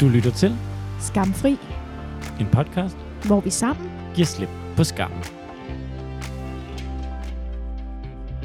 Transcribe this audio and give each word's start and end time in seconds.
Du 0.00 0.08
lytter 0.08 0.30
til 0.30 0.56
Skamfri, 1.00 1.56
en 2.40 2.46
podcast, 2.52 2.96
hvor 3.26 3.40
vi 3.40 3.50
sammen 3.50 3.90
giver 4.14 4.26
slip 4.26 4.48
på 4.76 4.84
skammen. 4.84 5.18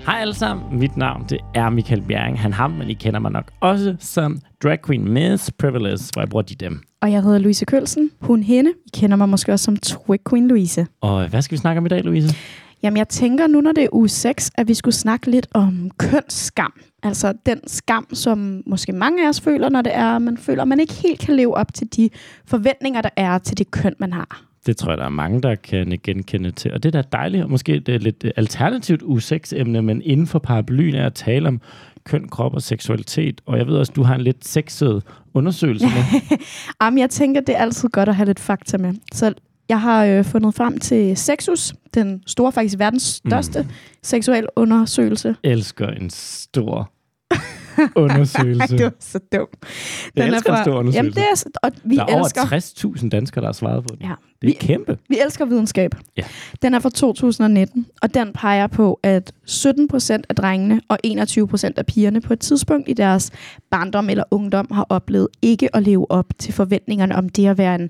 Hej 0.05 0.19
alle 0.19 0.33
sammen, 0.33 0.79
mit 0.79 0.97
navn 0.97 1.25
det 1.29 1.37
er 1.53 1.69
Michael 1.69 2.01
Bjerring. 2.01 2.39
Han 2.39 2.53
ham, 2.53 2.71
men 2.71 2.89
I 2.89 2.93
kender 2.93 3.19
mig 3.19 3.31
nok 3.31 3.51
også 3.59 3.95
som 3.99 4.39
drag 4.63 4.79
queen 4.85 5.13
Miss 5.13 5.51
Privilege, 5.51 5.99
hvor 6.13 6.21
jeg 6.21 6.29
bruger 6.29 6.43
de 6.43 6.55
dem. 6.55 6.81
Og 7.01 7.11
jeg 7.11 7.23
hedder 7.23 7.37
Louise 7.37 7.65
Kølsen, 7.65 8.11
hun 8.21 8.43
hende. 8.43 8.71
I 8.85 8.89
kender 8.93 9.17
mig 9.17 9.29
måske 9.29 9.51
også 9.51 9.65
som 9.65 9.77
Twig 9.77 10.19
Queen 10.29 10.47
Louise. 10.47 10.87
Og 11.01 11.27
hvad 11.27 11.41
skal 11.41 11.55
vi 11.55 11.59
snakke 11.59 11.79
om 11.79 11.85
i 11.85 11.89
dag, 11.89 12.03
Louise? 12.03 12.35
Jamen 12.83 12.97
jeg 12.97 13.07
tænker 13.07 13.47
nu, 13.47 13.61
når 13.61 13.71
det 13.71 13.83
er 13.83 13.87
uge 13.91 14.09
6, 14.09 14.51
at 14.55 14.67
vi 14.67 14.73
skulle 14.73 14.95
snakke 14.95 15.31
lidt 15.31 15.47
om 15.53 15.91
kønsskam. 15.97 16.73
Altså 17.05 17.33
den 17.45 17.67
skam, 17.67 18.07
som 18.13 18.63
måske 18.65 18.93
mange 18.93 19.25
af 19.25 19.29
os 19.29 19.41
føler, 19.41 19.69
når 19.69 19.81
det 19.81 19.95
er, 19.95 20.19
man 20.19 20.37
føler, 20.37 20.61
at 20.61 20.67
man 20.67 20.79
ikke 20.79 20.93
helt 20.93 21.19
kan 21.19 21.35
leve 21.35 21.57
op 21.57 21.73
til 21.73 21.87
de 21.87 22.09
forventninger, 22.45 23.01
der 23.01 23.09
er 23.15 23.37
til 23.37 23.57
det 23.57 23.71
køn, 23.71 23.95
man 23.99 24.13
har. 24.13 24.41
Det 24.65 24.77
tror 24.77 24.91
jeg, 24.91 24.97
der 24.97 25.05
er 25.05 25.09
mange, 25.09 25.41
der 25.41 25.55
kan 25.55 25.99
genkende 26.03 26.51
til. 26.51 26.73
Og 26.73 26.83
det 26.83 26.95
er 26.95 27.01
da 27.01 27.07
dejligt, 27.11 27.43
og 27.43 27.49
måske 27.49 27.79
det 27.79 27.95
er 27.95 27.99
lidt 27.99 28.25
alternativt 28.35 29.03
U6-emne, 29.03 29.81
men 29.81 30.01
inden 30.01 30.27
for 30.27 30.39
paraplyen 30.39 30.95
er 30.95 31.05
at 31.05 31.13
tale 31.13 31.47
om 31.47 31.61
køn, 32.03 32.27
krop 32.29 32.53
og 32.53 32.61
seksualitet. 32.61 33.41
Og 33.45 33.57
jeg 33.57 33.67
ved 33.67 33.77
også, 33.77 33.93
du 33.95 34.03
har 34.03 34.15
en 34.15 34.21
lidt 34.21 34.47
sexet 34.47 35.03
undersøgelse 35.33 35.85
med. 35.85 36.37
Jamen, 36.81 36.99
jeg 36.99 37.09
tænker, 37.09 37.41
det 37.41 37.55
er 37.55 37.59
altid 37.59 37.89
godt 37.89 38.09
at 38.09 38.15
have 38.15 38.25
lidt 38.25 38.39
fakta 38.39 38.77
med. 38.77 38.93
Så 39.13 39.33
jeg 39.69 39.81
har 39.81 40.05
øh, 40.05 40.23
fundet 40.23 40.55
frem 40.55 40.77
til 40.77 41.17
Sexus, 41.17 41.73
den 41.93 42.23
store, 42.27 42.51
faktisk 42.51 42.79
verdens 42.79 43.03
største 43.03 43.61
mm. 43.61 43.69
seksuel 44.03 44.47
undersøgelse. 44.55 45.35
Elsker 45.43 45.87
en 45.87 46.09
stor 46.09 46.91
undersøgelse. 47.95 48.77
det 48.77 48.83
var 48.83 48.93
så 48.99 49.19
dum. 49.33 49.47
Den 49.61 49.67
jeg 50.15 50.27
elsker 50.27 50.51
er 50.51 50.55
fra, 50.55 50.59
en 50.59 50.65
stor 50.65 50.79
undersøgelse. 50.79 50.97
Jamen, 50.97 51.11
det 51.11 51.23
er, 51.23 51.59
og 51.63 51.71
vi 51.83 51.95
der 51.95 52.05
er 52.05 52.19
elsker, 52.19 52.41
over 52.41 52.95
60.000 52.97 53.09
danskere, 53.09 53.41
der 53.41 53.47
har 53.47 53.53
svaret 53.53 53.83
på 53.83 53.95
den. 53.95 54.07
Ja. 54.07 54.13
Det 54.41 54.47
er 54.47 54.53
vi, 54.53 54.57
kæmpe. 54.59 54.97
Vi 55.09 55.17
elsker 55.25 55.45
videnskab. 55.45 55.95
Ja. 56.17 56.23
Den 56.61 56.73
er 56.73 56.79
fra 56.79 56.89
2019, 56.89 57.85
og 58.01 58.13
den 58.13 58.33
peger 58.33 58.67
på, 58.67 58.99
at 59.03 59.33
17 59.45 59.87
procent 59.87 60.25
af 60.29 60.35
drengene 60.35 60.81
og 60.87 60.97
21 61.03 61.47
procent 61.47 61.77
af 61.77 61.85
pigerne 61.85 62.21
på 62.21 62.33
et 62.33 62.39
tidspunkt 62.39 62.89
i 62.89 62.93
deres 62.93 63.31
barndom 63.71 64.09
eller 64.09 64.23
ungdom 64.31 64.67
har 64.71 64.85
oplevet 64.89 65.27
ikke 65.41 65.75
at 65.75 65.83
leve 65.83 66.11
op 66.11 66.25
til 66.37 66.53
forventningerne 66.53 67.15
om 67.15 67.29
det 67.29 67.47
at 67.47 67.57
være 67.57 67.75
en 67.75 67.89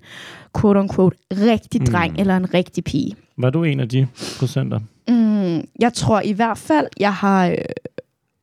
quote-unquote 0.58 1.17
rigtig 1.31 1.88
dreng 1.88 2.11
mm. 2.14 2.20
eller 2.20 2.38
en 2.38 2.53
rigtig 2.53 2.83
pige. 2.83 3.16
Var 3.38 3.49
du 3.49 3.64
en 3.64 3.80
af 3.80 3.89
de 3.89 4.08
procenter? 4.39 4.80
Mm, 5.08 5.67
jeg 5.80 5.94
tror 5.94 6.22
i 6.22 6.31
hvert 6.31 6.58
fald, 6.58 6.88
jeg 6.99 7.14
har, 7.14 7.47
øh, 7.47 7.58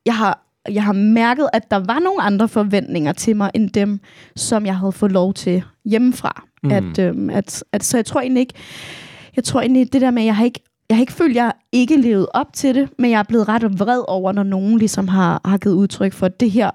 jeg 0.06 0.16
har 0.16 0.42
jeg 0.70 0.84
har 0.84 0.92
mærket, 0.92 1.48
at 1.52 1.70
der 1.70 1.76
var 1.76 1.98
nogle 1.98 2.22
andre 2.22 2.48
forventninger 2.48 3.12
til 3.12 3.36
mig, 3.36 3.50
end 3.54 3.70
dem, 3.70 4.00
som 4.36 4.66
jeg 4.66 4.76
havde 4.76 4.92
fået 4.92 5.12
lov 5.12 5.34
til 5.34 5.62
hjemmefra. 5.84 6.44
Mm. 6.62 6.70
At, 6.70 6.98
øhm, 6.98 7.30
at, 7.30 7.64
at, 7.72 7.84
så 7.84 7.96
jeg 7.96 8.04
tror 8.04 8.20
egentlig 8.20 8.40
ikke, 8.40 8.54
jeg 9.36 9.44
tror 9.44 9.60
egentlig 9.60 9.92
det 9.92 10.00
der 10.00 10.10
med, 10.10 10.22
at 10.22 10.26
jeg 10.26 10.36
har 10.36 10.44
ikke, 10.44 10.60
jeg 10.88 10.96
har 10.96 11.00
ikke 11.00 11.12
følt, 11.12 11.30
at 11.30 11.42
jeg 11.42 11.52
ikke 11.72 11.96
levet 11.96 12.26
op 12.34 12.52
til 12.52 12.74
det, 12.74 12.88
men 12.98 13.10
jeg 13.10 13.18
er 13.18 13.22
blevet 13.22 13.48
ret 13.48 13.80
vred 13.80 14.02
over, 14.08 14.32
når 14.32 14.42
nogen 14.42 14.78
ligesom 14.78 15.08
har, 15.08 15.40
har 15.44 15.58
givet 15.58 15.74
udtryk 15.74 16.12
for, 16.12 16.26
at 16.26 16.40
det 16.40 16.50
her, 16.50 16.70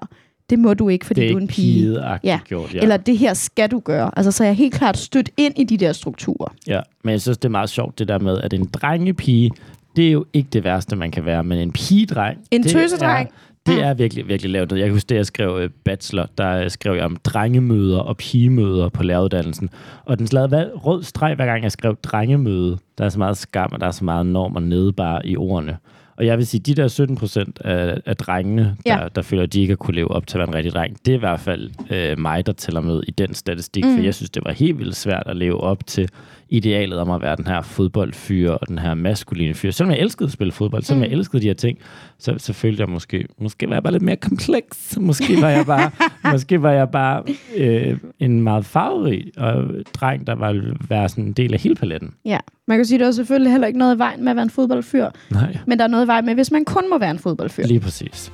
det 0.50 0.58
må 0.58 0.74
du 0.74 0.88
ikke, 0.88 1.06
fordi 1.06 1.20
det 1.20 1.26
er 1.26 1.32
du 1.32 1.36
er 1.36 1.40
en 1.40 1.48
pige. 1.48 2.00
Ja. 2.24 2.40
Gjort, 2.44 2.74
ja. 2.74 2.80
Eller 2.80 2.96
det 2.96 3.18
her 3.18 3.34
skal 3.34 3.70
du 3.70 3.78
gøre. 3.78 4.10
Altså, 4.16 4.32
så 4.32 4.44
er 4.44 4.48
jeg 4.48 4.56
helt 4.56 4.74
klart 4.74 4.98
stødt 4.98 5.30
ind 5.36 5.54
i 5.58 5.64
de 5.64 5.76
der 5.76 5.92
strukturer. 5.92 6.54
Ja, 6.66 6.80
men 7.04 7.12
jeg 7.12 7.20
synes, 7.20 7.38
det 7.38 7.44
er 7.44 7.50
meget 7.50 7.70
sjovt, 7.70 7.98
det 7.98 8.08
der 8.08 8.18
med, 8.18 8.38
at 8.40 8.52
en 8.52 8.64
drengepige, 8.64 9.50
det 9.96 10.08
er 10.08 10.12
jo 10.12 10.24
ikke 10.32 10.48
det 10.52 10.64
værste, 10.64 10.96
man 10.96 11.10
kan 11.10 11.24
være, 11.24 11.44
men 11.44 11.58
en 11.58 11.72
pigedreng... 11.72 12.38
En 12.50 12.62
tøsedreng? 12.62 13.28
Det 13.68 13.82
er 13.82 13.94
virkelig, 13.94 14.28
virkelig 14.28 14.50
lavt. 14.50 14.72
Jeg 14.72 14.80
kan 14.80 14.92
huske, 14.92 15.08
det 15.08 15.14
jeg 15.14 15.26
skrev 15.26 15.54
uh, 15.54 15.70
bachelor, 15.84 16.26
der 16.38 16.68
skrev 16.68 16.94
jeg 16.94 17.04
om 17.04 17.16
drengemøder 17.24 17.98
og 17.98 18.16
pigemøder 18.16 18.88
på 18.88 19.02
læreruddannelsen. 19.02 19.70
Og 20.04 20.18
den 20.18 20.28
lavede 20.32 20.70
rød 20.74 21.02
streg, 21.02 21.34
hver 21.34 21.46
gang 21.46 21.62
jeg 21.62 21.72
skrev 21.72 21.96
drengemøde. 22.02 22.78
Der 22.98 23.04
er 23.04 23.08
så 23.08 23.18
meget 23.18 23.36
skam, 23.36 23.70
og 23.72 23.80
der 23.80 23.86
er 23.86 23.90
så 23.90 24.04
meget 24.04 24.26
norm 24.26 24.56
og 24.56 24.62
nedbar 24.62 25.22
i 25.24 25.36
ordene. 25.36 25.76
Og 26.18 26.26
jeg 26.26 26.38
vil 26.38 26.46
sige, 26.46 26.60
de 26.60 26.74
der 26.74 26.88
17 26.88 27.16
procent 27.16 27.60
af, 27.60 28.00
af 28.06 28.16
drengene, 28.16 28.76
ja. 28.86 28.90
der, 28.90 29.08
der 29.08 29.22
føler, 29.22 29.42
at 29.42 29.52
de 29.52 29.60
ikke 29.60 29.70
har 29.70 29.76
kunne 29.76 29.94
leve 29.94 30.10
op 30.10 30.26
til 30.26 30.38
at 30.38 30.40
være 30.40 30.48
en 30.48 30.54
rigtig 30.54 30.72
dreng, 30.72 30.96
det 31.06 31.12
er 31.12 31.16
i 31.16 31.20
hvert 31.20 31.40
fald 31.40 31.70
øh, 31.90 32.18
mig, 32.18 32.46
der 32.46 32.52
tæller 32.52 32.80
med 32.80 33.02
i 33.08 33.10
den 33.10 33.34
statistik. 33.34 33.84
Mm. 33.84 33.96
For 33.96 34.02
jeg 34.02 34.14
synes, 34.14 34.30
det 34.30 34.44
var 34.44 34.52
helt 34.52 34.78
vildt 34.78 34.96
svært 34.96 35.22
at 35.26 35.36
leve 35.36 35.60
op 35.60 35.86
til 35.86 36.08
idealet 36.50 36.98
om 36.98 37.10
at 37.10 37.22
være 37.22 37.36
den 37.36 37.46
her 37.46 37.62
fodboldfyr 37.62 38.50
og 38.50 38.68
den 38.68 38.78
her 38.78 38.94
maskuline 38.94 39.54
fyr. 39.54 39.70
Selvom 39.70 39.90
jeg 39.90 40.00
elskede 40.00 40.26
at 40.26 40.32
spille 40.32 40.52
fodbold, 40.52 40.82
selvom 40.82 40.98
mm. 40.98 41.04
jeg 41.04 41.12
elskede 41.12 41.42
de 41.42 41.46
her 41.46 41.54
ting, 41.54 41.78
så, 42.18 42.34
så 42.38 42.52
følte 42.52 42.80
jeg 42.80 42.88
måske, 42.88 43.26
måske 43.38 43.68
var 43.68 43.74
jeg 43.74 43.82
bare 43.82 43.92
lidt 43.92 44.02
mere 44.02 44.16
kompleks. 44.16 44.98
Måske 45.00 45.40
var 45.40 45.48
jeg 45.48 45.66
bare, 45.66 45.90
måske 46.32 46.62
var 46.62 46.72
jeg 46.72 46.90
bare 46.90 47.22
øh, 47.56 47.98
en 48.18 48.40
meget 48.42 48.64
farverig 48.64 49.32
og 49.36 49.64
dreng, 49.94 50.26
der 50.26 50.34
var 50.34 50.74
være 50.88 51.08
sådan 51.08 51.24
en 51.24 51.32
del 51.32 51.54
af 51.54 51.60
hele 51.60 51.74
paletten. 51.74 52.14
Ja, 52.24 52.38
man 52.66 52.78
kan 52.78 52.84
sige, 52.84 52.96
at 52.96 53.00
der 53.00 53.06
er 53.06 53.12
selvfølgelig 53.12 53.52
heller 53.52 53.66
ikke 53.66 53.78
noget 53.78 53.94
i 53.94 53.98
vejen 53.98 54.24
med 54.24 54.30
at 54.30 54.36
være 54.36 54.42
en 54.42 54.50
fodboldfyr. 54.50 55.08
Nej. 55.30 55.56
Men 55.66 55.78
der 55.78 55.84
er 55.84 55.88
noget 55.88 56.04
i 56.04 56.08
vejen 56.08 56.26
med, 56.26 56.34
hvis 56.34 56.50
man 56.50 56.64
kun 56.64 56.90
må 56.90 56.98
være 56.98 57.10
en 57.10 57.18
fodboldfyr. 57.18 57.66
Lige 57.66 57.80
præcis. 57.80 58.32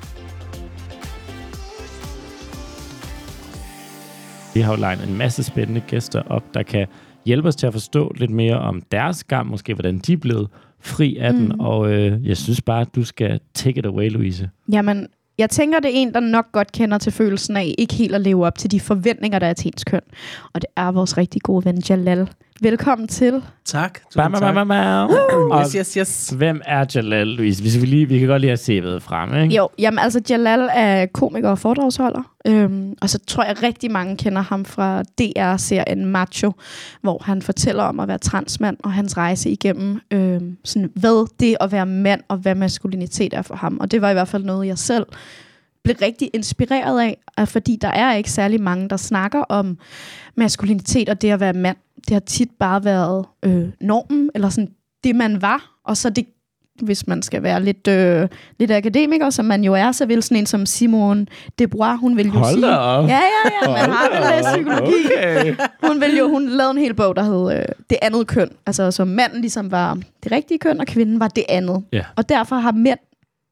Vi 4.54 4.60
har 4.60 4.72
jo 4.72 4.80
legnet 4.80 5.08
en 5.08 5.19
masse 5.19 5.42
spændende 5.42 5.80
gæster 5.80 6.22
op, 6.26 6.54
der 6.54 6.62
kan 6.62 6.86
hjælpe 7.24 7.48
os 7.48 7.56
til 7.56 7.66
at 7.66 7.72
forstå 7.72 8.12
lidt 8.16 8.30
mere 8.30 8.58
om 8.58 8.82
deres 8.92 9.16
skam, 9.16 9.46
måske 9.46 9.74
hvordan 9.74 9.98
de 9.98 10.12
er 10.12 10.16
blevet 10.16 10.48
fri 10.80 11.16
af 11.16 11.34
mm. 11.34 11.40
den. 11.40 11.60
Og 11.60 11.92
øh, 11.92 12.26
jeg 12.28 12.36
synes 12.36 12.62
bare, 12.62 12.80
at 12.80 12.94
du 12.94 13.04
skal 13.04 13.40
take 13.54 13.78
it 13.78 13.86
away, 13.86 14.10
Louise. 14.10 14.50
Jamen, 14.72 15.06
jeg 15.38 15.50
tænker, 15.50 15.80
det 15.80 15.88
er 15.88 15.94
en, 15.94 16.14
der 16.14 16.20
nok 16.20 16.52
godt 16.52 16.72
kender 16.72 16.98
til 16.98 17.12
følelsen 17.12 17.56
af 17.56 17.74
ikke 17.78 17.94
helt 17.94 18.14
at 18.14 18.20
leve 18.20 18.46
op 18.46 18.58
til 18.58 18.70
de 18.70 18.80
forventninger, 18.80 19.38
der 19.38 19.46
er 19.46 19.52
til 19.52 19.68
ens 19.68 19.84
køn. 19.84 20.00
Og 20.52 20.62
det 20.62 20.70
er 20.76 20.92
vores 20.92 21.16
rigtig 21.16 21.42
gode 21.42 21.64
ven, 21.64 21.82
Jalal. 21.90 22.28
Velkommen 22.60 23.09
til. 23.09 23.42
Tak. 23.65 24.00
Bam, 24.16 24.32
bam, 24.32 24.54
bam, 24.54 24.69
bam. 24.69 25.10
yes, 25.60 25.72
yes, 25.72 25.94
yes. 25.94 26.34
Hvem 26.37 26.60
er 26.65 26.84
Jalal, 26.94 27.26
Louise? 27.26 27.62
Hvis 27.62 27.81
vi, 27.81 27.87
lige, 27.87 28.09
vi 28.09 28.19
kan 28.19 28.28
godt 28.28 28.41
lige 28.41 28.48
have 28.50 28.97
CV'et 28.97 28.98
frem, 28.98 29.42
ikke? 29.42 29.56
Jo, 29.56 29.69
jamen 29.78 29.98
altså 29.98 30.20
Jalal 30.31 30.69
er 30.75 31.06
komiker 31.06 31.48
og 31.48 31.59
foredragsholder. 31.59 32.22
Øhm, 32.47 32.94
og 33.03 33.10
så 33.10 33.19
tror 33.26 33.44
jeg 33.44 33.62
rigtig 33.62 33.91
mange 33.91 34.16
kender 34.16 34.42
ham 34.42 34.65
fra 34.65 35.03
DR-serien 35.03 36.06
Macho, 36.06 36.53
hvor 37.03 37.22
han 37.25 37.42
fortæller 37.42 37.82
om 37.82 38.00
at 38.00 38.09
være 38.09 38.19
transmand 38.19 38.76
og 38.84 38.92
hans 38.92 39.16
rejse 39.16 39.50
igennem, 39.50 40.00
øhm, 40.10 40.56
sådan, 40.65 40.91
hvad 40.94 41.28
det 41.41 41.56
at 41.60 41.72
være 41.72 41.86
mand 41.86 42.21
og 42.28 42.36
hvad 42.36 42.54
maskulinitet 42.54 43.34
er 43.34 43.42
for 43.42 43.54
ham. 43.54 43.78
Og 43.81 43.91
det 43.91 44.03
var 44.03 44.10
i 44.10 44.15
hvert 44.15 44.28
fald 44.28 44.44
noget, 44.44 44.66
jeg 44.66 44.78
selv 44.78 45.06
blev 45.84 45.97
rigtig 46.03 46.31
inspireret 46.33 47.15
af, 47.37 47.49
fordi 47.49 47.77
der 47.77 47.89
er 47.89 48.15
ikke 48.15 48.31
særlig 48.31 48.61
mange, 48.61 48.89
der 48.89 48.97
snakker 48.97 49.41
om 49.41 49.78
maskulinitet 50.34 51.09
og 51.09 51.22
det 51.22 51.31
at 51.31 51.41
være 51.41 51.53
mand. 51.53 51.77
Det 51.97 52.11
har 52.11 52.21
tit 52.21 52.50
bare 52.59 52.84
været 52.84 53.27
øh, 53.43 53.69
normen, 53.81 54.31
eller 54.34 54.49
sådan 54.49 54.71
det, 55.05 55.17
man 55.17 55.43
var, 55.43 55.78
og 55.84 55.97
så 55.97 56.11
det 56.11 56.27
hvis 56.83 57.06
man 57.06 57.22
skal 57.22 57.43
være 57.43 57.62
lidt, 57.65 57.89
øh, 57.89 58.28
lidt 58.59 58.71
akademiker, 58.71 59.31
som 59.31 59.45
man 59.45 59.65
jo 59.65 59.75
er, 59.75 59.93
så 59.93 60.06
vil 60.06 60.22
sådan 60.22 60.37
en 60.37 60.47
som 60.47 60.67
Simone 60.67 61.27
de 61.59 61.69
Bois, 61.69 62.01
hun 62.01 62.16
vil 62.16 62.27
jo 62.27 62.33
Hold 62.33 62.55
sige... 62.55 62.78
Op. 62.78 63.09
Ja, 63.09 63.21
ja, 63.21 63.51
ja, 63.62 63.71
man 63.71 63.91
har 63.91 64.11
vel 64.11 64.37
læst 64.37 64.49
psykologi. 64.55 65.06
Okay. 65.06 65.56
Hun, 65.87 66.01
vil 66.01 66.16
jo, 66.19 66.28
hun 66.28 66.49
lavede 66.49 66.71
en 66.71 66.78
hel 66.78 66.95
bog, 66.95 67.16
der 67.16 67.22
hed 67.22 67.59
øh, 67.59 67.65
Det 67.91 67.99
andet 68.03 68.27
køn. 68.27 68.51
Altså, 68.66 68.91
så 68.91 69.05
manden 69.05 69.41
ligesom 69.41 69.71
var 69.71 69.99
det 70.25 70.33
rigtige 70.33 70.59
køn, 70.59 70.81
og 70.81 70.87
kvinden 70.87 71.21
var 71.21 71.28
det 71.28 71.45
andet. 71.49 71.84
Yeah. 71.95 72.05
Og 72.16 72.28
derfor 72.28 72.56
har 72.56 72.72
mænd 72.72 72.99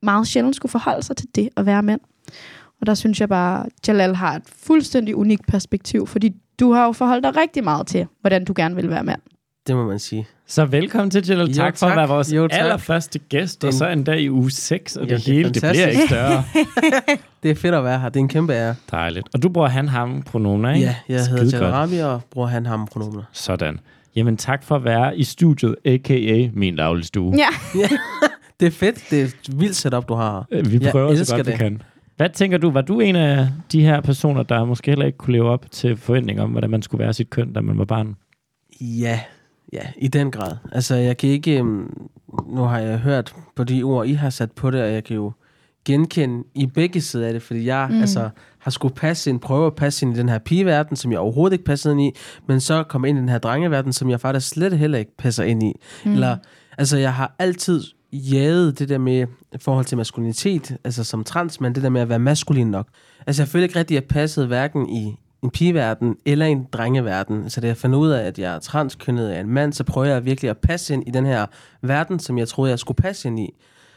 meget 0.03 0.27
sjældent 0.27 0.57
skulle 0.57 0.71
forholde 0.71 1.03
sig 1.03 1.17
til 1.17 1.29
det 1.35 1.49
at 1.57 1.67
være 1.67 1.83
mænd. 1.83 2.01
Og 2.81 2.87
der 2.87 2.95
synes 2.95 3.21
jeg 3.21 3.29
bare, 3.29 3.67
Jalal 3.89 4.15
har 4.15 4.37
et 4.37 4.43
fuldstændig 4.47 5.17
unikt 5.17 5.47
perspektiv, 5.47 6.07
fordi 6.07 6.35
du 6.61 6.73
har 6.73 6.85
jo 6.85 6.93
forholdt 6.93 7.25
dig 7.25 7.37
rigtig 7.37 7.65
meget 7.65 7.87
til, 7.87 8.07
hvordan 8.21 8.45
du 8.45 8.53
gerne 8.57 8.77
vil 8.77 8.91
være 8.91 9.05
mand. 9.05 9.21
Det 9.67 9.77
må 9.77 9.87
man 9.87 9.99
sige. 9.99 10.27
Så 10.47 10.65
velkommen 10.65 11.11
til, 11.11 11.29
Jalal. 11.29 11.47
Jo, 11.47 11.55
tak, 11.55 11.65
tak 11.65 11.79
for 11.79 11.87
at 11.87 11.97
være 11.97 12.09
vores 12.09 12.33
jo, 12.33 12.49
allerførste 12.51 13.19
gæst, 13.19 13.65
og 13.65 13.73
så 13.73 13.89
en 13.89 14.05
dag 14.05 14.21
i 14.21 14.31
uge 14.31 14.51
6, 14.51 14.97
og 14.97 15.03
jo, 15.03 15.09
det, 15.09 15.27
det 15.27 15.35
hele, 15.35 15.51
det 15.51 15.63
bliver 15.63 15.87
ikke 15.87 16.03
større. 16.07 16.45
det 17.43 17.51
er 17.51 17.55
fedt 17.55 17.75
at 17.75 17.85
være 17.85 18.01
her. 18.01 18.09
Det 18.09 18.17
er 18.17 18.21
en 18.21 18.29
kæmpe 18.29 18.53
ære. 18.53 18.75
Dejligt. 18.91 19.29
Og 19.35 19.43
du 19.43 19.49
bruger 19.49 19.69
han 19.69 19.89
ham 19.89 20.23
pronomer, 20.23 20.71
ikke? 20.71 20.87
Ja, 20.87 20.97
jeg 21.09 21.21
Skide 21.21 21.39
hedder 21.39 21.59
Jalal 21.59 21.73
Rami 21.73 21.99
og 21.99 22.21
bruger 22.31 22.49
han 22.49 22.67
ham 22.67 22.87
pronomer. 22.87 23.23
Sådan. 23.33 23.81
Jamen 24.17 24.37
tak 24.37 24.65
for 24.65 24.77
at 24.77 24.85
være 24.85 25.19
i 25.19 25.25
studiet, 25.25 25.77
a.k.a. 25.85 26.49
min 26.53 26.77
daglige 26.77 27.05
stue. 27.05 27.35
Ja. 27.37 27.49
ja. 27.81 27.89
Det 28.61 28.67
er 28.67 28.71
fedt. 28.71 29.05
Det 29.11 29.21
er 29.21 29.25
et 29.25 29.61
vildt 29.61 29.77
setup, 29.77 30.09
du 30.09 30.15
har. 30.15 30.47
Vi 30.65 30.79
prøver 30.79 31.13
jeg 31.13 31.27
så 31.27 31.37
godt, 31.37 31.47
det. 31.47 31.53
vi 31.53 31.59
kan. 31.59 31.83
Hvad 32.17 32.31
tænker 32.31 32.59
du, 32.59 32.71
var 32.71 32.81
du 32.81 33.01
en 33.01 33.17
af 33.17 33.49
de 33.73 33.83
her 33.83 34.01
personer, 34.01 34.43
der 34.43 34.65
måske 34.65 34.91
heller 34.91 35.07
ikke 35.07 35.19
kunne 35.19 35.33
leve 35.33 35.49
op 35.49 35.71
til 35.71 35.97
forventninger 35.97 36.43
om, 36.43 36.51
hvordan 36.51 36.71
man 36.71 36.83
skulle 36.83 37.05
være 37.05 37.13
sit 37.13 37.31
køn, 37.31 37.53
da 37.53 37.61
man 37.61 37.79
var 37.79 37.85
barn? 37.85 38.17
Ja, 38.81 39.21
ja, 39.73 39.83
i 39.97 40.09
den 40.09 40.31
grad. 40.31 40.57
Altså, 40.73 40.95
jeg 40.95 41.17
kan 41.17 41.31
ikke... 41.31 41.59
Øhm, 41.59 42.09
nu 42.47 42.63
har 42.63 42.79
jeg 42.79 42.99
hørt 42.99 43.35
på 43.57 43.65
de 43.65 43.83
ord, 43.83 44.07
I 44.07 44.13
har 44.13 44.31
sat 44.31 44.53
på 44.53 44.71
det, 44.71 44.83
og 44.83 44.93
jeg 44.93 45.05
kan 45.05 45.17
jo 45.17 45.33
genkende 45.85 46.45
i 46.55 46.67
begge 46.67 47.01
sider 47.01 47.27
af 47.27 47.33
det, 47.33 47.43
fordi 47.43 47.65
jeg 47.67 47.89
mm. 47.91 48.01
altså, 48.01 48.31
har 48.59 48.71
skulle 48.71 48.95
passe 48.95 49.31
ind, 49.31 49.41
prøve 49.41 49.67
at 49.67 49.75
passe 49.75 50.07
ind 50.07 50.17
i 50.17 50.19
den 50.19 50.29
her 50.29 50.39
pigeverden, 50.39 50.97
som 50.97 51.13
jeg 51.13 51.21
overhovedet 51.21 51.53
ikke 51.53 51.65
passede 51.65 51.93
ind 51.95 52.03
i, 52.03 52.13
men 52.47 52.61
så 52.61 52.83
komme 52.83 53.09
ind 53.09 53.19
i 53.19 53.21
den 53.21 53.29
her 53.29 53.39
drengeverden, 53.39 53.93
som 53.93 54.11
jeg 54.11 54.21
faktisk 54.21 54.49
slet 54.49 54.79
heller 54.79 54.99
ikke 54.99 55.17
passer 55.17 55.45
ind 55.45 55.63
i. 55.63 55.73
Mm. 56.05 56.13
Eller, 56.13 56.37
altså, 56.79 56.99
jeg 56.99 57.15
har 57.15 57.35
altid 57.39 57.83
jaget 58.13 58.79
det 58.79 58.89
der 58.89 58.99
med 58.99 59.27
i 59.53 59.59
forhold 59.61 59.85
til 59.85 59.97
maskulinitet, 59.97 60.77
altså 60.85 61.05
som 61.05 61.25
transmand, 61.25 61.75
det 61.75 61.83
der 61.83 61.89
med 61.89 62.01
at 62.01 62.09
være 62.09 62.19
maskulin 62.19 62.67
nok. 62.67 62.89
Altså 63.27 63.43
jeg 63.43 63.49
føler 63.49 63.63
ikke 63.63 63.79
rigtig, 63.79 63.97
at 63.97 64.03
jeg 64.03 64.09
passede 64.09 64.47
hverken 64.47 64.89
i 64.89 65.17
en 65.43 65.51
pigeverden 65.51 66.17
eller 66.27 66.47
en 66.47 66.67
drengeverden. 66.73 67.51
Så 67.51 67.61
da 67.61 67.67
jeg 67.67 67.77
fandt 67.77 67.97
ud 67.97 68.11
af, 68.11 68.27
at 68.27 68.39
jeg 68.39 68.55
er 68.55 68.59
transkønnet 68.59 69.29
af 69.29 69.41
en 69.41 69.49
mand, 69.49 69.73
så 69.73 69.85
prøver 69.85 70.07
jeg 70.07 70.25
virkelig 70.25 70.51
at 70.51 70.59
passe 70.59 70.95
ind 70.95 71.09
i 71.09 71.11
den 71.11 71.27
her 71.27 71.47
verden, 71.83 72.19
som 72.19 72.39
jeg 72.39 72.49
troede, 72.49 72.71
jeg 72.71 72.79
skulle 72.79 72.97
passe 72.97 73.29
ind 73.29 73.41
i. 73.41 73.55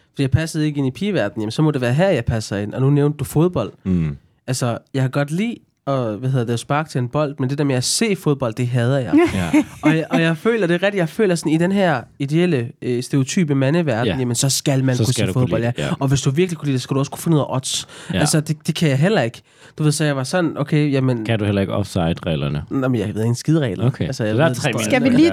Fordi 0.10 0.22
jeg 0.22 0.32
passede 0.32 0.66
ikke 0.66 0.78
ind 0.78 0.88
i 0.88 0.92
pigeverdenen, 0.92 1.42
jamen 1.42 1.52
så 1.52 1.62
må 1.62 1.72
det 1.72 1.82
være 1.82 1.94
her, 1.94 2.10
jeg 2.10 2.26
passer 2.26 2.58
ind. 2.58 2.74
Og 2.74 2.82
nu 2.82 2.90
nævnte 2.90 3.18
du 3.18 3.24
fodbold. 3.24 3.74
Mm. 3.84 4.18
Altså, 4.48 4.78
jeg 4.94 5.02
kan 5.02 5.12
godt 5.12 5.32
lide 5.32 5.58
at 5.88 6.18
hvad 6.18 6.30
hedder 6.30 6.46
det, 6.46 6.60
sparke 6.60 6.90
til 6.90 7.00
en 7.00 7.10
bold, 7.10 7.36
men 7.40 7.50
det 7.50 7.58
der 7.58 7.64
med 7.64 7.76
at 7.76 7.84
se 7.84 8.16
fodbold, 8.16 8.54
det 8.54 8.68
hader 8.68 8.98
jeg. 9.00 9.14
Ja. 9.34 9.64
og, 9.84 9.96
jeg 9.98 10.06
og 10.10 10.22
jeg 10.22 10.38
føler, 10.38 10.68
det 10.68 10.74
er 10.74 10.84
rigtigt, 10.84 11.00
jeg 11.00 11.10
føler 11.10 11.36
sådan, 11.36 11.52
i 11.52 11.58
den 11.58 11.72
her 11.72 12.02
ideelle, 12.20 12.70
øh, 12.82 13.04
stereotype 13.04 13.56
mandeverden, 13.56 14.06
Ja. 14.06 14.14
ja. 14.14 14.20
jamen 14.20 14.36
så 14.36 14.50
skal 14.50 14.84
man 14.84 14.96
Så 14.96 15.04
kunne 15.04 15.14
skal 15.14 15.28
se 15.28 15.34
kunne 15.34 15.42
fodbold, 15.44 15.62
lide 15.62 15.74
ja. 15.78 15.84
det, 15.84 15.90
ja. 15.90 15.94
Og 16.00 16.08
hvis 16.08 16.22
du 16.22 16.30
virkelig 16.32 16.58
kunne 16.58 16.66
lide 16.66 16.74
det, 16.74 16.82
skal 16.82 16.94
du 16.94 17.00
også 17.00 17.12
kunne 17.12 17.22
finde 17.22 17.38
ud 17.38 17.42
af 17.42 17.46
odds. 17.56 17.88
Ja. 18.14 18.20
Altså, 18.20 18.42
det, 18.42 18.58
det 18.68 18.76
kan 18.76 18.90
jeg 18.90 18.98
heller 19.00 19.22
ikke. 19.22 19.42
Du 19.78 19.84
ved, 19.84 19.92
så 19.92 20.04
jeg 20.04 20.16
var 20.16 20.24
sådan, 20.24 20.58
okay, 20.58 20.92
jamen... 20.92 21.26
Kan 21.26 21.40
du 21.40 21.46
heller 21.46 21.62
ikke 21.62 21.74
offside-reglerne? 21.74 22.64
Nå, 22.70 22.88
men 22.88 23.00
jeg 23.02 23.08
ved 23.08 23.16
ikke 23.22 23.30
en 23.30 23.36
skide 23.36 23.60
regler. 23.60 23.86
Okay. 23.86 24.06
Altså, 24.06 24.24
jeg 24.24 24.34
Så 24.34 24.38
der 24.38 24.44
er 24.44 24.48
ved, 24.50 24.56
tre 24.56 24.72
det 24.72 24.82
står- 24.82 24.90
Skal 24.90 25.04
vi 25.04 25.10
Ja. 25.10 25.16
lige... 25.16 25.32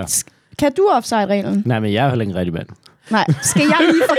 Kan 0.58 0.72
du 0.76 0.88
offside-reglen? 0.96 1.62
Nej, 1.66 1.80
men 1.80 1.92
jeg 1.92 2.04
er 2.04 2.08
heller 2.08 2.22
ikke 2.22 2.30
en 2.30 2.36
rigtig 2.38 2.54
mand. 2.54 2.66
Nej. 3.10 3.24
Skal 3.42 3.62
jeg 3.62 3.76
lige 3.92 4.02
for... 4.08 4.16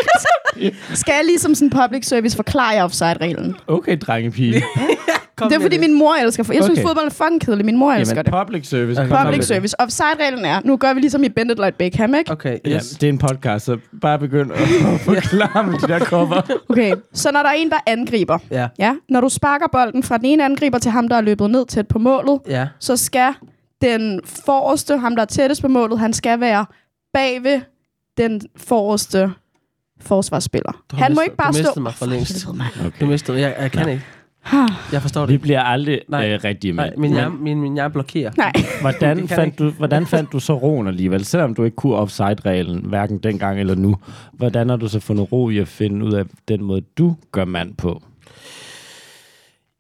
Skal 0.95 1.11
jeg 1.13 1.21
lige 1.25 1.39
som 1.39 1.55
sådan 1.55 1.69
public 1.69 2.05
service 2.07 2.35
forklare 2.35 2.83
offside-reglen? 2.83 3.55
Okay, 3.67 3.97
drengepige. 3.97 4.63
Kom 5.35 5.49
Det 5.49 5.55
er 5.57 5.61
fordi 5.61 5.77
min 5.77 5.93
mor 5.97 6.13
elsker... 6.13 6.43
Jeg 6.53 6.63
synes, 6.63 6.79
Okay. 6.79 6.87
fodbold 6.87 7.05
er 7.05 7.09
fucking 7.09 7.41
kedeligt. 7.41 7.65
Min 7.65 7.77
mor 7.77 7.91
elsker 7.91 8.15
Jamen, 8.15 8.33
det. 8.33 8.45
public 8.45 8.67
service. 8.67 9.01
Okay. 9.01 9.23
Public 9.23 9.45
service. 9.45 9.81
Offside-reglen 9.81 10.45
er... 10.45 10.61
Nu 10.65 10.77
gør 10.77 10.93
vi 10.93 10.99
ligesom 10.99 11.23
i 11.23 11.29
Bend 11.29 11.51
It 11.51 11.57
Like 11.59 11.71
Beckham, 11.77 12.15
ikke? 12.15 12.31
Okay, 12.31 12.57
yes. 12.67 12.89
det 12.89 13.03
er 13.03 13.09
en 13.09 13.17
podcast, 13.17 13.65
så 13.65 13.77
bare 14.01 14.19
begynd 14.19 14.51
at 14.51 14.59
forklare 15.09 15.63
med 15.63 15.79
de 15.79 15.87
der 15.87 15.99
cover. 15.99 16.41
Okay. 16.69 16.93
Så 17.13 17.29
når 17.33 17.41
der 17.41 17.49
er 17.49 17.53
en, 17.53 17.69
der 17.69 17.77
angriber... 17.87 18.37
Ja, 18.51 18.67
Ja, 18.79 18.95
når 19.09 19.21
du 19.21 19.29
sparker 19.29 19.67
bolden 19.71 20.03
fra 20.03 20.17
den 20.17 20.25
ene 20.25 20.45
angriber 20.45 20.77
til 20.77 20.91
ham, 20.91 21.07
der 21.07 21.15
er 21.15 21.21
løbet 21.21 21.49
ned 21.51 21.65
tæt 21.65 21.87
på 21.87 21.99
målet, 21.99 22.39
ja. 22.47 22.67
så 22.79 22.97
skal 22.97 23.33
den 23.81 24.19
forreste, 24.25 24.97
ham 24.97 25.15
der 25.15 25.21
er 25.21 25.25
tættest 25.27 25.61
på 25.61 25.67
målet, 25.67 25.99
han 25.99 26.13
skal 26.13 26.39
være 26.39 26.65
bagved 27.13 27.61
den 28.17 28.41
forreste 28.57 29.31
forsvarsspiller. 30.01 30.83
Du 30.91 30.95
Han 30.95 31.11
må 31.11 31.13
mistet- 31.13 31.23
ikke 31.23 31.35
bare 31.37 31.47
du 31.51 31.53
stå... 31.53 31.61
mistede 31.63 31.83
mig 31.83 31.93
for 31.93 32.05
længst. 32.05 32.47
mand. 32.47 32.73
Du 32.81 32.87
Okay. 32.87 33.05
mistede 33.05 33.39
jeg, 33.39 33.55
jeg 33.59 33.71
kan 33.71 33.85
Ja. 33.87 33.91
ikke. 33.93 34.03
Jeg 34.91 35.01
forstår 35.01 35.25
Vi 35.25 35.33
det. 35.33 35.41
bliver 35.41 35.61
aldrig 35.61 36.01
Nej. 36.09 36.29
øh, 36.33 36.39
rigtige 36.43 36.73
Nej, 36.73 36.85
mænd. 36.85 36.97
min 36.97 37.09
Men 37.11 37.17
hjerne, 37.19 37.35
min, 37.37 37.61
min 37.61 37.73
hjerne 37.73 37.91
blokerer. 37.93 38.31
Nej. 38.37 38.51
Hvordan 38.81 39.27
fandt, 39.27 39.59
du, 39.59 39.69
hvordan 39.69 40.05
fandt 40.07 40.31
du 40.31 40.39
så 40.39 40.53
roen 40.53 40.87
alligevel? 40.87 41.25
Selvom 41.25 41.53
du 41.55 41.63
ikke 41.63 41.75
kunne 41.75 41.95
offside-reglen, 41.95 42.85
hverken 42.85 43.17
dengang 43.17 43.59
eller 43.59 43.75
nu. 43.75 43.95
Hvordan 44.33 44.69
har 44.69 44.75
du 44.75 44.87
så 44.87 44.99
fundet 44.99 45.31
ro 45.31 45.49
i 45.49 45.57
at 45.57 45.67
finde 45.67 46.05
ud 46.05 46.13
af 46.13 46.25
den 46.47 46.63
måde, 46.63 46.81
du 46.97 47.15
gør 47.31 47.45
mand 47.45 47.75
på? 47.75 48.03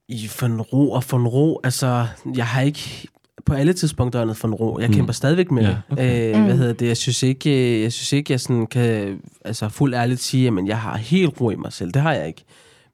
I 0.09 0.27
fundet 0.27 0.73
ro 0.73 0.91
og 0.91 1.03
fundet 1.03 1.33
ro. 1.33 1.59
Altså, 1.63 2.05
jeg 2.35 2.45
har 2.45 2.61
ikke 2.61 3.07
på 3.45 3.53
alle 3.53 3.73
tidspunkter 3.73 4.21
andet 4.21 4.37
fundet 4.37 4.59
ro. 4.59 4.79
Jeg 4.79 4.89
Mm. 4.89 4.95
kæmper 4.95 5.13
stadigvæk 5.13 5.51
med 5.51 5.63
Ja, 5.63 5.69
det. 5.69 5.77
okay. 5.91 6.25
Øh, 6.35 6.41
hvad 6.43 6.53
Mm. 6.53 6.57
hedder 6.59 6.73
det? 6.73 6.87
Jeg 6.87 6.97
synes 6.97 7.23
ikke, 7.23 7.81
jeg 7.83 7.93
synes 7.93 8.13
ikke, 8.13 8.31
jeg 8.33 8.39
sådan 8.39 8.67
kan 8.67 9.19
altså 9.45 9.69
fuldt 9.69 9.95
ærligt 9.95 10.19
sige, 10.21 10.47
at 10.47 10.53
jeg 10.67 10.77
har 10.79 10.97
helt 10.97 11.41
ro 11.41 11.49
i 11.49 11.55
mig 11.55 11.73
selv. 11.73 11.91
Det 11.91 12.01
har 12.01 12.13
jeg 12.13 12.27
ikke. 12.27 12.43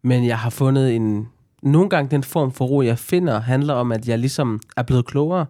Men 0.04 0.26
jeg 0.26 0.38
har 0.38 0.50
fundet 0.50 0.96
en... 0.96 1.28
Nogle 1.64 1.90
gange 1.90 2.12
den 2.12 2.24
form 2.24 2.52
for 2.52 2.66
ro, 2.66 2.82
jeg 2.82 3.00
finder, 3.00 3.40
handler 3.42 3.74
om, 3.74 3.92
at 3.92 4.08
jeg 4.08 4.20
ligesom 4.20 4.60
er 4.78 4.84
blevet 4.84 5.06
klogere 5.06 5.46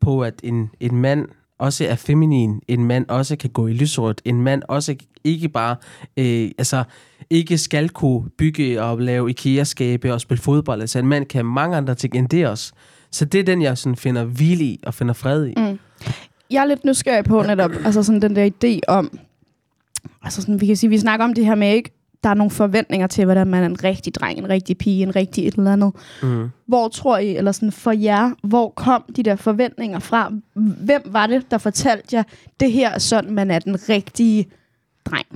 på, 0.00 0.20
at 0.20 0.34
en, 0.42 0.70
en 0.80 0.96
mand 0.96 1.28
også 1.58 1.86
er 1.86 1.94
feminin. 1.94 2.60
En 2.68 2.84
mand 2.84 3.08
også 3.08 3.36
kan 3.36 3.50
gå 3.50 3.66
i 3.66 3.72
lysrødt. 3.72 4.22
En 4.24 4.40
mand 4.40 4.62
også 4.68 4.96
ikke 5.24 5.48
bare... 5.48 5.76
Øh, 6.16 6.50
altså, 6.58 6.84
ikke 7.30 7.58
skal 7.58 7.88
kunne 7.88 8.30
bygge 8.38 8.82
og 8.82 8.98
lave 8.98 9.30
IKEA-skabe 9.30 10.12
og 10.12 10.20
spille 10.20 10.42
fodbold. 10.42 10.80
Altså, 10.80 10.98
en 10.98 11.06
mand 11.06 11.26
kan 11.26 11.46
mange 11.46 11.76
andre 11.76 11.94
ting 11.94 12.14
end 12.14 12.28
det 12.28 12.46
også. 12.46 12.72
Så 13.10 13.24
det 13.24 13.40
er 13.40 13.44
den, 13.44 13.62
jeg 13.62 13.78
sådan 13.78 13.96
finder 13.96 14.24
hvile 14.24 14.64
i 14.64 14.80
og 14.86 14.94
finder 14.94 15.14
fred 15.14 15.46
i. 15.46 15.54
Mm. 15.56 15.78
Jeg 16.50 16.62
er 16.62 16.64
lidt 16.64 16.84
nysgerrig 16.84 17.24
på 17.24 17.42
netop, 17.42 17.70
altså 17.84 18.02
sådan 18.02 18.22
den 18.22 18.36
der 18.36 18.50
idé 18.50 18.80
om, 18.88 19.18
altså 20.22 20.40
sådan, 20.40 20.60
vi 20.60 20.66
kan 20.66 20.76
sige, 20.76 20.90
vi 20.90 20.98
snakker 20.98 21.24
om 21.24 21.34
det 21.34 21.46
her 21.46 21.54
med, 21.54 21.72
ikke? 21.72 21.95
Der 22.24 22.30
er 22.30 22.34
nogle 22.34 22.50
forventninger 22.50 23.06
til, 23.06 23.24
hvordan 23.24 23.46
man 23.46 23.62
er 23.62 23.66
en 23.66 23.84
rigtig 23.84 24.14
dreng, 24.14 24.38
en 24.38 24.48
rigtig 24.48 24.78
pige, 24.78 25.02
en 25.02 25.16
rigtig 25.16 25.46
et 25.46 25.54
eller 25.54 25.72
andet. 25.72 25.92
Mm. 26.22 26.48
Hvor 26.66 26.88
tror 26.88 27.18
I, 27.18 27.36
eller 27.36 27.52
sådan 27.52 27.72
for 27.72 27.92
jer, 27.92 28.30
hvor 28.42 28.68
kom 28.76 29.04
de 29.16 29.22
der 29.22 29.36
forventninger 29.36 29.98
fra? 29.98 30.32
Hvem 30.54 31.02
var 31.06 31.26
det, 31.26 31.50
der 31.50 31.58
fortalte 31.58 32.16
jer, 32.16 32.22
det 32.60 32.72
her 32.72 32.90
er 32.90 32.98
sådan, 32.98 33.30
man 33.34 33.50
er 33.50 33.58
den 33.58 33.88
rigtige 33.88 34.46
dreng? 35.04 35.26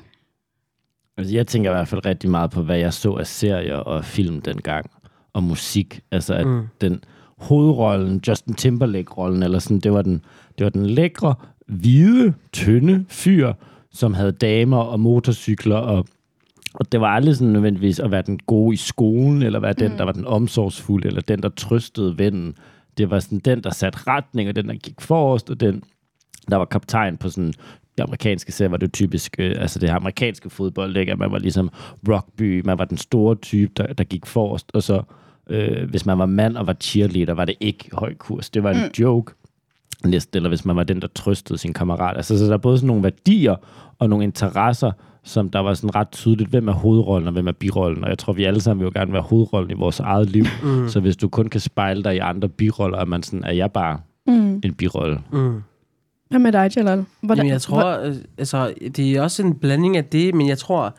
Altså, 1.16 1.34
jeg 1.34 1.46
tænker 1.46 1.70
i 1.70 1.74
hvert 1.74 1.88
fald 1.88 2.06
rigtig 2.06 2.30
meget 2.30 2.50
på, 2.50 2.62
hvad 2.62 2.78
jeg 2.78 2.92
så 2.94 3.12
af 3.12 3.26
serier 3.26 3.76
og 3.76 4.04
film 4.04 4.40
dengang. 4.40 4.90
Og 5.32 5.42
musik. 5.42 6.00
Altså, 6.10 6.34
at 6.34 6.46
Mm. 6.46 6.62
den 6.80 7.00
hovedrollen, 7.38 8.20
Justin 8.28 8.54
Timberlake-rollen, 8.54 9.42
eller 9.42 9.58
sådan, 9.58 9.80
det 9.80 9.92
var 9.92 10.02
den, 10.02 10.22
det 10.58 10.64
var 10.64 10.70
den 10.70 10.86
lækre, 10.86 11.34
hvide, 11.68 12.34
tynde 12.52 13.04
fyr, 13.08 13.52
som 13.92 14.14
havde 14.14 14.32
damer 14.32 14.76
og 14.78 15.00
motorcykler, 15.00 15.76
og, 15.76 16.06
og 16.75 16.93
det 16.93 17.00
var 17.00 17.06
aldrig 17.06 17.37
sådan 17.37 17.52
nødvendigvis 17.52 18.00
at 18.00 18.11
være 18.11 18.22
den 18.22 18.38
gode 18.46 18.75
i 18.75 18.76
skolen, 18.76 19.43
eller 19.43 19.61
være 19.61 19.72
den, 19.72 19.90
Mm. 19.90 19.96
der 19.96 20.05
var 20.05 20.12
den 20.12 20.26
omsorgsfulde, 20.26 21.08
eller 21.08 21.20
den, 21.20 21.43
der 21.43 21.49
trøstede 21.49 22.19
vennen. 22.19 22.55
Det 22.99 23.11
var 23.11 23.19
sådan 23.20 23.38
den, 23.38 23.62
der 23.62 23.70
satte 23.70 23.99
retning, 24.06 24.49
og 24.49 24.56
den, 24.56 24.69
der 24.69 24.75
gik 24.75 25.00
forrest, 25.00 25.50
og 25.50 25.61
den, 25.61 25.82
der 26.50 26.56
var 26.56 26.64
kaptajn 26.64 27.17
på 27.17 27.31
sådan 27.31 27.52
det 27.99 28.05
amerikanske 28.05 28.52
serie 28.52 28.70
var 28.70 28.76
det 28.76 28.93
typisk, 28.93 29.37
øh, 29.38 29.55
altså 29.58 29.78
det 29.78 29.88
her 29.88 29.96
amerikanske 29.96 30.50
fodbold, 30.50 30.96
ikke? 30.96 31.12
at 31.12 31.19
man 31.19 31.32
var 31.32 31.38
ligesom 31.38 31.70
rugby, 32.08 32.62
man 32.64 32.78
var 32.78 32.84
den 32.84 32.96
store 32.99 33.34
type, 33.34 33.73
der, 33.76 33.93
der 33.93 34.05
gik 34.05 34.26
forrest, 34.26 34.70
og 34.75 34.82
så 34.82 35.02
øh, 35.50 35.90
hvis 35.90 36.06
man 36.06 36.19
var 36.19 36.26
mand 36.26 36.56
og 36.56 36.66
var 36.66 36.76
cheerleader, 36.81 37.34
var 37.34 37.44
det 37.44 37.55
ikke 37.61 37.90
høj 37.93 38.14
kurs. 38.14 38.50
Det 38.50 38.62
var 38.62 38.70
en 38.70 38.82
mm. 38.82 38.90
joke 38.99 39.32
næsten, 40.05 40.37
eller 40.37 40.49
hvis 40.49 40.64
man 40.64 40.76
var 40.76 40.84
den, 40.84 41.02
der 41.02 41.08
trøstede 41.14 41.58
sin 41.58 41.73
kammerat. 41.73 42.16
Altså, 42.16 42.38
så 42.38 42.44
der 42.44 42.52
er 42.52 42.56
både 42.56 42.78
sådan 42.78 42.87
nogle 42.87 43.02
værdier 43.02 43.56
og 43.99 44.08
nogle 44.08 44.25
interesser, 44.25 44.93
som 45.25 45.49
der 45.50 45.58
var 45.58 45.75
sådan 45.75 45.94
ret 45.94 46.11
tydeligt, 46.11 46.50
hvem 46.50 46.69
er 46.69 46.72
hovedrollen 46.72 47.26
og 47.26 47.32
hvem 47.32 47.49
er 47.49 47.52
birollen. 47.52 48.05
Og 48.05 48.11
jeg 48.11 48.19
tror, 48.19 48.32
vi 48.32 48.44
alle 48.44 48.61
sammen 48.61 48.81
vil 48.81 48.84
jo 48.94 49.00
gerne 49.00 49.12
være 49.12 49.22
hovedrollen 49.22 49.70
i 49.70 49.75
vores 49.75 50.00
eget 50.00 50.31
liv. 50.31 50.44
Mm. 50.62 50.88
Så 50.88 51.00
hvis 51.00 51.17
du 51.17 51.28
kun 51.28 51.46
kan 51.49 51.61
spejle 51.61 52.05
dig 52.05 52.14
i 52.14 52.19
andre 52.19 52.49
biroller, 52.49 52.99
er 52.99 53.05
man 53.05 53.22
sådan, 53.22 53.44
er 53.44 53.52
jeg 53.52 53.72
bare 53.72 54.00
Mm. 54.26 54.61
en 54.64 54.75
birolle. 54.75 55.20
Mm. 55.32 55.62
Hvad 56.28 56.38
med 56.40 56.52
dig, 56.52 56.70
Jalal? 56.76 57.05
Hvordan, 57.20 57.37
Jamen, 57.44 57.52
jeg 57.52 57.61
tror, 57.61 57.99
øh, 58.00 58.14
altså, 58.38 58.72
det 58.96 59.17
er 59.17 59.22
også 59.22 59.43
en 59.43 59.55
blanding 59.55 59.96
af 59.96 60.05
det, 60.05 60.34
men 60.34 60.49
jeg 60.49 60.58
tror, 60.58 60.94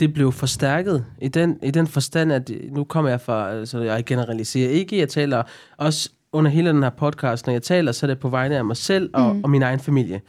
det 0.00 0.14
blev 0.14 0.32
forstærket 0.32 1.04
i 1.22 1.28
den, 1.28 1.58
i 1.62 1.70
den 1.70 1.86
forstand, 1.86 2.32
at 2.32 2.50
nu 2.72 2.84
kommer 2.84 3.10
jeg 3.10 3.20
fra, 3.20 3.50
altså 3.50 3.80
jeg 3.80 4.04
generaliserer 4.04 4.70
ikke, 4.70 4.98
jeg 4.98 5.08
taler 5.08 5.42
også 5.76 6.10
under 6.32 6.50
hele 6.50 6.70
den 6.70 6.82
her 6.82 6.90
podcast, 6.90 7.46
når 7.46 7.52
jeg 7.52 7.62
taler, 7.62 7.92
så 7.92 8.06
er 8.06 8.08
det 8.08 8.18
på 8.18 8.28
vegne 8.28 8.56
af 8.56 8.64
mig 8.64 8.76
selv 8.76 9.10
og, 9.14 9.36
mm. 9.36 9.44
og 9.44 9.50
min 9.50 9.62
egen 9.62 9.80
familie. 9.80 10.20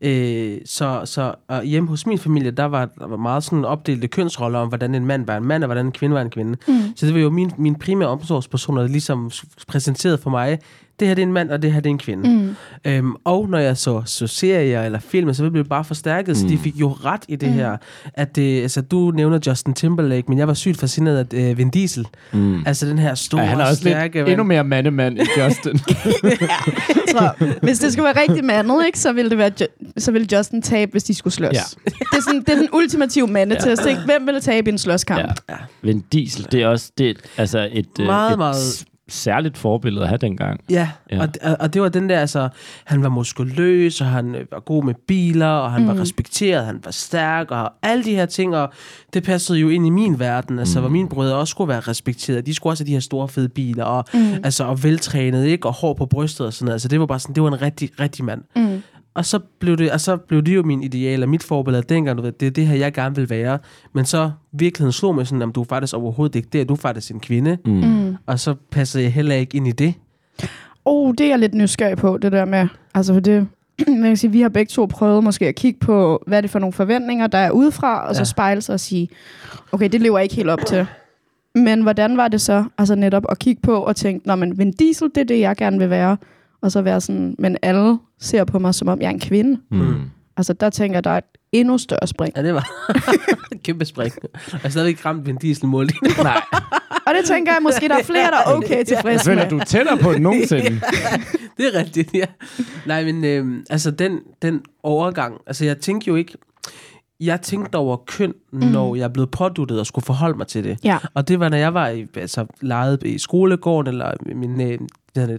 Øh, 0.00 0.58
så 0.64 1.02
så 1.04 1.34
og 1.48 1.64
hjemme 1.64 1.88
hos 1.88 2.06
min 2.06 2.18
familie, 2.18 2.50
der 2.50 2.64
var, 2.64 2.84
der 2.98 3.06
var 3.06 3.16
meget 3.16 3.44
sådan 3.44 3.64
opdelte 3.64 4.08
kønsroller 4.08 4.58
om, 4.58 4.68
hvordan 4.68 4.94
en 4.94 5.06
mand 5.06 5.26
var 5.26 5.36
en 5.36 5.44
mand, 5.44 5.64
og 5.64 5.66
hvordan 5.66 5.86
en 5.86 5.92
kvinde 5.92 6.14
var 6.14 6.22
en 6.22 6.30
kvinde. 6.30 6.58
Mm. 6.68 6.96
Så 6.96 7.06
det 7.06 7.14
var 7.14 7.20
jo 7.20 7.30
min, 7.30 7.52
min 7.58 7.74
primære 7.74 8.08
omsorgspersoner, 8.08 8.80
der 8.80 8.88
ligesom 8.88 9.30
præsenterede 9.68 10.18
for 10.18 10.30
mig, 10.30 10.58
det 11.00 11.08
her 11.08 11.14
det 11.14 11.22
er 11.22 11.26
en 11.26 11.32
mand, 11.32 11.50
og 11.50 11.62
det 11.62 11.72
her 11.72 11.80
det 11.80 11.86
er 11.86 11.90
en 11.90 11.98
kvinde. 11.98 12.30
Mm. 12.30 12.56
Øhm, 12.84 13.14
og 13.24 13.48
når 13.48 13.58
jeg 13.58 13.76
så, 13.76 14.02
så 14.06 14.26
serier 14.26 14.82
eller 14.82 14.98
film, 14.98 15.34
så 15.34 15.50
blev 15.50 15.62
det 15.62 15.68
bare 15.68 15.84
forstærket, 15.84 16.28
mm. 16.28 16.34
så 16.34 16.46
de 16.48 16.54
Mm. 16.54 16.60
fik 16.62 16.74
jo 16.76 16.88
ret 17.04 17.22
i 17.28 17.36
det 17.36 17.48
Mm. 17.48 17.54
her. 17.54 17.76
At 18.14 18.36
det, 18.36 18.62
altså, 18.62 18.80
du 18.80 19.10
nævner 19.10 19.38
Justin 19.46 19.74
Timberlake, 19.74 20.24
men 20.28 20.38
jeg 20.38 20.48
var 20.48 20.54
sygt 20.54 20.80
fascineret 20.80 21.34
af 21.34 21.50
øh, 21.50 21.58
Vin 21.58 21.70
Diesel. 21.70 22.06
Mm. 22.32 22.62
Altså 22.66 22.86
den 22.86 22.98
her 22.98 23.14
store, 23.14 23.40
Ja, 23.40 23.46
han 23.46 23.60
er 23.60 23.64
også 23.64 23.80
stærke... 23.80 24.18
lidt 24.18 24.28
endnu 24.28 24.44
mere 24.44 24.64
mandemand 24.64 25.18
end 25.18 25.28
Justin. 25.44 25.80
Jeg 26.24 26.48
tror, 27.12 27.60
hvis 27.64 27.78
det 27.78 27.92
skulle 27.92 28.04
være 28.04 28.22
rigtig 28.28 28.44
mandet, 28.44 28.86
ikke, 28.86 28.98
så 28.98 29.12
ville 29.12 29.30
det 29.30 29.38
være 29.38 29.50
Ju- 29.62 29.92
så 29.98 30.12
ville 30.12 30.28
Justin 30.36 30.62
tabe, 30.62 30.90
hvis 30.92 31.04
de 31.04 31.14
skulle 31.14 31.34
slås. 31.34 31.52
Ja. 31.54 31.60
Det, 31.84 31.92
er 32.12 32.22
sådan, 32.26 32.40
det 32.40 32.48
er 32.48 32.56
den 32.56 32.68
ultimative 32.72 33.26
mandetest. 33.26 33.86
Ikke? 33.86 34.00
Hvem 34.04 34.26
ville 34.26 34.40
tabe 34.40 34.70
i 34.70 34.72
en 34.72 34.78
slåskamp? 34.78 35.20
ja. 35.20 35.32
Ja. 35.48 35.56
Vin 35.82 36.04
Diesel, 36.12 36.46
det 36.52 36.62
er 36.62 36.66
også 36.66 36.90
det, 36.98 37.16
altså 37.36 37.68
et, 37.72 37.86
øh, 38.00 38.06
Meget, 38.06 38.32
et 38.32 38.38
meget- 38.38 38.84
særligt 39.08 39.58
forbillede 39.58 40.02
at 40.02 40.08
have 40.08 40.18
dengang. 40.18 40.60
Ja, 40.70 40.88
Ja. 41.10 41.20
og, 41.22 41.56
og 41.60 41.74
det 41.74 41.82
var 41.82 41.88
den 41.88 42.08
der, 42.08 42.20
altså, 42.20 42.48
han 42.84 43.02
var 43.02 43.08
muskuløs, 43.08 44.00
og 44.00 44.06
han 44.06 44.34
øh, 44.34 44.46
var 44.52 44.60
god 44.60 44.84
med 44.84 44.94
biler, 45.08 45.46
og 45.46 45.72
han 45.72 45.82
mm. 45.82 45.88
var 45.88 46.00
respekteret, 46.00 46.66
han 46.66 46.80
var 46.84 46.90
stærk, 46.90 47.50
og 47.50 47.72
alle 47.82 48.04
de 48.04 48.14
her 48.14 48.26
ting, 48.26 48.56
og 48.56 48.72
det 49.14 49.22
passede 49.24 49.58
jo 49.58 49.68
ind 49.68 49.86
i 49.86 49.90
min 49.90 50.18
verden, 50.18 50.58
altså, 50.58 50.78
mm. 50.78 50.82
hvor 50.82 50.90
mine 50.90 51.08
brødre 51.08 51.36
også 51.36 51.50
skulle 51.50 51.68
være 51.68 51.80
respekteret. 51.80 52.46
De 52.46 52.54
skulle 52.54 52.72
også 52.72 52.84
have 52.84 52.88
de 52.88 52.92
her 52.92 53.00
store, 53.00 53.28
fede 53.28 53.48
biler, 53.48 53.84
og, 53.84 54.04
mm. 54.14 54.32
altså, 54.44 54.64
og 54.64 54.82
veltrænet, 54.84 55.46
ikke? 55.46 55.66
Og 55.68 55.74
hår 55.74 55.94
på 55.94 56.06
brystet 56.06 56.46
og 56.46 56.52
sådan 56.52 56.64
noget. 56.64 56.74
Altså, 56.74 56.88
det 56.88 57.00
var 57.00 57.06
bare 57.06 57.18
sådan, 57.20 57.34
det 57.34 57.42
var 57.42 57.48
en 57.48 57.62
rigtig, 57.62 57.90
rigtig 58.00 58.24
mand. 58.24 58.42
Mm. 58.56 58.82
Og 59.16 59.24
så 59.24 59.38
blev 59.38 59.76
det, 59.76 59.90
og 59.92 60.00
så 60.00 60.16
blev 60.16 60.42
det 60.42 60.54
jo 60.56 60.62
min 60.62 60.82
ideal, 60.82 61.22
og 61.22 61.28
mit 61.28 61.42
forbillede 61.42 61.82
dengang, 61.88 62.18
du 62.18 62.22
ved, 62.22 62.32
det 62.32 62.46
er 62.46 62.50
det 62.50 62.66
her, 62.66 62.76
jeg 62.76 62.92
gerne 62.92 63.14
vil 63.16 63.30
være. 63.30 63.58
Men 63.92 64.04
så 64.04 64.30
virkeligheden 64.52 64.92
slog 64.92 65.14
mig 65.14 65.26
sådan, 65.26 65.42
at 65.48 65.54
du 65.54 65.60
er 65.60 65.64
faktisk 65.68 65.94
overhovedet 65.94 66.34
ikke 66.36 66.48
det, 66.52 66.68
du 66.68 66.72
er 66.74 66.78
faktisk 66.78 67.10
en 67.14 67.20
kvinde. 67.20 67.58
Mm. 67.64 67.72
Mm. 67.72 68.16
Og 68.26 68.40
så 68.40 68.54
passede 68.70 69.04
jeg 69.04 69.12
heller 69.12 69.34
ikke 69.34 69.56
ind 69.56 69.68
i 69.68 69.72
det. 69.72 69.94
Oh, 70.84 71.14
det 71.18 71.24
er 71.24 71.28
jeg 71.28 71.38
lidt 71.38 71.54
nysgerrig 71.54 71.96
på, 71.96 72.18
det 72.18 72.32
der 72.32 72.44
med, 72.44 72.68
altså 72.94 73.12
for 73.12 73.20
det, 73.20 73.46
man 73.88 74.02
kan 74.02 74.16
sige, 74.16 74.32
vi 74.32 74.40
har 74.40 74.48
begge 74.48 74.70
to 74.70 74.86
prøvet 74.86 75.24
måske 75.24 75.48
at 75.48 75.54
kigge 75.54 75.80
på, 75.80 76.22
hvad 76.26 76.38
er 76.38 76.40
det 76.40 76.50
for 76.50 76.58
nogle 76.58 76.72
forventninger, 76.72 77.26
der 77.26 77.38
er 77.38 77.50
udefra, 77.50 78.08
og 78.08 78.14
så 78.14 78.20
Ja. 78.20 78.24
spejle 78.24 78.60
sig 78.60 78.72
og 78.72 78.80
sige, 78.80 79.08
okay, 79.72 79.88
det 79.92 80.00
lever 80.02 80.18
jeg 80.18 80.22
ikke 80.24 80.34
helt 80.34 80.50
op 80.50 80.66
til. 80.66 80.86
Men 81.54 81.82
hvordan 81.82 82.16
var 82.16 82.28
det 82.28 82.40
så 82.40 82.64
altså 82.78 82.94
netop 82.94 83.24
at 83.28 83.38
kigge 83.38 83.62
på 83.62 83.74
og 83.76 83.96
tænke, 83.96 84.28
når 84.28 84.36
man 84.36 84.58
Vin 84.58 84.72
Diesel, 84.72 85.08
det 85.14 85.20
er 85.20 85.24
det, 85.24 85.40
jeg 85.40 85.56
gerne 85.56 85.78
vil 85.78 85.90
være. 85.90 86.16
Og 86.62 86.72
så 86.72 86.82
være 86.82 87.00
sådan, 87.00 87.34
men 87.38 87.56
alle 87.62 87.98
ser 88.20 88.44
på 88.44 88.58
mig, 88.58 88.74
som 88.74 88.88
om 88.88 89.00
jeg 89.00 89.06
er 89.06 89.10
en 89.10 89.20
kvinde. 89.20 89.60
Mm. 89.70 89.94
Altså 90.36 90.52
der 90.52 90.70
tænker 90.70 90.96
jeg, 90.96 91.04
der 91.04 91.10
er 91.10 91.18
et 91.18 91.24
endnu 91.52 91.78
større 91.78 92.06
spring. 92.06 92.32
Ja, 92.36 92.42
det 92.42 92.54
var 92.54 92.68
et 93.54 93.62
kæmpe 93.64 93.84
spring. 93.84 94.12
Jeg 94.52 94.60
har 94.62 94.68
stadigvæk 94.68 94.90
ikke 94.90 95.04
ramt 95.04 95.26
Vin 95.26 95.36
Diesel 95.36 95.66
mål. 95.66 95.86
Nej, 96.22 96.40
Og 97.06 97.14
det 97.18 97.24
tænker 97.24 97.52
jeg 97.52 97.62
måske, 97.62 97.88
der 97.88 97.98
er 97.98 98.02
flere, 98.02 98.30
der 98.30 98.36
er 98.36 98.56
okay 98.56 98.84
tilfredse 98.84 99.24
føler, 99.24 99.42
med. 99.42 99.50
du 99.50 99.58
er 99.58 99.64
tættere 99.64 99.98
på 99.98 100.10
end 100.12 100.22
nogensinde. 100.22 100.70
det 101.58 101.74
er 101.74 101.78
rigtigt, 101.78 102.14
ja. 102.14 102.24
Nej, 102.86 103.04
men 103.04 103.24
øh, 103.24 103.64
altså 103.70 103.90
den, 103.90 104.18
den 104.42 104.60
overgang, 104.82 105.34
altså 105.46 105.64
jeg 105.64 105.78
tænkte 105.78 106.08
jo 106.08 106.14
ikke, 106.14 106.32
jeg 107.20 107.40
tænkte 107.40 107.76
over 107.76 107.96
køn, 108.06 108.34
når 108.52 108.94
jeg 108.94 109.12
blev 109.12 109.26
påduttet 109.26 109.80
og 109.80 109.86
skulle 109.86 110.04
forholde 110.04 110.38
mig 110.38 110.46
til 110.46 110.64
det. 110.64 110.78
Ja. 110.84 110.98
Og 111.14 111.28
det 111.28 111.40
var, 111.40 111.48
når 111.48 111.56
jeg 111.56 111.74
var 111.74 111.88
i, 111.88 112.06
altså, 112.16 112.46
leget 112.60 113.02
i 113.02 113.18
skolegården, 113.18 113.88
eller 113.92 114.10
min, 114.34 114.60
øh, 114.60 114.78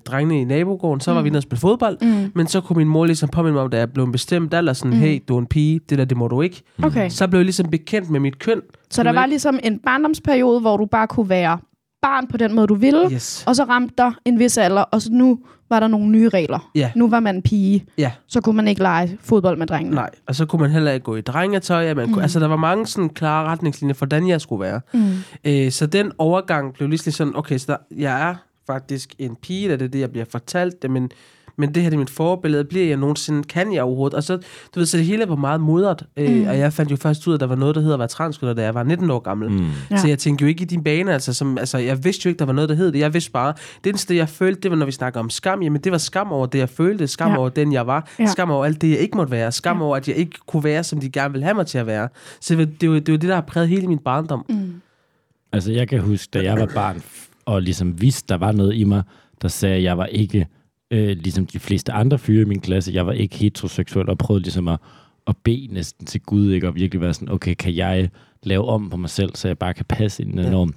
drengene 0.05 0.41
i 0.41 0.43
nabogården, 0.43 1.00
så 1.01 1.13
var 1.13 1.22
vi 1.22 1.29
nede 1.29 1.39
og 1.39 1.43
spille 1.43 1.60
fodbold. 1.60 1.98
Mm. 2.01 2.31
Men 2.36 2.48
så 2.48 2.62
kunne 2.62 2.77
min 2.77 2.88
mor 2.88 3.05
ligesom 3.05 3.29
påminde 3.29 3.53
mig 3.53 3.62
om, 3.63 3.69
da 3.69 3.77
jeg 3.77 3.91
blev 3.93 4.03
en 4.05 4.12
bestemt 4.12 4.53
alder, 4.53 4.74
sådan, 4.74 4.91
Mm. 4.91 4.98
hey, 5.00 5.19
du 5.27 5.36
er 5.36 5.39
en 5.39 5.46
pige, 5.48 5.79
det 5.89 5.98
der, 5.98 6.05
det 6.05 6.17
må 6.17 6.27
du 6.27 6.41
ikke. 6.41 6.62
Okay. 6.84 7.10
Så 7.10 7.27
blev 7.27 7.39
jeg 7.39 7.46
ligesom 7.46 7.69
bekendt 7.69 8.10
med 8.10 8.19
mit 8.19 8.39
køn. 8.39 8.62
Så 8.89 9.03
der 9.03 9.12
var 9.13 9.22
ved- 9.22 9.29
ligesom 9.29 9.60
en 9.63 9.79
barndomsperiode, 9.79 10.60
hvor 10.60 10.77
du 10.77 10.86
bare 10.86 11.07
kunne 11.07 11.29
være 11.29 11.57
barn 12.01 12.27
på 12.27 12.38
den 12.38 12.55
måde, 12.55 12.67
du 12.67 12.75
ville. 12.75 13.12
Yes. 13.12 13.43
Og 13.48 13.55
så 13.55 13.63
ramte 13.63 13.93
der 13.98 14.12
en 14.25 14.39
vis 14.39 14.57
alder, 14.57 14.81
og 14.81 15.01
så 15.01 15.10
nu 15.12 15.39
var 15.69 15.79
der 15.79 15.88
nogle 15.88 16.09
nye 16.09 16.29
regler. 16.29 16.69
Ja. 16.75 16.91
Nu 16.95 17.09
var 17.09 17.19
man 17.19 17.36
en 17.36 17.41
pige, 17.41 17.86
Ja, 17.97 18.12
så 18.27 18.41
kunne 18.41 18.55
man 18.55 18.67
ikke 18.67 18.81
lege 18.81 19.17
fodbold 19.21 19.57
med 19.57 19.67
drengene. 19.67 19.95
nej. 19.95 20.09
Og 20.27 20.36
så 20.36 20.45
kunne 20.45 20.62
man 20.62 20.71
heller 20.71 20.91
ikke 20.91 21.03
gå 21.03 21.15
i 21.15 21.21
drengetøj. 21.21 21.93
Man 21.93 22.05
kunne, 22.05 22.15
Mm. 22.15 22.21
Altså, 22.21 22.39
der 22.39 22.47
var 22.47 22.55
mange 22.55 22.88
sådan 22.88 23.09
klare 23.09 23.45
retningslinjer 23.47 23.93
for, 23.93 24.05
hvordan 24.05 24.27
jeg 24.27 24.41
skulle 24.41 24.59
være. 24.62 24.81
Mm. 24.93 25.12
Øh, 25.45 25.71
så 25.71 25.86
den 25.86 26.12
overgang 26.17 26.74
blev 26.74 26.89
lige 26.89 27.00
sådan, 27.12 27.33
okay, 27.36 27.57
så 27.57 27.65
der, 27.71 27.77
jeg 27.97 28.29
er 28.29 28.36
faktisk 28.67 29.15
en 29.19 29.36
pige, 29.36 29.69
det 29.69 29.81
er 29.81 29.88
det, 29.88 30.00
jeg 30.00 30.12
bliver 30.12 30.25
fortalt, 30.31 30.91
men, 30.91 31.09
men 31.57 31.75
det 31.75 31.83
her 31.83 31.89
det 31.89 31.95
er 31.95 31.99
mit 31.99 32.09
forbillede, 32.09 32.63
bliver 32.63 32.87
jeg 32.87 32.97
nogensinde, 32.97 33.43
kan 33.43 33.73
jeg 33.73 33.83
overhovedet? 33.83 34.13
Og 34.17 34.23
så, 34.23 34.37
du 34.37 34.79
ved, 34.79 34.85
så 34.85 34.97
det 34.97 35.05
hele 35.05 35.29
var 35.29 35.35
meget 35.35 35.61
modret, 35.61 36.03
øh, 36.17 36.35
Mm. 36.41 36.47
og 36.47 36.57
jeg 36.59 36.73
fandt 36.73 36.91
jo 36.91 36.95
først 36.95 37.27
ud 37.27 37.33
af, 37.33 37.37
at 37.37 37.39
der 37.39 37.47
var 37.47 37.55
noget, 37.55 37.75
der 37.75 37.81
hedder 37.81 37.95
at 37.95 37.99
være 37.99 38.07
transkønnet, 38.07 38.57
da 38.57 38.63
jeg 38.63 38.73
var 38.73 38.83
19 38.83 39.09
år 39.11 39.19
gammel. 39.19 39.51
Mm. 39.51 39.65
Ja. 39.91 39.97
Så 39.97 40.07
jeg 40.07 40.19
tænkte 40.19 40.41
jo 40.43 40.47
ikke 40.47 40.61
i 40.61 40.65
din 40.65 40.83
bane, 40.83 41.13
altså, 41.13 41.33
som, 41.33 41.57
altså 41.57 41.77
jeg 41.77 42.03
vidste 42.03 42.21
jo 42.25 42.29
ikke, 42.29 42.39
der 42.39 42.45
var 42.45 42.53
noget, 42.53 42.69
der 42.69 42.75
hed 42.75 42.91
det. 42.91 42.99
Jeg 42.99 43.13
vidste 43.13 43.31
bare, 43.31 43.53
det 43.83 43.89
eneste, 43.89 44.15
jeg 44.15 44.29
følte, 44.29 44.61
det 44.61 44.71
var, 44.71 44.77
når 44.77 44.85
vi 44.85 44.91
snakker 44.91 45.19
om 45.19 45.29
skam, 45.29 45.61
jamen 45.61 45.81
det 45.81 45.91
var 45.91 45.97
skam 45.97 46.31
over 46.31 46.45
det, 46.45 46.59
jeg 46.59 46.69
følte, 46.69 47.07
skam 47.07 47.31
Ja. 47.31 47.37
over 47.37 47.49
den, 47.49 47.73
jeg 47.73 47.87
var, 47.87 48.07
Ja. 48.19 48.25
skam 48.25 48.51
over 48.51 48.65
alt 48.65 48.81
det, 48.81 48.89
jeg 48.89 48.99
ikke 48.99 49.17
måtte 49.17 49.31
være, 49.31 49.51
skam 49.51 49.77
Ja. 49.77 49.83
over, 49.83 49.95
at 49.97 50.07
jeg 50.07 50.15
ikke 50.15 50.37
kunne 50.47 50.63
være, 50.63 50.83
som 50.83 50.99
de 50.99 51.09
gerne 51.09 51.31
ville 51.31 51.43
have 51.43 51.55
mig 51.55 51.67
til 51.67 51.77
at 51.77 51.87
være. 51.87 52.09
Så 52.41 52.55
det 52.55 52.81
det, 52.81 52.89
var, 52.89 52.99
det, 52.99 53.11
var 53.11 53.17
det 53.17 53.29
der 53.29 53.35
har 53.35 53.41
præget 53.41 53.69
hele 53.69 53.87
min 53.87 53.97
barndom. 53.99 54.45
Mm. 54.49 54.81
Altså, 55.51 55.71
jeg 55.71 55.87
kan 55.87 55.99
huske, 56.01 56.29
da 56.33 56.43
jeg 56.43 56.59
var 56.59 56.65
barn, 56.75 57.01
og 57.45 57.61
ligesom 57.61 58.01
vidste, 58.01 58.25
der 58.29 58.37
var 58.37 58.51
noget 58.51 58.75
i 58.75 58.83
mig, 58.83 59.03
der 59.41 59.47
sagde, 59.47 59.75
at 59.75 59.83
jeg 59.83 59.97
var 59.97 60.05
ikke, 60.05 60.47
øh, 60.91 61.08
ligesom 61.17 61.46
de 61.46 61.60
fleste 61.60 61.91
andre 61.91 62.17
fyre 62.20 62.41
i 62.41 62.46
min 62.46 62.60
klasse, 62.60 62.91
jeg 62.94 63.06
var 63.08 63.12
ikke 63.13 63.36
heteroseksuel, 63.36 64.10
og 64.10 64.17
prøvede 64.17 64.44
ligesom 64.44 64.67
at, 64.67 64.79
at 65.27 65.36
bede 65.44 65.67
næsten 65.72 66.06
til 66.06 66.22
Gud, 66.22 66.51
ikke? 66.51 66.67
Og 66.67 66.75
virkelig 66.75 67.01
være 67.01 67.13
sådan, 67.13 67.32
okay, 67.32 67.53
kan 67.60 67.75
jeg 67.75 68.10
lave 68.44 68.65
om 68.67 68.89
på 68.89 68.98
mig 68.98 69.10
selv, 69.10 69.36
så 69.36 69.48
jeg 69.48 69.58
bare 69.58 69.74
kan 69.74 69.86
passe 69.89 70.24
ind 70.24 70.34
i 70.34 70.38
den 70.38 70.44
Ja. 70.46 70.51
norm? 70.51 70.74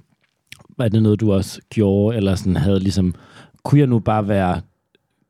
Var 0.77 0.87
det 0.87 1.03
noget, 1.03 1.19
du 1.19 1.33
også 1.33 1.61
gjorde, 1.69 2.17
eller 2.17 2.35
sådan 2.35 2.55
havde 2.55 2.79
ligesom, 2.79 3.15
kunne 3.63 3.79
jeg 3.79 3.87
nu 3.87 3.99
bare 3.99 4.27
være 4.27 4.61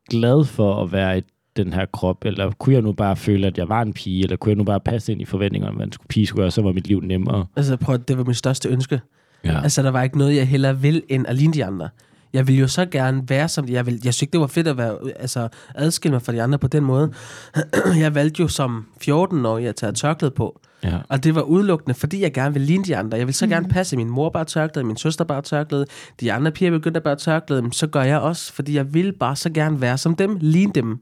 glad 0.09 0.45
for 0.45 0.83
at 0.83 0.91
være 0.91 1.17
i 1.17 1.21
den 1.55 1.73
her 1.73 1.85
krop, 1.85 2.25
eller 2.25 2.51
kunne 2.51 2.73
jeg 2.73 2.81
nu 2.81 2.91
bare 2.91 3.15
føle, 3.15 3.47
at 3.47 3.57
jeg 3.57 3.69
var 3.69 3.81
en 3.81 3.93
pige, 3.93 4.23
eller 4.23 4.35
kunne 4.37 4.49
jeg 4.49 4.57
nu 4.57 4.63
bare 4.63 4.79
passe 4.79 5.11
ind 5.11 5.21
i 5.21 5.25
forventningerne, 5.25 5.75
hvad 5.75 5.85
en 5.85 5.91
skulle 5.91 6.07
pige 6.07 6.27
skulle 6.27 6.43
gøre, 6.43 6.51
så 6.51 6.61
var 6.61 6.71
mit 6.71 6.87
liv 6.87 7.01
nemmere. 7.01 7.45
Altså 7.55 7.77
prøv, 7.77 7.97
det 8.07 8.17
var 8.17 8.23
mit 8.23 8.37
største 8.37 8.69
ønske. 8.69 9.01
Ja. 9.43 9.61
Altså, 9.63 9.83
der 9.83 9.91
var 9.91 10.03
ikke 10.03 10.17
noget, 10.17 10.35
jeg 10.35 10.47
hellere 10.47 10.79
vil, 10.79 11.03
end 11.09 11.25
at 11.27 11.35
ligne 11.35 11.53
de 11.53 11.65
andre. 11.65 11.89
Jeg 12.33 12.47
ville 12.47 12.59
jo 12.61 12.67
så 12.67 12.85
gerne 12.85 13.23
være 13.29 13.47
som 13.49 13.67
de. 13.67 13.73
Jeg, 13.73 13.85
ville, 13.85 13.99
jeg 14.03 14.13
synes 14.13 14.21
ikke, 14.21 14.31
det 14.31 14.39
var 14.41 14.47
fedt 14.47 14.67
at 14.67 14.77
være, 14.77 14.97
altså, 15.19 15.47
adskille 15.75 16.11
mig 16.13 16.21
fra 16.21 16.31
de 16.33 16.41
andre 16.41 16.59
på 16.59 16.67
den 16.67 16.83
måde. 16.83 17.11
jeg 18.03 18.15
valgte 18.15 18.41
jo 18.41 18.47
som 18.47 18.85
14-årig 19.03 19.67
at 19.67 19.75
tage 19.75 19.91
tørklæde 19.91 20.31
på. 20.31 20.59
ja. 20.83 20.97
Og 21.09 21.23
det 21.23 21.35
var 21.35 21.41
udelukkende, 21.41 21.93
fordi 21.93 22.21
jeg 22.21 22.33
gerne 22.33 22.53
ville 22.53 22.65
ligne 22.65 22.83
de 22.85 22.97
andre. 22.97 23.17
Jeg 23.17 23.27
ville 23.27 23.35
så 23.37 23.45
Mhm. 23.45 23.51
gerne 23.53 23.69
passe, 23.69 23.97
min 23.97 24.09
mor 24.09 24.29
bare 24.29 24.45
tørklæde, 24.45 24.85
min 24.87 24.97
søster 24.97 25.23
bare 25.25 25.41
tørklæde, 25.41 25.85
de 26.19 26.33
andre 26.33 26.51
piger 26.51 26.71
begyndte 26.71 26.97
at 26.97 27.03
bare 27.03 27.15
tørklæde, 27.15 27.61
men 27.61 27.71
så 27.71 27.87
gør 27.87 28.01
jeg 28.03 28.19
også, 28.19 28.53
fordi 28.53 28.75
jeg 28.75 28.93
ville 28.93 29.11
bare 29.13 29.35
så 29.35 29.49
gerne 29.49 29.81
være 29.81 29.97
som 29.97 30.15
dem, 30.15 30.37
ligne 30.41 30.71
dem. 30.75 30.99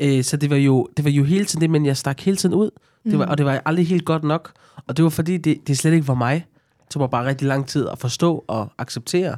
Øh, 0.00 0.24
så 0.24 0.36
det 0.36 0.50
var, 0.50 0.56
jo, 0.56 0.88
det 0.96 1.04
var 1.04 1.10
jo 1.10 1.24
hele 1.24 1.44
tiden 1.44 1.60
det, 1.60 1.70
men 1.70 1.86
jeg 1.86 1.96
stak 1.96 2.20
hele 2.20 2.36
tiden 2.36 2.54
ud. 2.54 2.70
Det 3.04 3.18
var, 3.18 3.24
Mm. 3.24 3.30
og 3.30 3.38
det 3.38 3.46
var 3.46 3.62
aldrig 3.64 3.86
helt 3.86 4.04
godt 4.04 4.24
nok. 4.24 4.52
Og 4.88 4.96
det 4.96 5.02
var 5.02 5.10
fordi, 5.10 5.36
det, 5.36 5.56
det 5.66 5.78
slet 5.78 5.92
ikke 5.92 6.08
var 6.08 6.14
mig. 6.14 6.46
Det 6.80 6.90
tog 6.90 7.00
mig 7.00 7.10
bare 7.10 7.26
rigtig 7.26 7.48
lang 7.48 7.66
tid 7.68 7.88
at 7.92 7.98
forstå 7.98 8.44
og 8.48 8.68
acceptere. 8.78 9.36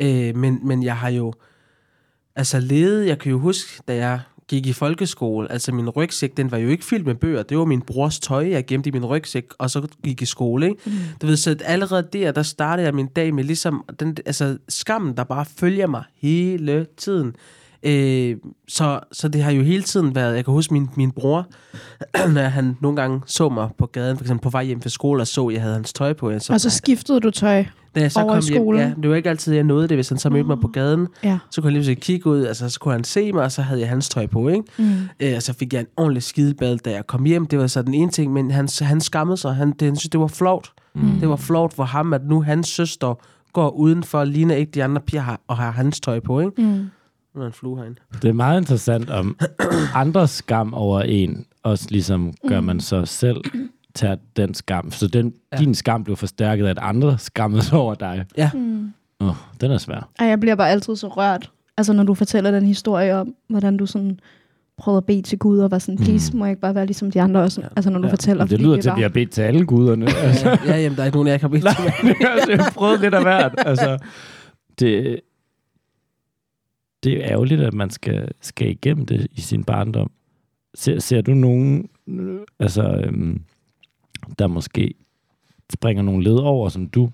Øh, 0.00 0.36
men, 0.36 0.58
men 0.62 0.82
jeg 0.82 0.96
har 0.96 1.08
jo 1.08 1.32
altså 2.36 2.60
levet, 2.60 3.06
jeg 3.06 3.18
kan 3.18 3.30
jo 3.30 3.38
huske, 3.38 3.82
da 3.88 3.96
jeg 3.96 4.20
gik 4.48 4.66
i 4.66 4.72
folkeskole, 4.72 5.52
altså 5.52 5.72
min 5.72 5.88
rygsæk, 5.88 6.36
den 6.36 6.50
var 6.50 6.58
jo 6.58 6.68
ikke 6.68 6.84
fyldt 6.84 7.06
med 7.06 7.14
bøger. 7.14 7.42
Det 7.42 7.58
var 7.58 7.64
min 7.64 7.82
brors 7.82 8.20
tøj, 8.20 8.48
jeg 8.50 8.66
gemte 8.66 8.88
i 8.88 8.92
min 8.92 9.04
rygsæk, 9.04 9.44
og 9.58 9.70
så 9.70 9.86
gik 10.04 10.22
i 10.22 10.24
skole, 10.24 10.68
ikke? 10.68 10.80
Mm. 10.86 10.92
Du 11.22 11.26
ved, 11.26 11.36
så 11.36 11.56
allerede 11.64 12.08
der, 12.12 12.32
der 12.32 12.42
startede 12.42 12.86
jeg 12.86 12.94
min 12.94 13.06
dag 13.06 13.34
med 13.34 13.44
ligesom, 13.44 13.84
den, 14.00 14.16
altså 14.26 14.58
skammen, 14.68 15.16
der 15.16 15.24
bare 15.24 15.44
følger 15.58 15.86
mig 15.86 16.04
hele 16.20 16.86
tiden. 16.96 17.36
Øh, 17.82 18.36
så, 18.68 19.00
så 19.12 19.28
det 19.28 19.42
har 19.42 19.50
jo 19.50 19.62
hele 19.62 19.82
tiden 19.82 20.14
været, 20.14 20.36
jeg 20.36 20.44
kan 20.44 20.54
huske 20.54 20.72
min, 20.72 20.88
min 20.96 21.10
bror, 21.10 21.46
når 22.34 22.42
han 22.42 22.76
nogle 22.80 22.96
gange 22.96 23.20
så 23.26 23.48
mig 23.48 23.68
på 23.78 23.86
gaden, 23.86 24.16
for 24.16 24.24
eksempel 24.24 24.42
på 24.42 24.50
vej 24.50 24.64
hjem 24.64 24.82
fra 24.82 24.88
skole, 24.88 25.22
og 25.22 25.26
så, 25.26 25.50
jeg 25.50 25.62
havde 25.62 25.74
hans 25.74 25.92
tøj 25.92 26.12
på. 26.12 26.30
Ja, 26.30 26.38
så, 26.38 26.52
Og 26.52 26.60
så 26.60 26.70
skiftede 26.70 27.20
du 27.20 27.30
tøj. 27.30 27.64
Da 27.94 28.00
jeg 28.00 28.12
så 28.12 28.20
over 28.20 28.32
i 28.32 28.34
kom 28.34 28.44
hjem, 28.48 28.62
skolen? 28.62 28.80
ja, 28.80 28.94
det 29.02 29.10
var 29.10 29.16
ikke 29.16 29.30
altid, 29.30 29.54
jeg 29.54 29.64
nåede 29.64 29.88
det, 29.88 29.96
hvis 29.96 30.08
han 30.08 30.18
så 30.18 30.30
mødte 30.30 30.46
mig 30.46 30.60
på 30.60 30.68
gaden. 30.68 31.06
Ja. 31.24 31.38
Så 31.50 31.60
kunne 31.60 31.68
han 31.68 31.72
lige 31.72 31.80
pludselig 31.80 32.02
kigge 32.02 32.30
ud, 32.30 32.44
altså 32.44 32.68
så 32.68 32.80
kunne 32.80 32.92
han 32.92 33.04
se 33.04 33.32
mig, 33.32 33.44
og 33.44 33.52
så 33.52 33.62
havde 33.62 33.80
jeg 33.80 33.88
hans 33.88 34.08
tøj 34.08 34.26
på, 34.26 34.48
ikke? 34.48 34.62
Mm. 34.78 34.92
Øh, 35.20 35.32
og 35.36 35.42
så 35.42 35.52
fik 35.52 35.72
jeg 35.72 35.80
en 35.80 35.86
ordentlig 35.96 36.22
skidebad, 36.22 36.78
da 36.78 36.90
jeg 36.90 37.06
kom 37.06 37.24
hjem. 37.24 37.46
Det 37.46 37.58
var 37.58 37.66
så 37.66 37.82
den 37.82 37.94
ene 37.94 38.10
ting, 38.10 38.32
men 38.32 38.50
han, 38.50 38.68
han 38.80 39.00
skammede 39.00 39.36
sig. 39.36 39.54
Han, 39.54 39.70
det, 39.70 39.82
han 39.82 39.96
synes, 39.96 40.10
det 40.10 40.20
var 40.20 40.26
flot. 40.26 40.72
Mm. 40.94 41.10
Det 41.20 41.28
var 41.28 41.36
flot 41.36 41.72
for 41.74 41.84
ham, 41.84 42.12
at 42.12 42.24
nu 42.24 42.42
hans 42.42 42.68
søster 42.68 43.14
går 43.52 43.70
udenfor, 43.70 44.24
ligner 44.24 44.54
ikke 44.54 44.72
de 44.72 44.84
andre 44.84 45.00
piger 45.00 45.22
har, 45.22 45.40
og 45.48 45.56
har 45.56 45.70
hans 45.70 46.00
tøj 46.00 46.20
på, 46.20 46.40
ikke? 46.40 46.62
Mm. 46.62 46.86
Nu 47.34 47.42
er 47.42 47.46
en 47.46 47.52
flue 47.52 47.78
herinde. 47.78 48.00
Det 48.22 48.28
er 48.28 48.32
meget 48.32 48.60
interessant 48.60 49.10
om 49.10 49.36
andres 49.94 50.30
skam 50.30 50.74
over 50.74 51.00
en, 51.00 51.46
også 51.62 51.86
ligesom 51.90 52.32
gør 52.48 52.60
man 52.60 52.80
så 52.80 53.04
selv 53.04 53.40
tager 53.94 54.16
den 54.36 54.54
skam. 54.54 54.90
Så 54.90 55.06
den, 55.08 55.26
Ja. 55.52 55.56
ja. 55.56 55.64
din 55.64 55.74
skam 55.74 56.04
blev 56.04 56.16
forstærket 56.16 56.66
af, 56.66 56.70
at 56.70 56.78
andre 56.80 57.18
skammede 57.18 57.62
sig 57.64 57.78
over 57.84 57.94
dig. 57.94 58.24
Mm. 58.54 58.92
Åh, 59.20 59.28
oh, 59.28 59.34
den 59.60 59.70
er 59.70 59.78
svær. 59.78 60.08
Ej, 60.18 60.26
jeg 60.26 60.40
bliver 60.40 60.54
bare 60.54 60.70
altid 60.70 60.96
så 60.96 61.08
rørt, 61.08 61.50
altså 61.76 61.92
når 61.92 62.02
du 62.04 62.14
fortæller 62.14 62.50
den 62.50 62.64
historie 62.66 63.14
om, 63.16 63.34
hvordan 63.48 63.76
du 63.76 63.86
sådan 63.86 64.18
prøvede 64.78 64.98
at 64.98 65.04
bede 65.06 65.22
til 65.22 65.38
Gud, 65.38 65.58
og 65.58 65.70
var 65.70 65.78
sådan, 65.78 65.98
please, 65.98 66.36
må 66.36 66.44
jeg 66.44 66.50
ikke 66.50 66.60
bare 66.60 66.74
være 66.74 66.86
ligesom 66.86 67.10
de 67.10 67.20
andre 67.20 67.40
også? 67.40 67.60
Ja. 67.60 67.66
Altså 67.76 67.90
når 67.90 67.98
du 67.98 68.06
Ja. 68.06 68.12
fortæller, 68.12 68.44
Det 68.44 68.50
fordi 68.50 68.62
lyder 68.64 68.76
vi 68.76 68.82
til, 68.82 68.90
at 68.90 68.96
vi 68.96 69.02
har 69.02 69.08
bedt 69.08 69.30
til 69.30 69.42
alle 69.42 69.66
guderne. 69.66 70.06
Altså, 70.16 70.48
Ja, 70.48 70.56
ja, 70.66 70.76
jamen, 70.82 70.96
der 70.96 71.02
er 71.02 71.06
ikke 71.06 71.16
nogen, 71.16 71.28
jeg 71.28 71.40
kan 71.40 71.50
blive 71.50 71.62
Nej, 71.64 71.74
altså, 72.34 72.50
jeg 72.50 72.58
har 72.64 72.70
prøvet 72.70 73.00
lidt 73.00 73.14
af 73.14 73.22
hvert. 73.22 73.54
Altså, 73.58 73.98
det, 74.78 75.20
det 77.04 77.12
er 77.24 77.30
ærgerligt, 77.30 77.60
at 77.60 77.74
man 77.74 77.90
skal, 77.90 78.28
skal 78.40 78.70
igennem 78.70 79.06
det 79.06 79.26
i 79.32 79.40
sin 79.40 79.64
barndom. 79.64 80.10
Ser, 80.74 80.98
ser 81.00 81.20
du 81.20 81.34
nogen, 81.34 81.88
altså, 82.60 82.82
øhm, 82.82 83.42
der 84.38 84.46
måske 84.46 84.94
springer 85.72 86.02
nogle 86.02 86.24
led 86.24 86.36
over, 86.36 86.68
som 86.68 86.86
du, 86.86 87.10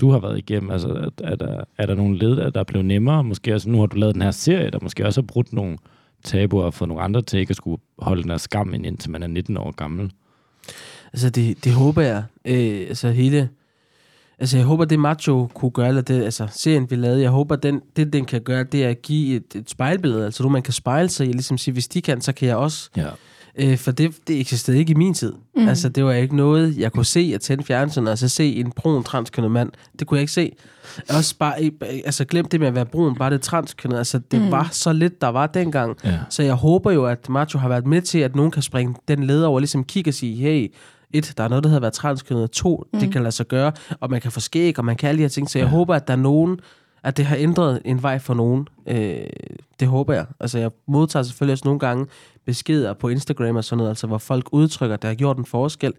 du 0.00 0.10
har 0.10 0.18
været 0.18 0.38
igennem? 0.38 0.70
Altså, 0.70 0.88
er, 0.88 1.10
er, 1.24 1.36
der, 1.36 1.64
er 1.78 1.86
der 1.86 1.94
nogle 1.94 2.18
led, 2.18 2.36
der, 2.36 2.50
der 2.50 2.60
er 2.60 2.64
blevet 2.64 2.86
nemmere? 2.86 3.24
Måske 3.24 3.54
også, 3.54 3.70
nu 3.70 3.80
har 3.80 3.86
du 3.86 3.96
lavet 3.96 4.14
den 4.14 4.22
her 4.22 4.30
serie, 4.30 4.70
der 4.70 4.78
måske 4.82 5.06
også 5.06 5.20
har 5.20 5.26
brudt 5.26 5.52
nogle 5.52 5.78
tabuer 6.24 6.64
og 6.64 6.74
fået 6.74 6.88
nogle 6.88 7.02
andre 7.02 7.22
til 7.22 7.40
ikke 7.40 7.50
at 7.50 7.56
skulle 7.56 7.82
holde 7.98 8.22
den 8.22 8.30
her 8.30 8.38
skam 8.38 8.74
ind, 8.74 8.86
indtil 8.86 9.10
man 9.10 9.22
er 9.22 9.26
19 9.26 9.56
år 9.56 9.70
gammel. 9.70 10.12
Altså, 11.12 11.30
det, 11.30 11.64
det 11.64 11.72
håber 11.72 12.02
jeg. 12.02 12.24
Øh, 12.44 12.86
altså, 12.88 13.10
hele... 13.10 13.48
Altså, 14.38 14.56
jeg 14.56 14.66
håber, 14.66 14.84
det 14.84 14.98
Macho 14.98 15.50
kunne 15.54 15.70
gøre, 15.70 15.88
eller 15.88 16.02
det, 16.02 16.24
altså, 16.24 16.48
serien 16.50 16.90
vi 16.90 16.96
lavede, 16.96 17.22
jeg 17.22 17.30
håber, 17.30 17.56
den, 17.56 17.80
det 17.96 18.12
den 18.12 18.24
kan 18.24 18.40
gøre, 18.40 18.64
det 18.64 18.84
er 18.84 18.88
at 18.88 19.02
give 19.02 19.36
et, 19.36 19.54
et 19.54 19.70
spejlbillede, 19.70 20.24
altså, 20.24 20.42
nu 20.42 20.48
man 20.48 20.62
kan 20.62 20.72
spejle 20.72 21.08
sig 21.08 21.28
i, 21.28 21.32
ligesom 21.32 21.58
sige, 21.58 21.72
hvis 21.72 21.88
de 21.88 22.02
kan, 22.02 22.20
så 22.20 22.32
kan 22.32 22.48
jeg 22.48 22.56
også. 22.56 22.90
Ja. 22.96 23.08
Øh, 23.58 23.78
for 23.78 23.90
det, 23.92 24.14
det 24.28 24.40
eksisterede 24.40 24.78
ikke 24.80 24.90
i 24.90 24.94
min 24.94 25.14
tid. 25.14 25.32
Mm. 25.56 25.68
Altså, 25.68 25.88
det 25.88 26.04
var 26.04 26.12
ikke 26.12 26.36
noget, 26.36 26.78
jeg 26.78 26.92
kunne 26.92 27.04
se 27.04 27.32
at 27.34 27.40
tænde 27.40 27.64
fjernsynet, 27.64 28.08
og 28.08 28.18
så 28.18 28.28
se 28.28 28.54
en 28.56 28.72
brun 28.76 29.04
transkønnet 29.04 29.50
mand. 29.50 29.70
Det 29.98 30.06
kunne 30.06 30.16
jeg 30.16 30.22
ikke 30.22 30.32
se. 30.32 30.52
Også 31.08 31.36
bare, 31.38 31.54
altså, 32.04 32.24
glem 32.24 32.44
det 32.44 32.60
med 32.60 32.68
at 32.68 32.74
være 32.74 32.86
brun, 32.86 33.14
bare 33.16 33.30
det 33.30 33.40
transkønnet. 33.40 33.98
Altså, 33.98 34.18
det 34.18 34.40
Mm. 34.40 34.50
var 34.50 34.68
så 34.72 34.92
lidt, 34.92 35.20
der 35.20 35.28
var 35.28 35.46
dengang. 35.46 35.96
ja. 36.04 36.18
Så 36.30 36.42
jeg 36.42 36.54
håber 36.54 36.90
jo, 36.90 37.06
at 37.06 37.28
Macho 37.28 37.58
har 37.58 37.68
været 37.68 37.86
med 37.86 38.02
til, 38.02 38.18
at 38.18 38.36
nogen 38.36 38.50
kan 38.50 38.62
springe 38.62 38.94
den 39.08 39.24
led 39.24 39.42
over, 39.42 39.60
ligesom 39.60 39.84
kigge 39.84 40.10
og 40.10 40.14
sige, 40.14 40.34
hey, 40.36 40.72
et, 41.12 41.34
der 41.36 41.44
er 41.44 41.48
noget, 41.48 41.64
der 41.64 41.68
hedder 41.70 41.78
at 41.78 41.82
være 41.82 41.90
transkønnet, 41.90 42.50
to, 42.50 42.84
mm. 42.92 43.00
Det 43.00 43.12
kan 43.12 43.22
lade 43.22 43.32
sig 43.32 43.46
gøre, 43.48 43.72
og 44.00 44.10
man 44.10 44.20
kan 44.20 44.32
få 44.32 44.40
skæg, 44.40 44.78
og 44.78 44.84
man 44.84 44.96
kan 44.96 45.08
alle 45.08 45.18
de 45.18 45.22
her 45.22 45.28
ting. 45.28 45.50
Så 45.50 45.58
jeg 45.58 45.64
ja. 45.66 45.70
håber, 45.70 45.94
at 45.94 46.06
der 46.08 46.12
er 46.12 46.18
nogen, 46.18 46.58
at 47.04 47.16
det 47.16 47.24
har 47.26 47.36
ændret 47.36 47.82
en 47.84 48.02
vej 48.02 48.18
for 48.18 48.34
nogen. 48.34 48.68
Øh, 48.86 49.26
det 49.80 49.88
håber 49.88 50.14
jeg. 50.14 50.26
Altså, 50.40 50.58
jeg 50.58 50.70
modtager 50.88 51.22
selvfølgelig 51.22 51.52
også 51.52 51.64
nogle 51.64 51.80
gange 51.80 52.06
beskeder 52.46 52.92
på 52.92 53.08
Instagram 53.08 53.56
og 53.56 53.64
sådan 53.64 53.76
noget, 53.78 53.88
altså, 53.90 54.06
hvor 54.06 54.18
folk 54.18 54.48
udtrykker, 54.52 54.94
at 54.94 55.02
det 55.02 55.08
har 55.08 55.14
gjort 55.14 55.36
en 55.38 55.44
forskel. 55.44 55.92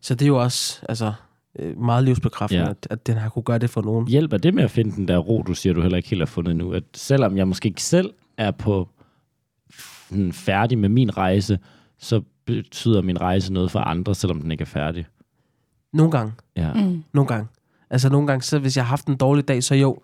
Så 0.00 0.14
det 0.14 0.22
er 0.24 0.26
jo 0.28 0.42
også, 0.42 0.80
altså, 0.88 1.12
øh, 1.58 1.78
meget 1.80 2.04
livsbekræftende, 2.04 2.64
Ja. 2.64 2.70
at, 2.70 2.86
at 2.90 3.06
den 3.06 3.16
har 3.16 3.28
kunne 3.28 3.42
gøre 3.42 3.58
det 3.58 3.70
for 3.70 3.82
nogen. 3.82 4.08
Hjælper 4.08 4.36
det 4.36 4.54
med 4.54 4.64
at 4.64 4.70
finde 4.70 4.96
den 4.96 5.08
der 5.08 5.18
ro, 5.18 5.42
du 5.46 5.54
siger, 5.54 5.72
du 5.72 5.80
heller 5.80 5.96
ikke 5.96 6.08
helt 6.08 6.20
har 6.22 6.26
fundet 6.26 6.56
nu? 6.56 6.72
At 6.72 6.84
selvom 6.94 7.36
jeg 7.36 7.48
måske 7.48 7.68
ikke 7.68 7.82
selv 7.82 8.10
er 8.36 8.50
på 8.50 8.88
færdig 10.32 10.78
med 10.78 10.88
min 10.88 11.16
rejse, 11.16 11.58
så 11.98 12.22
betyder 12.46 13.02
min 13.02 13.20
rejse 13.20 13.52
noget 13.52 13.70
for 13.70 13.78
andre, 13.80 14.14
selvom 14.14 14.40
den 14.40 14.50
ikke 14.50 14.62
er 14.62 14.66
færdig. 14.66 15.06
Nogle 15.92 16.10
gange. 16.12 16.32
Ja. 16.56 16.72
Mm. 16.72 17.04
Nogle 17.12 17.28
gange. 17.28 17.46
Altså 17.90 18.08
nogle 18.08 18.26
gange, 18.26 18.42
så 18.42 18.58
hvis 18.58 18.76
jeg 18.76 18.84
har 18.84 18.88
haft 18.88 19.06
en 19.06 19.16
dårlig 19.16 19.48
dag, 19.48 19.62
så 19.62 19.74
jo. 19.74 19.98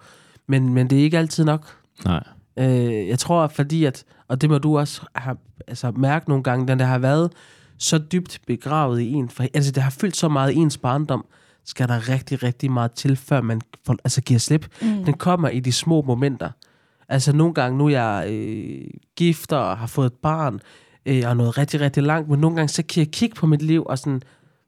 Men, 0.46 0.74
men 0.74 0.90
det 0.90 0.98
er 0.98 1.02
ikke 1.02 1.18
altid 1.18 1.44
nok. 1.44 1.76
Nej. 2.04 2.24
Øh, 2.58 3.08
jeg 3.08 3.18
tror, 3.18 3.46
fordi 3.46 3.84
at, 3.84 4.04
og 4.28 4.40
det 4.40 4.50
må 4.50 4.58
du 4.58 4.78
også 4.78 5.02
have, 5.14 5.36
altså, 5.68 5.90
mærke 5.90 6.28
nogle 6.28 6.44
gange, 6.44 6.68
den 6.68 6.78
der 6.78 6.84
har 6.84 6.98
været 6.98 7.32
så 7.78 7.98
dybt 7.98 8.40
begravet 8.46 9.00
i 9.00 9.12
en, 9.12 9.28
for, 9.28 9.44
altså 9.54 9.72
det 9.72 9.82
har 9.82 9.90
fyldt 9.90 10.16
så 10.16 10.28
meget 10.28 10.52
i 10.52 10.56
ens 10.56 10.78
barndom, 10.78 11.24
skal 11.64 11.88
der 11.88 12.08
rigtig, 12.08 12.42
rigtig 12.42 12.70
meget 12.70 12.92
til, 12.92 13.16
før 13.16 13.40
man 13.40 13.60
får, 13.86 13.96
altså, 14.04 14.20
giver 14.20 14.40
slip. 14.40 14.66
Mm. 14.82 15.04
Den 15.04 15.14
kommer 15.14 15.48
i 15.48 15.60
de 15.60 15.72
små 15.72 16.02
momenter. 16.02 16.50
Altså 17.08 17.32
nogle 17.32 17.54
gange, 17.54 17.78
nu 17.78 17.86
er 17.86 17.90
jeg 17.90 18.26
øh, 18.30 18.90
gifter 19.16 19.56
og 19.56 19.78
har 19.78 19.86
fået 19.86 20.06
et 20.06 20.12
barn, 20.12 20.60
øh, 21.06 21.22
og 21.26 21.36
noget 21.36 21.58
rigtig, 21.58 21.80
rigtig 21.80 22.02
langt, 22.02 22.28
men 22.28 22.40
nogle 22.40 22.56
gange, 22.56 22.68
så 22.68 22.82
kan 22.82 23.00
jeg 23.00 23.10
kigge 23.10 23.34
på 23.34 23.46
mit 23.46 23.62
liv, 23.62 23.84
og 23.86 23.98
sådan, 23.98 24.22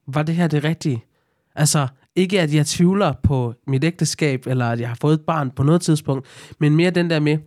var 0.06 0.22
det 0.22 0.34
her 0.34 0.48
det 0.48 0.64
rigtige? 0.64 1.04
Altså, 1.54 1.86
ikke 2.16 2.40
at 2.40 2.54
jeg 2.54 2.66
tvivler 2.66 3.12
på 3.22 3.54
mit 3.66 3.84
ægteskab, 3.84 4.46
eller 4.46 4.70
at 4.70 4.80
jeg 4.80 4.88
har 4.88 4.98
fået 5.00 5.14
et 5.14 5.20
barn 5.20 5.50
på 5.50 5.62
noget 5.62 5.80
tidspunkt, 5.80 6.26
men 6.58 6.76
mere 6.76 6.90
den 6.90 7.10
der 7.10 7.20
med, 7.20 7.38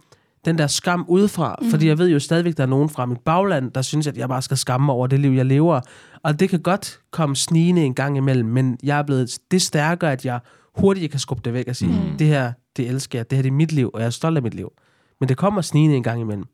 den 0.46 0.58
der 0.58 0.68
skam 0.68 1.06
udefra, 1.08 1.56
mm. 1.62 1.70
fordi 1.70 1.88
jeg 1.88 1.98
ved 1.98 2.10
jo 2.10 2.20
stadigvæk, 2.20 2.58
der 2.58 2.64
er 2.64 2.68
nogen 2.68 2.90
fra 2.90 3.06
mit 3.06 3.20
bagland, 3.20 3.72
der 3.72 3.82
synes, 3.82 4.08
at 4.08 4.18
jeg 4.18 4.30
bare 4.30 4.42
skal 4.42 4.58
skamme 4.58 4.92
over 4.92 5.08
det 5.08 5.20
liv, 5.20 5.32
jeg 5.32 5.46
lever. 5.46 5.82
Og 6.24 6.40
det 6.40 6.50
kan 6.50 6.60
godt 6.60 7.00
komme 7.12 7.36
snigende 7.36 7.84
en 7.84 7.94
gang 7.94 8.18
imellem, 8.18 8.50
men 8.50 8.78
jeg 8.84 9.00
er 9.00 9.04
blevet 9.04 9.40
det 9.52 9.62
stærkere, 9.62 10.12
at 10.12 10.26
jeg 10.26 10.40
hurtigt 10.78 11.12
kan 11.12 11.20
skubbe 11.20 11.42
det 11.46 11.54
væk 11.54 11.68
og 11.68 11.76
sige, 11.76 11.92
mm. 11.92 12.18
det 12.18 12.28
her, 12.28 12.54
det 12.78 12.88
elsker 12.88 13.20
jeg, 13.20 13.30
det 13.30 13.36
her 13.36 13.44
det 13.44 13.50
er 13.50 13.54
mit 13.54 13.72
liv, 13.72 13.90
og 13.94 14.00
jeg 14.00 14.06
er 14.06 14.10
stolt 14.10 14.38
af 14.38 14.44
mit 14.44 14.54
liv. 14.54 14.72
Men 15.20 15.30
det 15.30 15.38
kommer 15.38 15.62
snigende 15.62 15.96
en 15.96 16.04
gang 16.04 16.22
imellem. 16.22 16.46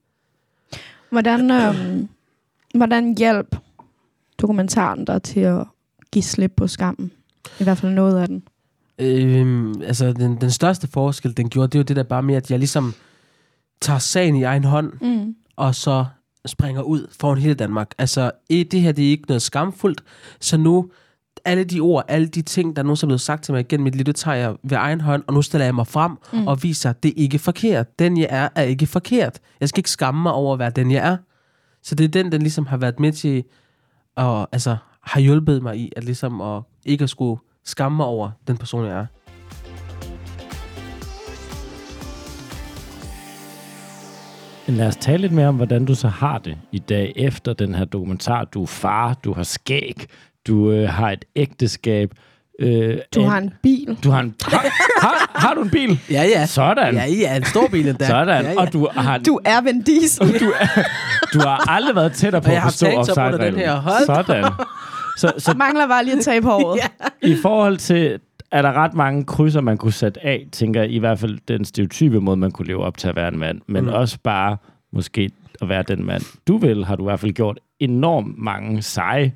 Hvordan, 1.10 1.51
øhm, 1.51 2.07
hvordan 2.75 3.17
hjælp 3.17 3.55
dokumentaren 4.41 5.05
dig 5.05 5.24
til 5.24 5.39
at 5.39 5.63
give 6.12 6.24
slip 6.24 6.53
på 6.57 6.67
skammen? 6.67 7.12
I 7.60 7.64
hvert 7.64 7.78
fald 7.78 7.92
noget 7.94 8.22
af 8.22 8.28
den. 8.28 8.44
Øhm, 9.00 9.82
altså, 9.82 10.14
den, 10.14 10.42
den 10.42 10.52
største 10.52 10.88
forskel, 10.88 11.38
den 11.38 11.50
gjorde, 11.50 11.68
det 11.68 11.75
er 11.75 11.80
jo 11.80 11.84
det 11.84 11.96
der 11.96 12.04
bare 12.04 12.24
med, 12.24 12.36
at 12.36 12.52
jeg 12.52 12.60
ligesom 12.60 12.94
tager 13.82 14.00
sagen 14.00 14.36
i 14.36 14.44
egen 14.44 14.64
hånd, 14.64 14.94
Mm. 15.02 15.36
og 15.56 15.75
så 15.75 16.06
springer 16.46 16.82
ud 16.82 17.08
foran 17.20 17.38
hele 17.38 17.54
Danmark. 17.54 17.92
Altså, 17.98 18.32
det 18.50 18.82
her 18.82 18.92
det 18.92 19.06
er 19.06 19.10
ikke 19.10 19.24
noget 19.28 19.42
skamfuldt, 19.42 20.04
så 20.40 20.58
nu, 20.58 20.90
alle 21.46 21.64
de 21.64 21.80
ord, 21.80 22.06
alle 22.08 22.28
de 22.28 22.42
ting, 22.42 22.75
der 22.75 22.84
nu 22.84 22.92
er 22.92 23.02
blevet 23.06 23.22
sagt 23.22 23.44
til 23.44 23.54
mig 23.54 23.60
igennem 23.60 23.84
mit 23.84 23.96
liv, 23.96 24.04
det 24.06 24.16
tager 24.16 24.36
jeg 24.38 24.56
ved 24.64 24.78
egen 24.78 25.02
hånd, 25.02 25.24
og 25.28 25.34
nu 25.34 25.42
stiller 25.42 25.66
jeg 25.66 25.75
mig 25.75 25.88
frem 25.88 26.12
mm. 26.34 26.48
og 26.48 26.64
viser, 26.64 26.90
at 26.90 27.04
det 27.04 27.10
er 27.10 27.14
ikke 27.18 27.40
forkert. 27.40 28.00
Den, 28.00 28.18
jeg 28.18 28.28
er, 28.30 28.50
er 28.56 28.64
ikke 28.64 28.88
forkert. 28.88 29.40
Jeg 29.60 29.70
skal 29.70 29.80
ikke 29.80 29.90
skamme 29.90 30.22
mig 30.24 30.32
over 30.32 30.54
at 30.54 30.60
være 30.60 30.70
den, 30.70 30.92
jeg 30.92 31.08
er. 31.08 31.18
Så 31.84 31.96
det 31.96 32.04
er 32.04 32.08
den, 32.08 32.32
den 32.32 32.42
ligesom 32.42 32.66
har 32.66 32.78
været 32.78 33.00
med 33.00 33.12
til, 33.12 33.44
og 34.16 34.50
altså, 34.52 34.78
har 35.06 35.20
hjulpet 35.20 35.64
mig 35.64 35.78
i, 35.78 35.92
at 35.96 36.04
ligesom 36.04 36.42
at 36.42 36.62
ikke 36.86 37.04
at 37.04 37.10
skulle 37.10 37.40
skamme 37.66 37.96
mig 37.96 38.06
over 38.06 38.32
den 38.48 38.58
person, 38.58 38.86
jeg 38.86 38.94
er. 38.98 39.06
Men 44.68 44.78
lad 44.78 44.88
os 44.88 44.96
tale 44.96 45.22
lidt 45.22 45.32
mere 45.32 45.48
om, 45.48 45.56
hvordan 45.56 45.86
du 45.86 45.96
så 45.96 46.08
har 46.08 46.38
det 46.38 46.58
i 46.72 46.80
dag 46.80 47.14
efter 47.16 47.54
den 47.54 47.76
her 47.76 47.86
dokumentar. 47.86 48.44
Du 48.44 48.62
er 48.64 48.68
far, 48.68 49.14
du 49.14 49.34
har 49.34 49.44
skæg, 49.44 50.06
du 50.48 50.72
øh, 50.72 50.90
har 50.90 51.12
et 51.12 51.26
ægteskab. 51.36 52.12
Øh, 52.60 52.98
Du 53.16 53.22
har 53.24 53.38
en 53.38 53.54
bil. 53.64 53.98
Du 54.04 54.10
har 54.12 54.20
en... 54.20 54.36
Har, 54.44 54.66
har, 55.02 55.32
har 55.40 55.54
du 55.54 55.62
en 55.62 55.70
bil? 55.70 56.00
Ja, 56.12 56.24
ja. 56.24 56.46
Sådan. 56.46 56.94
Ja, 56.96 57.06
ja, 57.06 57.36
en 57.38 57.44
stor 57.46 57.68
bil 57.68 57.88
endda. 57.88 58.08
Sådan. 58.16 58.46
Ja, 58.46 58.52
ja. 58.52 58.60
Og 58.62 58.74
du 58.74 58.90
har, 58.96 59.18
Du 59.18 59.40
er 59.46 59.62
Vin 59.62 59.82
Diesel. 59.82 60.40
du, 60.40 60.46
er, 60.60 60.82
du 61.34 61.40
har 61.40 61.70
aldrig 61.72 61.96
været 61.96 62.14
tættere 62.14 62.42
på 62.42 62.52
at 62.52 62.62
forstå 62.64 62.86
tænkt 62.86 63.06
så 63.06 63.14
på 63.16 63.22
den 63.22 63.28
offside-reglen. 63.34 63.60
her. 63.60 63.76
Hold 63.76 64.06
Sådan. 64.06 64.44
Så, 65.15 65.34
så 65.38 65.54
Mangler 65.58 65.88
bare 65.88 66.04
lige 66.06 66.17
at 66.17 66.23
tage 66.23 66.41
på 66.41 66.49
håret. 66.60 66.78
ja. 67.23 67.28
i 67.28 67.36
forhold 67.41 67.78
til, 67.78 68.19
er 68.51 68.62
der 68.62 68.73
ret 68.73 68.93
mange 68.93 69.23
krydser, 69.23 69.62
man 69.62 69.78
kunne 69.78 69.91
sætte 69.93 70.25
af, 70.25 70.47
tænker 70.51 70.82
jeg, 70.82 70.91
i 70.91 70.97
hvert 70.97 71.19
fald 71.19 71.38
den 71.47 71.65
stereotype 71.65 72.21
måde, 72.21 72.38
man 72.38 72.51
kunne 72.51 72.67
leve 72.67 72.84
op 72.84 72.97
til 72.97 73.08
at 73.08 73.15
være 73.15 73.28
en 73.28 73.39
mand, 73.39 73.62
men 73.67 73.84
Mm. 73.86 73.89
også 73.93 74.17
bare 74.23 74.58
måske 74.93 75.30
at 75.62 75.69
være 75.69 75.84
den 75.84 76.06
mand, 76.06 76.21
du 76.47 76.58
vil, 76.58 76.86
har 76.86 76.95
du 76.95 77.04
i 77.04 77.08
hvert 77.10 77.19
fald 77.19 77.34
gjort 77.34 77.60
enormt 77.80 78.38
mange 78.38 78.82
seje, 78.82 79.34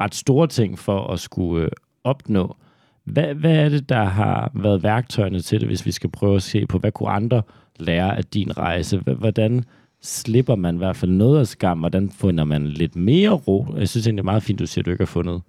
ret 0.00 0.14
store 0.14 0.46
ting 0.46 0.78
for 0.78 1.12
at 1.12 1.20
skulle 1.20 1.64
øh, 1.64 1.70
opnå. 2.04 2.56
Hvad, 3.04 3.34
hvad 3.34 3.56
er 3.56 3.68
det, 3.68 3.88
der 3.88 4.04
har 4.04 4.50
været 4.54 4.82
værktøjerne 4.82 5.40
til 5.40 5.60
det, 5.60 5.68
hvis 5.68 5.86
vi 5.86 5.92
skal 5.92 6.10
prøve 6.10 6.36
at 6.36 6.42
se 6.42 6.66
på, 6.66 6.78
hvad 6.78 6.92
kunne 6.92 7.08
andre 7.10 7.42
lære 7.78 8.16
af 8.16 8.24
din 8.24 8.58
rejse? 8.58 8.98
Hvordan 8.98 9.64
slipper 10.02 10.54
man 10.56 10.74
i 10.74 10.78
hvert 10.78 10.96
fald 10.96 11.10
noget 11.10 11.40
af 11.40 11.46
skam? 11.46 11.78
Hvordan 11.78 12.10
finder 12.10 12.44
man 12.44 12.66
lidt 12.66 12.96
mere 12.96 13.30
ro? 13.30 13.66
Jeg 13.76 13.88
synes 13.88 14.06
egentlig, 14.06 14.22
det 14.22 14.28
er 14.28 14.32
meget 14.32 14.42
fint, 14.42 14.58
du 14.58 14.66
siger, 14.66 14.82
at 14.82 14.86
du 14.86 14.90
ikke 14.90 15.02
har 15.02 15.06
fundet 15.06 15.42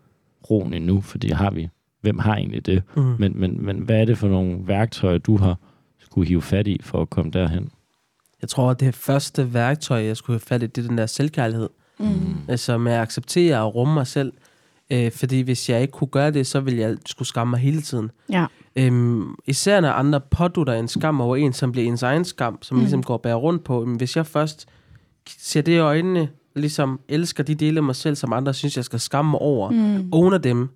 roen 0.49 0.73
endnu, 0.73 1.01
for 1.01 1.17
det 1.17 1.33
har 1.33 1.51
vi. 1.51 1.69
Hvem 2.01 2.19
har 2.19 2.35
egentlig 2.35 2.65
det? 2.65 2.83
Mm. 2.95 3.15
Men, 3.19 3.39
men, 3.39 3.65
men 3.65 3.77
hvad 3.77 4.01
er 4.01 4.05
det 4.05 4.17
for 4.17 4.27
nogle 4.27 4.67
værktøjer, 4.67 5.17
du 5.17 5.37
har 5.37 5.57
skulle 5.99 6.27
hive 6.27 6.41
fat 6.41 6.67
i 6.67 6.79
for 6.83 7.01
at 7.01 7.09
komme 7.09 7.31
derhen? 7.31 7.71
Jeg 8.41 8.49
tror, 8.49 8.69
at 8.69 8.79
det 8.79 8.95
første 8.95 9.53
værktøj, 9.53 10.03
jeg 10.05 10.17
skulle 10.17 10.35
have 10.35 10.45
fat 10.47 10.63
i, 10.63 10.67
det 10.67 10.83
er 10.83 10.87
den 10.87 10.97
der 10.97 11.05
selvkærlighed. 11.05 11.69
Mm. 11.99 12.07
Altså 12.47 12.77
med 12.77 12.91
at 12.91 13.01
acceptere 13.01 13.61
og 13.61 13.75
rumme 13.75 13.93
mig 13.93 14.07
selv. 14.07 14.33
Øh, 14.91 15.11
fordi 15.11 15.41
hvis 15.41 15.69
jeg 15.69 15.81
ikke 15.81 15.91
kunne 15.91 16.07
gøre 16.07 16.31
det, 16.31 16.47
så 16.47 16.59
ville 16.59 16.79
jeg 16.79 16.97
skulle 17.05 17.27
skamme 17.27 17.51
mig 17.51 17.59
hele 17.59 17.81
tiden. 17.81 18.11
Ja. 18.29 18.45
Øhm, 18.75 19.35
især 19.47 19.81
når 19.81 19.89
andre 19.89 20.21
pådutter 20.21 20.73
en 20.73 20.87
skam 20.87 21.21
over 21.21 21.35
en, 21.35 21.53
som 21.53 21.71
bliver 21.71 21.87
ens 21.87 22.03
egen 22.03 22.25
skam, 22.25 22.57
som 22.61 22.75
Mm. 22.75 22.79
mm. 22.79 22.83
ligesom 22.83 23.03
går 23.03 23.13
og 23.13 23.21
bærer 23.21 23.35
rundt 23.35 23.63
på. 23.63 23.85
Men 23.85 23.97
hvis 23.97 24.15
jeg 24.17 24.25
først 24.25 24.67
ser 25.39 25.61
det 25.61 25.71
i 25.71 25.77
øjnene, 25.77 26.29
ligesom 26.55 26.99
elsker 27.09 27.43
de 27.43 27.55
dele 27.55 27.77
af 27.77 27.83
mig 27.83 27.95
selv, 27.95 28.15
som 28.15 28.33
andre 28.33 28.53
synes, 28.53 28.75
jeg 28.77 28.85
skal 28.85 28.99
skamme 28.99 29.31
mig 29.31 29.39
over, 29.39 29.69
mm. 29.69 29.77
Mm. 29.77 30.09
owner 30.13 30.37
dem, 30.37 30.69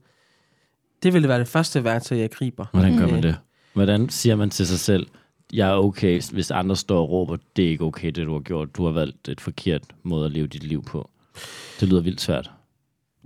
det 1.03 1.13
ville 1.13 1.27
være 1.27 1.39
det 1.39 1.47
første 1.47 1.84
værktøj, 1.84 2.17
jeg 2.17 2.31
griber. 2.31 2.65
Hvordan 2.71 2.97
gør 2.97 3.05
Mm. 3.05 3.12
man 3.13 3.23
det? 3.23 3.36
Hvordan 3.73 4.10
siger 4.10 4.36
man 4.36 4.49
til 4.49 4.67
sig 4.67 4.79
selv, 4.79 5.08
jeg 5.53 5.69
er 5.69 5.73
okay, 5.75 6.21
hvis 6.31 6.51
andre 6.51 6.75
står 6.75 7.01
og 7.01 7.10
råber, 7.10 7.38
det 7.55 7.65
er 7.65 7.69
ikke 7.69 7.84
okay, 7.84 8.08
det 8.12 8.25
du 8.27 8.34
har 8.34 8.39
gjort. 8.39 8.75
Du 8.77 8.86
har 8.86 8.91
valgt 8.91 9.29
et 9.29 9.41
forkert 9.41 9.81
måde 10.03 10.25
at 10.25 10.31
leve 10.31 10.47
dit 10.47 10.63
liv 10.63 10.84
på. 10.84 11.10
Det 11.79 11.88
lyder 11.89 12.01
vildt 12.01 12.21
svært. 12.21 12.51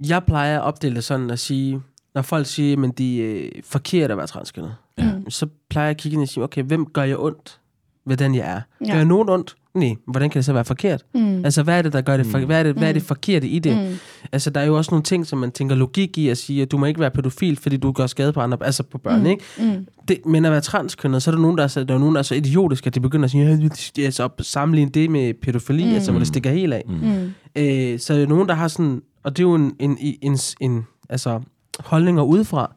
Jeg 0.08 0.24
plejer 0.24 0.60
at 0.60 0.64
opdele 0.66 1.02
sådan 1.02 1.30
at 1.30 1.40
sige, 1.40 1.82
når 2.16 2.22
folk 2.22 2.46
siger, 2.46 2.84
at 2.88 2.98
de 2.98 3.24
er 3.24 3.36
øh, 3.44 3.50
forkert 3.64 4.12
at 4.12 4.18
være 4.18 4.28
transkønnet, 4.28 4.76
Ja. 4.98 5.12
Mm. 5.14 5.30
så 5.30 5.48
plejer 5.70 5.88
jeg 5.88 5.92
at 5.92 5.98
kigge 5.98 6.14
ind 6.16 6.22
og 6.22 6.28
sige, 6.28 6.44
okay, 6.44 6.64
hvem 6.64 6.86
gør 6.86 7.04
jeg 7.04 7.18
ondt 7.20 7.60
ved 8.06 8.18
den, 8.18 8.36
jeg 8.36 8.52
er? 8.56 8.62
Ja. 8.86 8.92
Gør 8.92 8.98
jeg 8.98 9.06
nogen 9.06 9.30
ondt? 9.30 9.56
Nej, 9.74 9.96
hvordan 10.08 10.30
kan 10.30 10.40
det 10.40 10.46
så 10.46 10.54
være 10.54 10.66
forkert? 10.66 11.06
Mm. 11.14 11.46
Altså, 11.46 11.64
hvad 11.64 11.78
er 11.78 11.82
det, 11.82 11.94
der 11.94 12.02
gør 12.02 12.18
det? 12.18 12.26
For, 12.26 12.38
Mm. 12.40 12.46
hvad, 12.46 12.60
er 12.60 12.64
det, 12.64 12.76
hvad 12.76 12.90
er 12.90 12.94
det 12.94 13.02
Mm. 13.02 13.06
forkerte 13.06 13.48
i 13.48 13.60
det? 13.60 13.78
Mm. 13.78 13.96
Altså, 14.32 14.50
der 14.50 14.62
er 14.62 14.66
jo 14.66 14.78
også 14.78 14.92
nogle 14.92 15.04
ting, 15.04 15.28
som 15.28 15.40
man 15.40 15.52
tænker 15.52 15.76
logik 15.76 16.18
i 16.18 16.30
at 16.30 16.38
sige, 16.38 16.62
at 16.62 16.72
du 16.72 16.78
må 16.78 16.86
ikke 16.86 17.00
være 17.00 17.12
pædofil, 17.12 17.58
fordi 17.58 17.78
du 17.78 17.92
gør 17.92 18.08
skade 18.08 18.34
på 18.34 18.42
andre, 18.42 18.58
altså 18.62 18.84
på 18.84 18.98
børn, 18.98 19.20
Mm. 19.20 19.26
ikke? 19.26 19.44
Mm. 19.60 19.88
Det, 20.08 20.26
men 20.26 20.46
at 20.46 20.52
være 20.52 20.62
transkønnet, 20.62 21.24
så 21.24 21.32
er 21.32 21.36
der 21.36 21.42
nogen, 21.42 21.58
der 21.58 21.64
er, 21.64 21.68
så, 21.68 21.84
der 21.84 21.94
er, 21.94 21.98
nogen, 22.00 22.16
der 22.16 22.20
er 22.20 22.24
så 22.24 22.36
idiotiske, 22.36 22.88
at 22.88 22.96
de 22.96 23.00
begynder 23.00 23.26
at 23.26 23.32
sige, 23.32 23.46
ja, 23.46 23.58
det 23.96 24.06
er 24.06 24.10
så 24.12 24.30
sammenligne 24.42 24.92
det 24.92 25.10
med 25.12 25.34
pædofili, 25.34 25.84
Mm. 25.84 25.90
mm. 25.90 25.96
altså, 25.96 26.12
hvor 26.12 26.20
det 26.20 26.28
stikker 26.28 26.52
helt 26.52 26.74
af. 26.74 26.84
Mm. 26.88 26.94
Mm. 26.96 27.32
Øh, 27.56 28.00
så 28.00 28.14
er 28.14 28.18
der 28.18 28.26
nogen, 28.28 28.48
der 28.48 28.54
har 28.56 28.68
sådan, 28.68 29.02
og 29.24 29.38
det 29.38 29.44
er 29.44 29.48
jo 29.48 29.56
en, 29.56 29.76
en, 29.80 29.98
en, 30.02 30.18
en, 30.22 30.38
en 30.62 30.86
altså, 31.10 31.42
holdninger 31.80 32.24
udefra, 32.24 32.76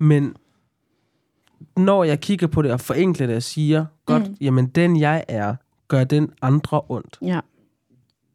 men 0.00 0.34
når 1.76 2.04
jeg 2.04 2.20
kigger 2.20 2.46
på 2.46 2.62
det 2.62 2.72
og 2.72 2.80
forenkler 2.80 3.26
det 3.26 3.36
og 3.36 3.42
siger, 3.42 3.84
godt, 4.06 4.28
Mm. 4.28 4.36
jamen 4.40 4.66
den 4.66 5.00
jeg 5.00 5.24
er, 5.28 5.54
gør 5.88 6.04
den 6.04 6.30
andre 6.42 6.80
ondt. 6.88 7.18
Ja. 7.22 7.40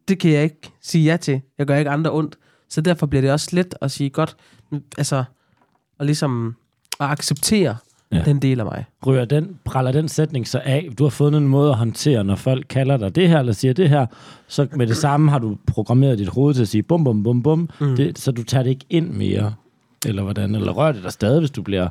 Det 0.07 0.19
kan 0.19 0.31
jeg 0.31 0.43
ikke 0.43 0.71
sige 0.81 1.03
ja 1.11 1.17
til. 1.17 1.41
Jeg 1.57 1.67
gør 1.67 1.75
ikke 1.75 1.91
andre 1.91 2.11
ondt. 2.11 2.35
Så 2.69 2.81
derfor 2.81 3.05
bliver 3.05 3.21
det 3.21 3.31
også 3.31 3.49
let 3.51 3.75
at 3.81 3.91
sige, 3.91 4.09
godt, 4.09 4.35
altså, 4.97 5.23
og 5.99 6.05
ligesom 6.05 6.55
at 6.99 7.05
acceptere 7.05 7.77
Ja. 8.11 8.21
den 8.25 8.41
del 8.41 8.59
af 8.59 8.65
mig. 8.65 8.85
Rører 9.05 9.25
den, 9.25 9.59
praller 9.65 9.91
den 9.91 10.07
sætning 10.09 10.47
så 10.47 10.61
af? 10.65 10.89
Du 10.97 11.03
har 11.03 11.09
fundet 11.09 11.41
en 11.41 11.47
måde 11.47 11.69
at 11.69 11.77
håndtere, 11.77 12.23
når 12.23 12.35
folk 12.35 12.65
kalder 12.69 12.97
dig 12.97 13.15
det 13.15 13.29
her, 13.29 13.39
eller 13.39 13.53
siger 13.53 13.73
det 13.73 13.89
her, 13.89 14.05
så 14.47 14.67
med 14.75 14.87
det 14.87 14.97
samme 14.97 15.31
har 15.31 15.39
du 15.39 15.57
programmeret 15.67 16.17
dit 16.19 16.27
hoved 16.27 16.53
til 16.53 16.61
at 16.61 16.67
sige 16.67 16.83
bum, 16.83 17.03
bum, 17.03 17.23
bum, 17.23 17.43
bum. 17.43 17.69
Mm. 17.81 17.95
det, 17.95 18.19
så 18.19 18.31
du 18.31 18.43
tager 18.43 18.63
det 18.63 18.69
ikke 18.69 18.85
ind 18.89 19.09
mere, 19.09 19.53
eller 20.05 20.23
hvordan? 20.23 20.55
Eller 20.55 20.71
rører 20.71 20.91
det 20.91 21.03
dig 21.03 21.11
stadig, 21.11 21.39
hvis 21.39 21.51
du 21.51 21.61
bliver 21.61 21.87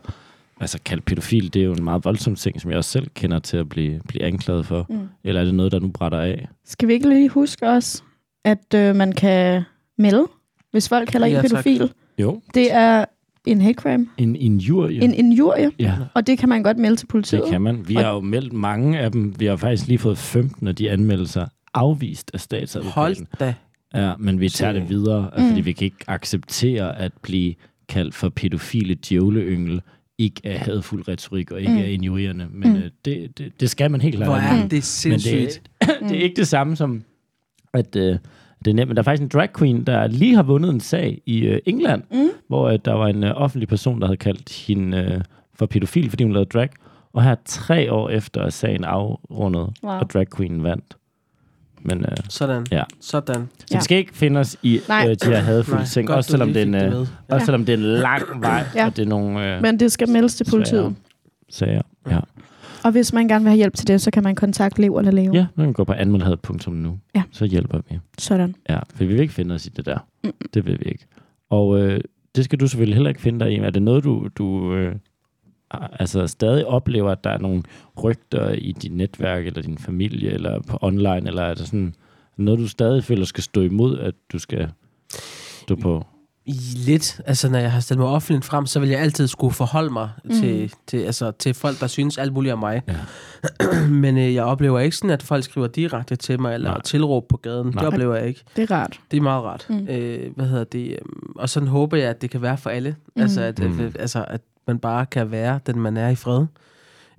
altså 0.60 0.78
kaldt 0.84 1.04
pædofil? 1.04 1.54
Det 1.54 1.62
er 1.62 1.66
jo 1.66 1.72
en 1.72 1.84
meget 1.84 2.04
voldsom 2.04 2.34
ting, 2.34 2.60
som 2.60 2.70
jeg 2.70 2.78
også 2.78 2.90
selv 2.90 3.08
kender 3.14 3.38
til 3.38 3.56
at 3.56 3.68
blive, 3.68 4.00
blive 4.08 4.24
anklaget 4.24 4.66
for. 4.66 4.86
Mm. 4.88 5.08
Eller 5.24 5.40
er 5.40 5.44
det 5.44 5.54
noget, 5.54 5.72
der 5.72 5.80
nu 5.80 5.88
brætter 5.88 6.18
af? 6.20 6.48
Skal 6.64 6.88
vi 6.88 6.92
ikke 6.92 7.08
lige 7.08 7.28
huske 7.28 7.68
også, 7.68 8.02
at 8.44 8.74
øh, 8.74 8.96
man 8.96 9.12
kan 9.12 9.62
melde, 9.98 10.26
hvis 10.70 10.88
folk 10.88 11.08
kalder 11.08 11.26
en 11.26 11.32
Ja, 11.32 11.40
tak. 11.42 11.50
pædofil? 11.50 11.90
Jo. 12.18 12.40
Det 12.54 12.72
er 12.72 13.04
en 13.46 13.60
hate 13.60 13.74
crime, 13.74 14.06
En 14.18 14.36
injurie. 14.36 15.02
en 15.04 15.14
injurie, 15.14 15.70
Ja, 15.78 15.94
og 16.14 16.26
det 16.26 16.38
kan 16.38 16.48
man 16.48 16.62
godt 16.62 16.78
melde 16.78 16.96
til 16.96 17.06
politiet. 17.06 17.42
det 17.42 17.50
kan 17.50 17.60
man. 17.62 17.88
Vi 17.88 17.96
Og- 17.96 18.04
har 18.04 18.12
jo 18.14 18.20
meldt 18.20 18.52
mange 18.52 18.98
af 18.98 19.12
dem. 19.12 19.34
Vi 19.40 19.46
har 19.46 19.56
faktisk 19.56 19.88
lige 19.88 19.98
fået 19.98 20.18
15 20.18 20.68
af 20.68 20.74
de 20.76 20.90
anmeldelser 20.90 21.46
afvist 21.74 22.30
af 22.34 22.40
statsadvokaten. 22.40 23.26
Hold 23.40 23.48
da. 23.48 23.54
Ja, 23.94 24.12
men 24.18 24.40
vi 24.40 24.48
tager 24.48 24.72
det 24.72 24.88
videre, 24.88 25.30
mm. 25.38 25.48
fordi 25.48 25.60
vi 25.60 25.72
kan 25.72 25.84
ikke 25.84 26.04
acceptere 26.06 26.98
at 26.98 27.12
blive 27.22 27.54
kaldt 27.92 28.14
for 28.14 28.28
pædofile 28.28 28.94
djævleyngel, 28.94 29.80
ikke 30.18 30.40
er 30.44 30.58
hadfuld 30.58 31.08
retorik 31.08 31.50
og 31.50 31.60
ikke 31.60 31.72
Mm. 31.72 31.78
er 31.78 31.84
injurierende. 31.84 32.46
Men 32.50 32.70
Mm. 32.72 32.76
mm. 32.76 32.82
det, 33.04 33.38
det, 33.38 33.52
det 33.60 33.70
skal 33.70 33.90
man 33.90 34.00
helt 34.00 34.16
klart. 34.16 34.28
Hvor 34.28 34.36
er 34.36 34.68
det 34.68 34.84
sindssygt. 34.84 35.62
Men 35.80 35.88
det, 35.88 35.98
det 36.08 36.18
er 36.18 36.22
ikke 36.22 36.36
det 36.36 36.48
samme 36.48 36.76
som, 36.76 37.02
at 37.74 37.96
øh, 37.96 38.16
det 38.64 38.70
er 38.70 38.74
nemt. 38.74 38.88
Men 38.88 38.96
der 38.96 39.02
er 39.02 39.04
faktisk 39.04 39.22
en 39.22 39.28
drag 39.28 39.48
queen, 39.58 39.84
der 39.84 40.06
lige 40.06 40.34
har 40.34 40.42
vundet 40.42 40.70
en 40.70 40.80
sag 40.80 41.20
i 41.26 41.40
øh, 41.40 41.58
England, 41.66 42.02
Mm. 42.12 42.28
hvor 42.48 42.68
øh, 42.68 42.78
der 42.84 42.92
var 42.92 43.08
en 43.08 43.24
øh, 43.24 43.32
offentlig 43.34 43.68
person, 43.68 44.00
der 44.00 44.06
havde 44.06 44.16
kaldt 44.16 44.66
hende 44.66 44.96
øh, 44.98 45.20
for 45.54 45.66
pædofil, 45.66 46.10
fordi 46.10 46.24
hun 46.24 46.32
lavede 46.32 46.48
drag. 46.48 46.68
Og 47.12 47.22
her 47.24 47.34
tre 47.44 47.92
år 47.92 48.08
efter 48.10 48.40
er 48.42 48.50
sagen 48.50 48.84
afrundet, 48.84 49.68
Wow. 49.82 49.92
og 49.92 50.10
drag 50.10 50.26
queen 50.36 50.62
vandt. 50.62 50.96
Men 51.84 51.98
øh, 51.98 52.16
Sådan. 52.28 52.66
Ja. 52.70 52.82
Sådan. 53.00 53.34
så 53.58 53.66
Ja. 53.70 53.76
det 53.76 53.84
skal 53.84 53.98
ikke 53.98 54.14
finde 54.16 54.40
os 54.40 54.56
i 54.62 54.80
Nej. 54.88 55.06
øh, 55.10 55.16
de 55.24 55.26
her 55.28 55.38
hadfulde 55.40 55.84
ting, 55.84 56.06
godt, 56.06 56.16
også 56.16 56.30
selvom, 56.30 56.48
det 56.52 56.56
er 56.62 56.66
en, 56.66 56.74
øh, 56.74 57.00
også 57.00 57.12
Ja. 57.30 57.38
selvom 57.38 57.64
det 57.64 57.72
er 57.72 57.76
en 57.76 57.82
lang 57.82 58.22
vej, 58.42 58.64
Ja. 58.74 58.86
og 58.86 58.96
det 58.96 59.02
er 59.02 59.06
nogle 59.08 59.56
øh, 59.56 59.62
Men 59.62 59.80
det 59.80 59.92
skal 59.92 60.08
meldes 60.08 60.34
til 60.34 60.46
politiet. 60.50 60.94
sager. 61.50 61.82
Ja. 62.10 62.18
Og 62.84 62.92
hvis 62.92 63.12
man 63.12 63.28
gerne 63.28 63.44
vil 63.44 63.48
have 63.50 63.56
hjælp 63.56 63.74
til 63.74 63.86
det, 63.88 64.00
så 64.00 64.10
kan 64.10 64.22
man 64.22 64.34
kontakte 64.34 64.80
Lev 64.80 64.96
eller 64.96 65.10
Leo. 65.12 65.32
ja, 65.34 65.46
man 65.54 65.66
kan 65.66 65.72
gå 65.72 65.84
på 65.84 65.92
anmeldhed.nu, 65.92 66.98
Ja. 67.14 67.22
så 67.32 67.44
hjælper 67.44 67.80
vi. 67.90 67.98
Sådan. 68.18 68.54
Ja, 68.68 68.78
for 68.94 68.98
vi 68.98 69.06
vil 69.06 69.20
ikke 69.20 69.32
finde 69.34 69.54
os 69.54 69.66
i 69.66 69.68
det 69.68 69.86
der. 69.86 69.98
Mm. 70.24 70.32
Det 70.54 70.66
vil 70.66 70.78
vi 70.80 70.84
ikke. 70.84 71.06
Og 71.50 71.78
øh, 71.80 72.00
det 72.36 72.44
skal 72.44 72.60
du 72.60 72.66
selvfølgelig 72.66 72.94
heller 72.96 73.08
ikke 73.10 73.20
finde 73.20 73.40
dig 73.44 73.52
i. 73.52 73.56
Er 73.56 73.70
det 73.70 73.82
noget, 73.82 74.04
du, 74.04 74.28
du 74.38 74.74
øh, 74.74 74.94
altså 75.92 76.26
stadig 76.26 76.66
oplever, 76.66 77.10
at 77.10 77.24
der 77.24 77.30
er 77.30 77.38
nogle 77.38 77.62
rygter 78.04 78.48
i 78.50 78.72
dit 78.72 78.92
netværk, 78.92 79.46
eller 79.46 79.62
din 79.62 79.78
familie, 79.78 80.30
eller 80.30 80.60
på 80.60 80.78
online, 80.80 81.26
eller 81.26 81.42
er 81.42 81.54
det 81.54 81.66
sådan 81.66 81.94
noget, 82.36 82.60
du 82.60 82.68
stadig 82.68 83.04
føler 83.04 83.24
skal 83.24 83.42
stå 83.42 83.60
imod, 83.60 83.98
at 83.98 84.14
du 84.32 84.38
skal 84.38 84.68
stå 85.62 85.74
på? 85.74 86.06
Lidt. 86.86 87.20
Altså, 87.26 87.50
når 87.50 87.58
jeg 87.58 87.72
har 87.72 87.80
stillet 87.80 88.04
mig 88.04 88.08
offentligt 88.08 88.44
frem, 88.44 88.66
så 88.66 88.80
vil 88.80 88.88
jeg 88.88 89.00
altid 89.00 89.26
skulle 89.28 89.54
forholde 89.54 89.90
mig 89.92 90.10
mm. 90.24 90.30
til, 90.30 90.72
til, 90.86 90.96
altså, 90.98 91.30
til 91.30 91.54
folk, 91.54 91.80
der 91.80 91.86
synes 91.86 92.18
alt 92.18 92.32
muligt 92.32 92.52
om 92.52 92.58
mig. 92.58 92.82
Ja. 92.88 93.86
Men 94.04 94.18
øh, 94.18 94.34
jeg 94.34 94.44
oplever 94.44 94.80
ikke 94.80 94.96
sådan, 94.96 95.10
at 95.10 95.22
folk 95.22 95.44
skriver 95.44 95.66
direkte 95.66 96.16
til 96.16 96.40
mig, 96.40 96.54
eller 96.54 96.70
Nej. 96.70 96.80
tilråb 96.82 97.28
på 97.28 97.36
gaden. 97.36 97.66
Nej. 97.66 97.84
Det 97.84 97.92
oplever 97.92 98.14
jeg 98.14 98.28
ikke. 98.28 98.40
Det 98.56 98.70
er 98.70 98.74
rart. 98.74 99.00
Det 99.10 99.16
er 99.16 99.20
meget 99.20 99.44
rart. 99.44 99.66
Mm. 99.68 99.88
Øh, 99.90 100.36
hvad 100.36 100.46
hedder 100.46 100.64
det? 100.64 100.90
øhm, 100.90 101.32
Og 101.36 101.48
sådan 101.48 101.68
håber 101.68 101.96
jeg, 101.96 102.10
at 102.10 102.22
det 102.22 102.30
kan 102.30 102.42
være 102.42 102.56
for 102.56 102.70
alle. 102.70 102.96
Mm. 103.16 103.22
Altså, 103.22 103.40
at, 103.40 103.58
mm. 103.58 103.92
altså, 103.98 104.24
at 104.28 104.40
man 104.72 104.78
bare 104.78 105.06
kan 105.06 105.30
være 105.30 105.60
den, 105.66 105.80
man 105.80 105.96
er 105.96 106.08
i 106.08 106.14
fred. 106.14 106.46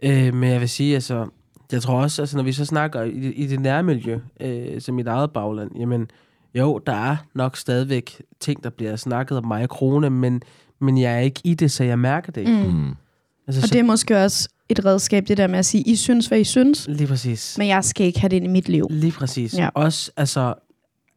Øh, 0.03 0.33
men 0.33 0.49
jeg 0.49 0.59
vil 0.61 0.69
sige, 0.69 0.95
altså, 0.95 1.25
jeg 1.71 1.81
tror 1.81 2.01
også, 2.01 2.21
altså, 2.21 2.37
når 2.37 2.43
vi 2.43 2.51
så 2.51 2.65
snakker 2.65 3.01
i, 3.03 3.19
det- 3.19 3.33
i 3.35 3.47
det 3.47 3.59
nærmiljø, 3.59 4.19
øh, 4.41 4.81
som 4.81 4.95
mit 4.95 5.07
eget 5.07 5.31
bagland, 5.31 5.71
jamen, 5.79 6.07
jo, 6.55 6.77
der 6.87 6.93
er 6.93 7.15
nok 7.35 7.57
stadigvæk 7.57 8.21
ting, 8.39 8.63
der 8.63 8.69
bliver 8.69 8.95
snakket 8.95 9.37
om 9.37 9.45
mig 9.47 9.63
i 9.63 9.67
krone, 9.67 10.09
men, 10.09 10.41
men 10.79 10.97
jeg 10.97 11.13
er 11.13 11.19
ikke 11.19 11.41
i 11.43 11.53
det, 11.53 11.71
så 11.71 11.83
jeg 11.83 11.99
mærker 11.99 12.31
det 12.31 12.41
ikke. 12.41 12.51
Mm. 12.63 12.73
Mm. 12.73 12.95
Altså, 13.47 13.61
Og 13.61 13.67
så, 13.67 13.73
det 13.73 13.79
er 13.79 13.83
måske 13.83 14.17
også 14.23 14.49
et 14.69 14.85
redskab, 14.85 15.27
det 15.27 15.37
der 15.37 15.47
med 15.47 15.59
at 15.59 15.65
sige, 15.65 15.83
I 15.83 15.95
synes, 15.95 16.27
hvad 16.27 16.39
I 16.39 16.43
synes, 16.43 16.85
Lige 16.89 17.07
præcis. 17.07 17.55
men 17.57 17.67
jeg 17.67 17.83
skal 17.83 18.05
ikke 18.07 18.19
have 18.19 18.29
det 18.29 18.35
ind 18.35 18.45
i 18.45 18.49
mit 18.49 18.69
liv. 18.69 18.87
Lige 18.89 19.11
præcis. 19.11 19.57
Ja. 19.57 19.69
Også 19.73 20.11
altså, 20.17 20.53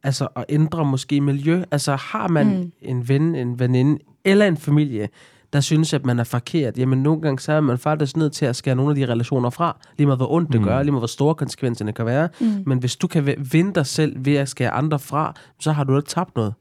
altså 0.03 0.29
at 0.37 0.45
ændre 0.49 0.85
måske 0.85 1.21
miljø. 1.21 1.63
Altså 1.71 1.97
har 1.97 2.29
man 2.29 2.47
mm. 2.61 2.73
en 2.83 3.09
ven, 3.09 3.35
en 3.35 3.59
veninde 3.59 3.99
eller 4.25 4.47
en 4.47 4.57
familie, 4.57 5.09
der 5.53 5.61
synes, 5.61 5.95
at 5.95 6.07
man 6.07 6.19
er 6.19 6.25
forkert, 6.25 6.79
jamen 6.79 7.03
nogle 7.03 7.21
gange 7.23 7.39
så 7.41 7.53
er 7.53 7.61
man 7.61 7.79
faktisk 7.79 8.17
nødt 8.17 8.33
til 8.33 8.47
at 8.47 8.57
skære 8.57 8.75
nogle 8.75 8.91
af 8.91 8.95
de 8.97 9.13
relationer 9.13 9.51
fra. 9.51 9.77
Lige 9.99 10.07
meget 10.07 10.19
hvor 10.19 10.33
ondt 10.33 10.53
det 10.53 10.61
Mm. 10.61 10.67
gør, 10.67 10.83
lige 10.83 10.93
meget 10.93 11.01
hvor 11.01 11.07
store 11.07 11.35
konsekvenserne 11.35 11.93
kan 11.93 12.07
være. 12.07 12.29
Mm. 12.41 12.47
Men 12.67 12.79
hvis 12.79 12.97
du 12.97 13.07
kan 13.07 13.37
vinde 13.53 13.75
dig 13.75 13.87
selv 13.87 14.25
ved 14.25 14.35
at 14.37 14.49
skære 14.49 14.71
andre 14.71 14.99
fra, 14.99 15.35
så 15.61 15.73
har 15.73 15.85
du 15.85 15.97
ikke 15.97 16.09
tabt 16.09 16.37
noget. 16.37 16.55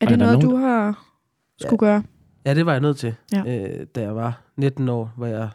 Er 0.00 0.06
Er 0.06 0.08
det 0.10 0.18
der 0.20 0.26
noget, 0.26 0.38
nogen, 0.42 0.56
du 0.60 0.66
har 0.66 1.04
skulle 1.60 1.78
gøre? 1.78 2.02
Ja, 2.46 2.54
det 2.54 2.66
var 2.66 2.72
jeg 2.72 2.80
nødt 2.80 2.96
til, 2.96 3.14
Ja. 3.32 3.70
øh, 3.80 3.86
da 3.94 4.00
jeg 4.00 4.16
var 4.16 4.40
19 4.56 4.88
år, 4.88 5.12
hvor 5.16 5.26
jeg 5.26 5.48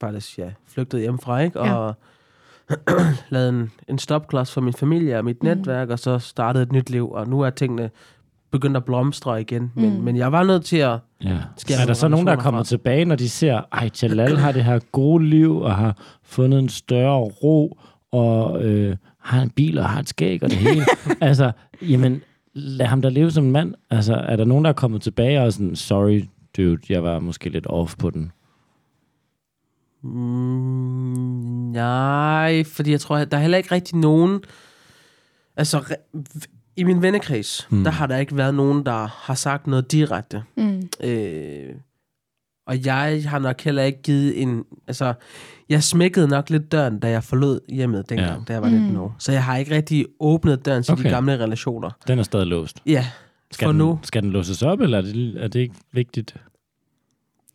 faktisk 0.00 0.38
ja, 0.38 0.50
flygtede 0.68 1.02
hjemmefra, 1.02 1.38
ikke? 1.38 1.58
Ja. 1.64 1.74
Og 1.74 1.94
lavede 3.30 3.48
en, 3.48 3.70
en 3.88 3.98
stopklods 3.98 4.52
for 4.52 4.60
min 4.60 4.72
familie 4.74 5.18
og 5.18 5.24
mit 5.24 5.42
mm. 5.42 5.48
netværk, 5.48 5.88
og 5.90 5.98
så 5.98 6.18
startede 6.18 6.62
et 6.62 6.72
nyt 6.72 6.90
liv, 6.90 7.10
og 7.10 7.28
nu 7.28 7.40
er 7.40 7.50
tingene 7.50 7.90
begyndt 8.50 8.76
at 8.76 8.84
blomstre 8.84 9.40
igen. 9.40 9.72
Men, 9.74 9.96
Mm. 9.96 10.00
men 10.02 10.16
jeg 10.16 10.32
var 10.32 10.44
nødt 10.44 10.64
til 10.64 10.76
at... 10.76 10.98
Ja. 11.24 11.38
Er 11.70 11.86
der 11.86 11.94
så 11.94 12.08
nogen, 12.08 12.26
der 12.26 12.32
er 12.32 12.36
kommet 12.36 12.58
fra? 12.60 12.64
tilbage, 12.64 13.04
når 13.04 13.16
de 13.16 13.28
ser, 13.28 13.60
ej, 13.72 13.90
Jalal 14.02 14.36
har 14.36 14.52
det 14.52 14.64
her 14.64 14.78
gode 14.92 15.24
liv, 15.26 15.56
og 15.60 15.74
har 15.76 15.96
fundet 16.22 16.58
en 16.58 16.68
større 16.68 17.18
ro, 17.20 17.78
og 18.12 18.64
øh, 18.64 18.96
har 19.18 19.42
en 19.42 19.50
bil, 19.50 19.78
og 19.78 19.84
har 19.88 20.00
et 20.00 20.08
skæg, 20.08 20.42
og 20.42 20.50
det 20.50 20.58
hele. 20.58 20.84
altså, 21.20 21.52
jamen, 21.82 22.22
lad 22.54 22.86
ham 22.86 23.02
da 23.02 23.08
leve 23.08 23.30
som 23.30 23.44
en 23.44 23.50
mand. 23.52 23.74
Altså, 23.90 24.14
er 24.14 24.36
der 24.36 24.44
nogen, 24.44 24.64
der 24.64 24.68
er 24.68 24.74
kommet 24.74 25.02
tilbage 25.02 25.40
og 25.40 25.46
er 25.46 25.50
sådan, 25.50 25.76
sorry, 25.76 26.24
dude, 26.56 26.78
jeg 26.88 27.02
var 27.04 27.18
måske 27.18 27.48
lidt 27.48 27.66
off 27.66 27.94
på 27.98 28.10
den. 28.10 28.32
Mm, 30.02 31.70
nej, 31.72 32.64
fordi 32.64 32.90
jeg 32.90 33.00
tror, 33.00 33.16
at 33.16 33.30
der 33.30 33.36
er 33.36 33.40
heller 33.40 33.58
ikke 33.58 33.74
rigtig 33.74 33.96
nogen... 33.98 34.40
Altså, 35.56 35.94
i 36.80 36.84
min 36.84 37.02
vennekreds, 37.02 37.66
Mm. 37.70 37.84
der 37.84 37.90
har 37.90 38.06
der 38.06 38.16
ikke 38.16 38.36
været 38.36 38.54
nogen, 38.54 38.86
der 38.86 39.06
har 39.06 39.34
sagt 39.34 39.66
noget 39.66 39.92
direkte. 39.92 40.42
Mm. 40.56 40.82
Øh, 41.04 41.74
og 42.66 42.86
jeg 42.86 43.22
har 43.26 43.38
nok 43.38 43.60
heller 43.60 43.82
ikke 43.82 44.02
givet 44.02 44.42
en... 44.42 44.64
Altså, 44.86 45.14
jeg 45.68 45.82
smækkede 45.82 46.28
nok 46.28 46.50
lidt 46.50 46.72
døren, 46.72 46.98
da 46.98 47.10
jeg 47.10 47.24
forlod 47.24 47.60
hjemmet 47.68 48.08
dengang, 48.10 48.38
Ja. 48.38 48.44
da 48.48 48.52
jeg 48.52 48.62
var 48.62 48.68
19 48.68 48.90
Mm. 48.90 48.96
år. 49.00 49.16
Så 49.18 49.32
jeg 49.32 49.44
har 49.44 49.56
ikke 49.56 49.74
rigtig 49.74 50.06
åbnet 50.20 50.64
døren 50.66 50.82
til. 50.82 50.92
Okay. 50.92 51.04
de 51.04 51.08
gamle 51.08 51.38
relationer. 51.38 51.90
Den 52.08 52.18
er 52.18 52.22
stadig 52.22 52.46
låst. 52.46 52.82
Ja, 52.86 53.06
Skal, 53.50 53.66
for 53.66 53.72
den, 53.72 53.78
nu. 53.78 53.98
skal 54.02 54.22
den 54.22 54.30
låses 54.30 54.62
op, 54.62 54.80
eller 54.80 54.98
er 54.98 55.02
det, 55.02 55.34
er 55.44 55.48
det 55.48 55.60
ikke 55.60 55.74
vigtigt? 55.92 56.34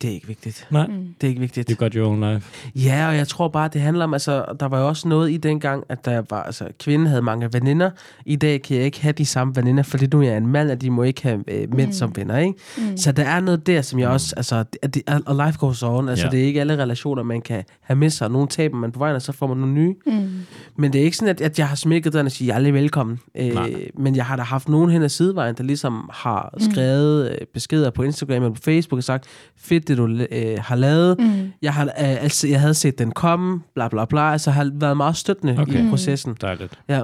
Det 0.02 0.10
er 0.10 0.14
ikke 0.14 0.26
vigtigt. 0.26 0.66
Nej, 0.70 0.86
Mm. 0.86 0.94
Det 1.20 1.26
er 1.26 1.28
ikke 1.28 1.40
vigtigt. 1.40 1.70
you 1.70 1.76
got 1.76 1.92
your 1.94 2.08
own 2.08 2.20
life. 2.34 2.70
Ja, 2.74 3.08
og 3.08 3.16
jeg 3.16 3.28
tror 3.28 3.48
bare, 3.48 3.68
det 3.72 3.80
handler 3.80 4.04
om, 4.04 4.12
altså, 4.14 4.44
der 4.60 4.66
var 4.68 4.80
jo 4.80 4.88
også 4.88 5.08
noget 5.08 5.30
i 5.30 5.36
dengang, 5.36 5.84
at 5.88 6.04
der 6.04 6.22
var, 6.30 6.42
altså, 6.42 6.68
kvinden 6.80 7.08
havde 7.08 7.22
mange 7.22 7.52
veninder. 7.52 7.90
I 8.26 8.36
dag 8.36 8.62
kan 8.62 8.76
jeg 8.76 8.84
ikke 8.84 9.00
have 9.02 9.12
de 9.12 9.26
samme 9.26 9.56
veninder, 9.56 9.82
fordi 9.82 10.06
nu 10.06 10.20
er 10.22 10.26
jeg 10.26 10.36
en 10.36 10.46
mand, 10.46 10.70
at 10.70 10.80
de 10.80 10.90
må 10.90 11.02
ikke 11.02 11.22
have 11.22 11.44
øh, 11.48 11.60
mænd 11.60 11.70
Mm. 11.72 11.86
mm. 11.86 11.92
som 11.92 12.16
venner, 12.16 12.38
ikke? 12.38 12.54
Mm. 12.78 12.96
Så 12.96 13.12
der 13.12 13.22
er 13.24 13.40
noget 13.40 13.66
der, 13.66 13.82
som 13.82 13.98
jeg 13.98 14.08
Mm. 14.08 14.14
også, 14.14 14.34
altså, 14.36 14.62
det, 14.62 15.02
og 15.26 15.46
life 15.46 15.58
goes 15.58 15.82
on, 15.82 16.08
altså, 16.08 16.24
ja. 16.26 16.30
det 16.30 16.40
er 16.40 16.44
ikke 16.44 16.60
alle 16.60 16.76
relationer, 16.82 17.22
man 17.22 17.40
kan 17.40 17.64
have 17.80 17.96
med 17.98 18.10
sig. 18.10 18.30
Nogle 18.30 18.48
taber 18.48 18.76
man 18.76 18.92
på 18.92 18.98
vejen, 18.98 19.16
og 19.16 19.22
så 19.22 19.32
får 19.32 19.46
man 19.46 19.56
nogle 19.56 19.74
nye. 19.74 19.94
Mm. 20.06 20.28
Men 20.76 20.92
det 20.92 21.00
er 21.00 21.04
ikke 21.04 21.16
sådan, 21.16 21.28
at, 21.34 21.40
at 21.40 21.58
jeg 21.58 21.68
har 21.68 21.76
smækket 21.76 22.12
den 22.12 22.26
og 22.26 22.32
sige, 22.32 22.54
jeg 22.56 22.68
er 22.68 22.72
velkommen. 22.72 23.18
Nej. 23.34 23.70
Øh, 23.76 23.80
men 23.98 24.16
jeg 24.16 24.24
har 24.26 24.36
da 24.36 24.42
haft 24.42 24.68
nogen 24.68 24.90
hen 24.90 25.02
ad 25.02 25.08
sidevejen, 25.08 25.54
der 25.54 25.64
ligesom 25.64 26.10
har 26.12 26.50
Mm. 26.54 26.60
skrevet 26.72 27.30
øh, 27.30 27.36
beskeder 27.54 27.90
på 27.90 28.02
Instagram 28.02 28.42
og 28.42 28.54
på 28.54 28.60
Facebook 28.62 28.98
og 28.98 29.04
sagt, 29.04 29.24
fedt 29.56 29.85
det 29.88 29.96
du 29.98 30.06
øh, 30.30 30.58
har 30.60 30.74
lavet. 30.76 31.18
Mm. 31.18 31.52
Jeg, 31.62 31.74
har, 31.74 31.84
øh, 31.84 31.90
altså, 31.96 32.48
jeg 32.48 32.60
havde 32.60 32.74
set 32.74 32.98
den 32.98 33.10
komme, 33.12 33.60
bla 33.74 33.88
bla 33.88 34.04
bla. 34.04 34.32
Altså 34.32 34.50
har 34.50 34.70
været 34.74 34.96
meget 34.96 35.16
støttende 35.16 35.56
Okay. 35.60 35.80
Mm. 35.80 35.86
i 35.86 35.90
processen. 35.90 36.36
Dejligt. 36.40 36.78
Ja. 36.88 37.02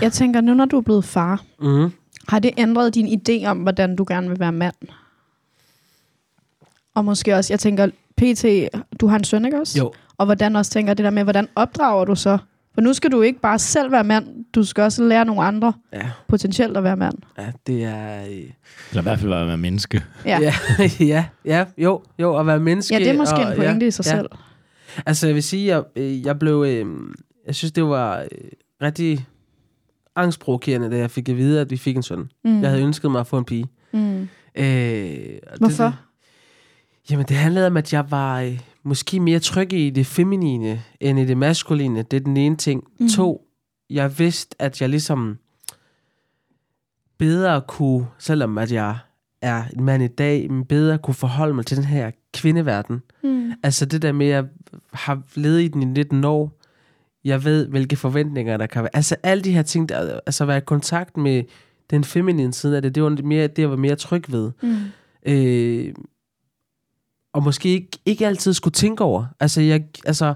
Jeg 0.00 0.12
tænker, 0.12 0.40
nu 0.40 0.54
når 0.54 0.64
du 0.64 0.76
er 0.78 0.80
blevet 0.82 1.04
far, 1.04 1.42
Mm. 1.60 1.92
har 2.28 2.38
det 2.38 2.50
ændret 2.56 2.94
din 2.94 3.20
idé 3.20 3.46
om, 3.46 3.58
hvordan 3.58 3.96
du 3.96 4.04
gerne 4.08 4.28
vil 4.28 4.40
være 4.40 4.52
mand? 4.52 4.74
Og 6.94 7.04
måske 7.04 7.34
også, 7.36 7.52
jeg 7.52 7.60
tænker, 7.60 7.86
PT, 8.16 8.44
du 9.00 9.06
har 9.06 9.16
en 9.18 9.24
søn, 9.24 9.44
ikke 9.44 9.60
også? 9.60 9.78
Jo. 9.78 9.92
Og 10.18 10.24
hvordan 10.26 10.56
også 10.56 10.70
tænker 10.70 10.94
det 10.94 11.04
der 11.04 11.10
med, 11.10 11.22
hvordan 11.22 11.48
opdrager 11.54 12.04
du 12.04 12.14
så? 12.14 12.38
For 12.74 12.80
nu 12.80 12.92
skal 12.92 13.12
du 13.12 13.22
ikke 13.22 13.40
bare 13.40 13.58
selv 13.58 13.92
være 13.92 14.04
mand, 14.04 14.44
du 14.54 14.64
skal 14.64 14.82
også 14.84 15.04
lære 15.04 15.24
nogle 15.24 15.42
andre 15.42 15.72
Ja, 15.92 16.10
potentielt 16.28 16.76
at 16.76 16.84
være 16.84 16.96
mand. 16.96 17.14
ja, 17.38 17.52
det 17.66 17.84
er... 17.84 18.20
Øh, 18.22 18.28
Eller 18.28 19.00
i 19.00 19.02
hvert 19.02 19.18
fald 19.18 19.28
være 19.30 19.46
med 19.46 19.56
menneske. 19.56 20.02
Ja, 20.24 20.38
ja. 20.40 20.54
ja, 21.14 21.24
ja, 21.44 21.64
jo, 21.78 22.02
jo, 22.18 22.36
at 22.36 22.46
være 22.46 22.60
menneske. 22.60 22.94
ja 22.94 22.98
det 23.00 23.08
er 23.08 23.16
måske 23.16 23.36
og, 23.36 23.50
en 23.50 23.56
pointe 23.56 23.84
ja, 23.84 23.88
i 23.88 23.90
sig 23.90 24.04
ja. 24.06 24.10
selv. 24.16 24.28
Altså, 25.06 25.26
jeg 25.26 25.34
vil 25.34 25.42
sige, 25.42 25.66
jeg, 25.76 25.82
øh, 25.96 26.26
jeg 26.26 26.38
blev... 26.38 26.64
Øh, 26.68 26.86
jeg 27.46 27.54
synes, 27.54 27.72
det 27.72 27.84
var 27.84 28.18
øh, 28.18 28.26
rigtig 28.82 29.26
angstprovokerende, 30.16 30.90
da 30.90 30.96
jeg 30.96 31.10
fik 31.10 31.28
at 31.28 31.36
vide, 31.36 31.60
at 31.60 31.70
vi 31.70 31.76
fik 31.76 31.96
en 31.96 32.02
søn. 32.02 32.30
Mm. 32.44 32.60
Jeg 32.62 32.70
havde 32.70 32.82
ønsket 32.82 33.10
mig 33.10 33.20
at 33.20 33.26
få 33.26 33.38
en 33.38 33.44
pige. 33.44 33.66
Mm. 33.92 34.28
Øh, 34.54 35.18
Hvorfor? 35.60 35.84
Det, 35.84 35.94
jamen, 37.10 37.26
det 37.26 37.36
handlede 37.36 37.66
om, 37.66 37.76
at 37.76 37.92
jeg 37.92 38.10
var 38.10 38.40
øh, 38.40 38.60
måske 38.82 39.20
mere 39.20 39.38
tryg 39.38 39.72
i 39.72 39.90
det 39.90 40.06
feminine, 40.06 40.82
end 41.00 41.18
i 41.18 41.24
det 41.24 41.36
maskuline. 41.36 42.02
Det 42.02 42.16
er 42.16 42.20
den 42.20 42.36
ene 42.36 42.56
ting. 42.56 42.84
Mm. 43.00 43.08
To, 43.08 43.46
jeg 43.90 44.18
vidste, 44.18 44.56
at 44.58 44.80
jeg 44.80 44.88
ligesom 44.88 45.38
bedre 47.18 47.62
kunne, 47.68 48.06
selvom 48.18 48.58
at 48.58 48.72
jeg 48.72 48.96
er 49.42 49.64
en 49.76 49.84
mand 49.84 50.02
i 50.02 50.06
dag, 50.06 50.50
men 50.50 50.64
bedre 50.64 50.98
kunne 50.98 51.14
forholde 51.14 51.54
mig 51.54 51.66
til 51.66 51.76
den 51.76 51.84
her 51.84 52.10
kvindeverden. 52.34 53.02
Mm. 53.22 53.52
Altså 53.62 53.86
det 53.86 54.02
der 54.02 54.12
med, 54.12 54.26
at 54.26 54.32
jeg 54.32 54.44
har 54.92 55.22
levet 55.34 55.62
i 55.62 55.68
den 55.68 55.82
i 55.82 55.84
19 55.84 56.24
år, 56.24 56.58
jeg 57.24 57.44
ved, 57.44 57.68
hvilke 57.68 57.96
forventninger 57.96 58.56
der 58.56 58.66
kan 58.66 58.82
være. 58.82 58.96
Altså 58.96 59.16
alle 59.22 59.44
de 59.44 59.52
her 59.52 59.62
ting, 59.62 59.88
der, 59.88 60.20
altså 60.26 60.44
være 60.44 60.58
i 60.58 60.60
kontakt 60.66 61.16
med 61.16 61.44
den 61.90 62.04
feminine 62.04 62.52
side 62.52 62.76
af 62.76 62.82
det, 62.82 62.94
det 62.94 63.02
var 63.02 63.18
mere, 63.24 63.46
det, 63.46 63.58
jeg 63.62 63.70
var 63.70 63.76
mere 63.76 63.96
tryg 63.96 64.32
ved. 64.32 64.50
Mm. 64.62 64.76
Øh, 65.26 65.94
og 67.32 67.42
måske 67.42 67.68
ikke, 67.68 67.88
ikke 68.06 68.26
altid 68.26 68.52
skulle 68.52 68.72
tænke 68.72 69.04
over. 69.04 69.24
Altså, 69.40 69.60
jeg, 69.60 69.82
altså, 70.06 70.34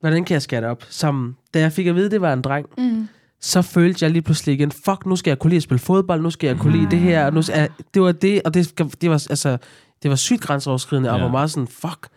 hvordan 0.00 0.24
kan 0.24 0.34
jeg 0.34 0.42
skære 0.42 0.60
det 0.60 0.68
op? 0.68 0.84
Som, 0.88 1.36
da 1.54 1.58
jeg 1.60 1.72
fik 1.72 1.86
at 1.86 1.94
vide, 1.94 2.10
det 2.10 2.20
var 2.20 2.32
en 2.32 2.42
dreng, 2.42 2.66
Mm. 2.78 3.08
så 3.40 3.62
følte 3.62 4.04
jeg 4.04 4.12
lige 4.12 4.22
pludselig 4.22 4.54
igen, 4.54 4.70
fuck, 4.72 5.06
nu 5.06 5.16
skal 5.16 5.30
jeg 5.30 5.38
kunne 5.38 5.48
lide 5.50 5.56
at 5.56 5.62
spille 5.62 5.78
fodbold, 5.78 6.22
nu 6.22 6.30
skal 6.30 6.46
jeg 6.48 6.56
kunne 6.56 6.76
lide 6.78 6.90
det 6.90 6.98
her, 6.98 7.26
og 7.26 7.32
nu 7.32 7.42
skal, 7.42 7.68
det 7.94 8.02
var 8.02 8.12
det, 8.12 8.42
og 8.44 8.54
det, 8.54 8.78
det 9.02 9.10
var, 9.10 9.26
altså, 9.30 9.58
det 10.02 10.10
var 10.10 10.16
sygt 10.16 10.40
grænseoverskridende, 10.40 11.10
og 11.10 11.16
Ja. 11.18 11.22
var 11.24 11.30
meget 11.30 11.50
sådan, 11.50 11.66
fuck, 11.66 12.08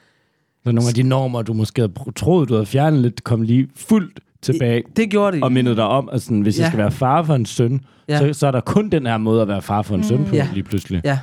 Så 0.63 0.71
nogle 0.71 0.87
af 0.89 0.93
de 0.93 1.03
normer, 1.03 1.41
du 1.41 1.53
måske 1.53 1.81
havde 1.81 1.93
troet, 2.15 2.49
du 2.49 2.53
havde 2.53 2.65
fjernet 2.65 2.99
lidt, 2.99 3.23
kom 3.23 3.41
lige 3.41 3.67
fuldt 3.75 4.19
tilbage 4.41 4.83
det 4.95 5.09
gjorde 5.09 5.35
det. 5.35 5.43
og 5.43 5.51
mindede 5.51 5.75
dig 5.75 5.83
om, 5.83 6.09
at 6.11 6.21
sådan, 6.21 6.41
hvis 6.41 6.57
ja. 6.57 6.61
jeg 6.63 6.71
skal 6.71 6.77
være 6.77 6.91
far 6.91 7.23
for 7.23 7.35
en 7.35 7.45
søn, 7.45 7.81
ja. 8.07 8.17
Så, 8.33 8.39
så 8.39 8.47
er 8.47 8.51
der 8.51 8.59
kun 8.61 8.89
den 8.89 9.05
her 9.05 9.17
måde 9.17 9.41
at 9.41 9.47
være 9.47 9.61
far 9.61 9.81
for 9.81 9.95
en 9.95 10.01
mm. 10.01 10.07
søn 10.07 10.25
på 10.25 10.35
Ja. 10.35 10.47
lige 10.53 10.63
pludselig. 10.63 11.01
Ja, 11.03 11.19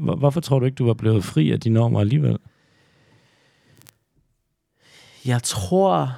hvorfor 0.00 0.40
tror 0.40 0.58
du 0.58 0.64
ikke, 0.64 0.76
du 0.76 0.86
var 0.86 0.94
blevet 0.94 1.24
fri 1.24 1.50
af 1.50 1.60
de 1.60 1.70
normer 1.70 2.00
alligevel? 2.00 2.38
jeg 5.24 5.42
tror, 5.42 6.16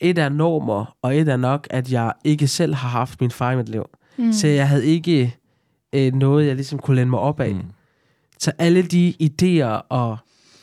et 0.00 0.18
er 0.18 0.28
normer, 0.28 0.96
og 1.02 1.16
et 1.16 1.28
er 1.28 1.36
nok, 1.36 1.66
at 1.70 1.92
jeg 1.92 2.12
ikke 2.24 2.48
selv 2.48 2.74
har 2.74 2.88
haft 2.88 3.20
min 3.20 3.30
far 3.30 3.52
i 3.52 3.56
mit 3.56 3.68
liv. 3.68 3.84
Mm. 4.16 4.32
Så 4.32 4.48
jeg 4.48 4.68
havde 4.68 4.86
ikke 4.86 5.36
øh, 5.92 6.14
noget, 6.14 6.46
jeg 6.46 6.54
ligesom 6.54 6.78
kunne 6.78 6.96
læne 6.96 7.10
mig 7.10 7.18
op 7.18 7.40
af. 7.40 7.50
Mm. 7.50 7.56
Mm. 7.56 7.64
Så 8.38 8.52
alle 8.58 8.82
de 8.82 9.14
idéer 9.22 9.86
og 9.88 10.16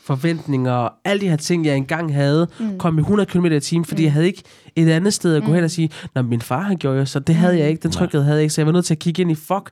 forventninger 0.04 0.72
og 0.72 0.92
alle 1.04 1.20
de 1.20 1.28
her 1.28 1.36
ting, 1.36 1.66
jeg 1.66 1.76
engang 1.76 2.14
havde, 2.14 2.48
mm. 2.60 2.78
kom 2.78 2.98
i 2.98 3.00
100 3.00 3.26
km 3.30 3.44
i 3.46 3.60
timen, 3.60 3.84
fordi 3.84 4.02
mm. 4.02 4.04
jeg 4.04 4.12
havde 4.12 4.26
ikke 4.26 4.42
et 4.76 4.88
andet 4.88 5.14
sted 5.14 5.36
at 5.36 5.42
gå 5.42 5.48
mm. 5.48 5.54
hen 5.54 5.64
og 5.64 5.70
sige, 5.70 5.90
Nå, 6.14 6.22
min 6.22 6.40
far 6.40 6.60
han 6.60 6.76
gjorde 6.76 6.98
jo, 6.98 7.04
så 7.04 7.20
det 7.20 7.34
havde 7.34 7.58
jeg 7.58 7.68
ikke, 7.68 7.82
den 7.82 7.90
tryghed 7.90 8.22
havde 8.22 8.36
jeg 8.36 8.42
ikke, 8.42 8.54
så 8.54 8.60
jeg 8.60 8.66
var 8.66 8.72
nødt 8.72 8.84
til 8.84 8.94
at 8.94 8.98
kigge 8.98 9.22
ind 9.22 9.30
i, 9.30 9.34
fuck, 9.34 9.70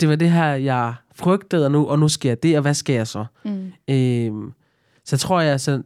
det 0.00 0.08
var 0.08 0.16
det 0.16 0.30
her, 0.30 0.46
jeg 0.46 0.94
frygtede, 1.14 1.64
og 1.66 1.72
nu, 1.72 1.86
og 1.86 1.98
nu 1.98 2.08
sker 2.08 2.30
jeg 2.30 2.42
det, 2.42 2.56
og 2.56 2.62
hvad 2.62 2.74
skal 2.74 2.94
jeg 2.94 3.06
så? 3.06 3.24
Mm. 3.44 3.72
Øhm, 3.90 4.52
så 5.04 5.16
tror 5.18 5.40
jeg, 5.40 5.60
så 5.60 5.82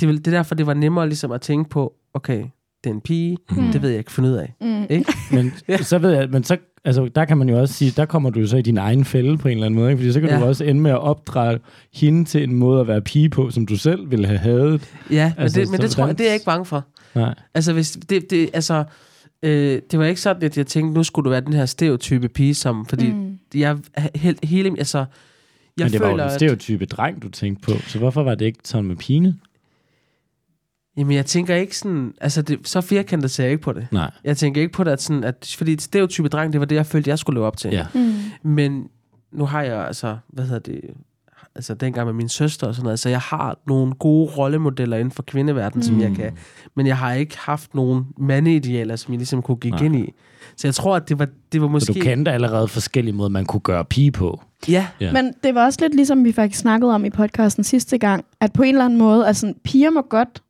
det, 0.00 0.08
vil- 0.08 0.18
det 0.18 0.26
er 0.26 0.30
derfor, 0.30 0.54
det 0.54 0.66
var 0.66 0.74
nemmere 0.74 1.06
ligesom 1.08 1.32
at 1.32 1.40
tænke 1.40 1.70
på, 1.70 1.92
okay, 2.14 2.44
det 2.84 2.90
er 2.90 2.94
en 2.94 3.00
pige, 3.00 3.36
mm. 3.50 3.72
det 3.72 3.82
ved 3.82 3.88
jeg 3.90 3.98
ikke 3.98 4.12
finde 4.12 4.28
ud 4.28 4.34
af. 4.34 4.54
Mm. 4.60 4.86
Ikke? 4.90 5.12
Men 5.32 5.52
ja. 5.68 5.76
så 5.76 5.98
ved 5.98 6.10
jeg, 6.10 6.28
men 6.30 6.44
så, 6.44 6.56
altså, 6.84 7.08
der 7.14 7.24
kan 7.24 7.38
man 7.38 7.48
jo 7.48 7.60
også 7.60 7.74
sige, 7.74 7.90
der 7.96 8.04
kommer 8.04 8.30
du 8.30 8.40
jo 8.40 8.46
så 8.46 8.56
i 8.56 8.62
din 8.62 8.78
egen 8.78 9.04
fælde 9.04 9.38
på 9.38 9.48
en 9.48 9.54
eller 9.54 9.66
anden 9.66 9.80
måde, 9.80 9.90
ikke? 9.90 10.00
fordi 10.00 10.12
så 10.12 10.20
kan 10.20 10.28
ja. 10.28 10.40
Du 10.40 10.44
også 10.44 10.64
ende 10.64 10.80
med 10.80 10.90
at 10.90 10.98
opdrage 11.00 11.58
hende 11.94 12.24
til 12.24 12.42
en 12.42 12.54
måde 12.54 12.80
at 12.80 12.86
være 12.88 13.00
pige 13.00 13.28
på, 13.30 13.50
som 13.50 13.66
du 13.66 13.76
selv 13.76 14.10
ville 14.10 14.26
have 14.26 14.38
hadet. 14.38 14.90
Ja, 15.10 15.32
men, 15.36 15.42
Altså, 15.42 15.60
det, 15.60 15.70
men 15.70 15.80
det 15.80 15.90
tror 15.90 16.06
jeg, 16.06 16.18
det 16.18 16.24
er 16.24 16.28
jeg 16.28 16.34
ikke 16.34 16.46
bange 16.46 16.64
for. 16.64 16.84
Nej. 17.14 17.34
Altså, 17.54 17.72
hvis 17.72 17.98
det, 18.08 18.30
det, 18.30 18.50
altså, 18.52 18.84
øh, 19.42 19.82
det 19.90 19.98
var 19.98 20.04
ikke 20.04 20.20
sådan, 20.20 20.42
at 20.42 20.56
jeg 20.56 20.66
tænkte, 20.66 20.94
nu 20.94 21.04
skulle 21.04 21.24
du 21.24 21.30
være 21.30 21.40
den 21.40 21.52
her 21.52 21.66
stereotype 21.66 22.28
pige, 22.28 22.54
som, 22.54 22.86
fordi 22.86 23.12
mm. 23.12 23.38
Jeg 23.54 23.78
he, 24.14 24.34
hele, 24.42 24.74
altså, 24.78 24.98
jeg 24.98 25.84
men 25.84 25.92
det 25.92 26.00
var 26.00 26.06
jo 26.06 26.12
føler, 26.12 26.24
en 26.24 26.30
at, 26.30 26.34
stereotype 26.34 26.86
dreng, 26.86 27.22
du 27.22 27.28
tænkte 27.28 27.62
på, 27.62 27.78
så 27.86 27.98
hvorfor 27.98 28.22
var 28.22 28.34
det 28.34 28.46
ikke 28.46 28.58
sådan 28.64 28.84
med 28.84 28.96
pine? 28.96 29.38
jamen, 30.96 31.16
jeg 31.16 31.26
tænker 31.26 31.54
ikke 31.54 31.78
sådan, 31.78 32.14
altså, 32.20 32.42
det, 32.42 32.68
så 32.68 32.80
firkantet 32.80 33.30
ser 33.30 33.44
jeg 33.44 33.52
ikke 33.52 33.62
på 33.62 33.72
det. 33.72 33.86
Nej. 33.90 34.10
Jeg 34.24 34.36
tænker 34.36 34.60
ikke 34.60 34.72
på 34.72 34.84
det, 34.84 34.90
at, 34.90 35.02
sådan, 35.02 35.24
at 35.24 35.54
fordi 35.58 35.72
et 35.72 35.82
stereotype 35.82 36.28
dreng, 36.28 36.52
det 36.52 36.60
var 36.60 36.66
det, 36.66 36.76
jeg 36.76 36.86
følte, 36.86 37.10
jeg 37.10 37.18
skulle 37.18 37.36
leve 37.36 37.46
op 37.46 37.56
til. 37.56 37.70
Ja. 37.70 37.86
Mm. 37.94 38.14
Men 38.50 38.88
nu 39.32 39.44
har 39.44 39.62
jeg, 39.62 39.86
altså, 39.86 40.18
hvad 40.28 40.44
hedder 40.44 40.58
det, 40.58 40.80
altså 41.56 41.74
dengang 41.74 42.06
med 42.06 42.14
min 42.14 42.28
søster 42.28 42.66
og 42.66 42.74
sådan 42.74 42.84
noget, 42.84 42.98
så 42.98 43.08
jeg 43.08 43.20
har 43.20 43.58
nogle 43.66 43.94
gode 43.94 44.30
rollemodeller 44.30 44.96
inden 44.96 45.10
for 45.10 45.22
kvindeverdenen, 45.22 45.78
mm. 45.78 45.82
som 45.82 46.00
jeg 46.00 46.16
kan, 46.16 46.32
men 46.76 46.86
jeg 46.86 46.98
har 46.98 47.12
ikke 47.12 47.38
haft 47.38 47.74
nogen 47.74 48.06
mandeidealer, 48.18 48.96
som 48.96 49.12
jeg 49.12 49.18
ligesom 49.18 49.42
kunne 49.42 49.56
gik 49.56 49.72
Nej. 49.72 49.82
ind 49.82 49.96
i. 49.96 50.12
Så 50.56 50.66
jeg 50.66 50.74
tror, 50.74 50.96
at 50.96 51.08
det 51.08 51.18
var, 51.18 51.28
det 51.52 51.62
var 51.62 51.68
måske... 51.68 51.86
Så 51.86 51.92
du 51.92 52.00
kendte 52.00 52.32
allerede 52.32 52.68
forskellige 52.68 53.14
måder, 53.14 53.28
man 53.28 53.44
kunne 53.44 53.60
gøre 53.60 53.84
pige 53.84 54.12
på. 54.12 54.42
Ja, 54.68 54.86
Ja. 55.00 55.12
Men 55.12 55.34
det 55.42 55.54
var 55.54 55.64
også 55.64 55.78
lidt 55.82 55.94
ligesom 55.94 56.24
vi 56.24 56.32
faktisk 56.32 56.60
snakkede 56.60 56.94
om 56.94 57.04
i 57.04 57.10
podcasten 57.10 57.64
sidste 57.64 57.98
gang, 57.98 58.24
at 58.40 58.52
på 58.52 58.62
en 58.62 58.68
eller 58.68 58.84
anden 58.84 58.98
måde, 58.98 59.26
altså 59.26 59.54
piger 59.64 59.90
må 59.90 60.02
godt, 60.02 60.42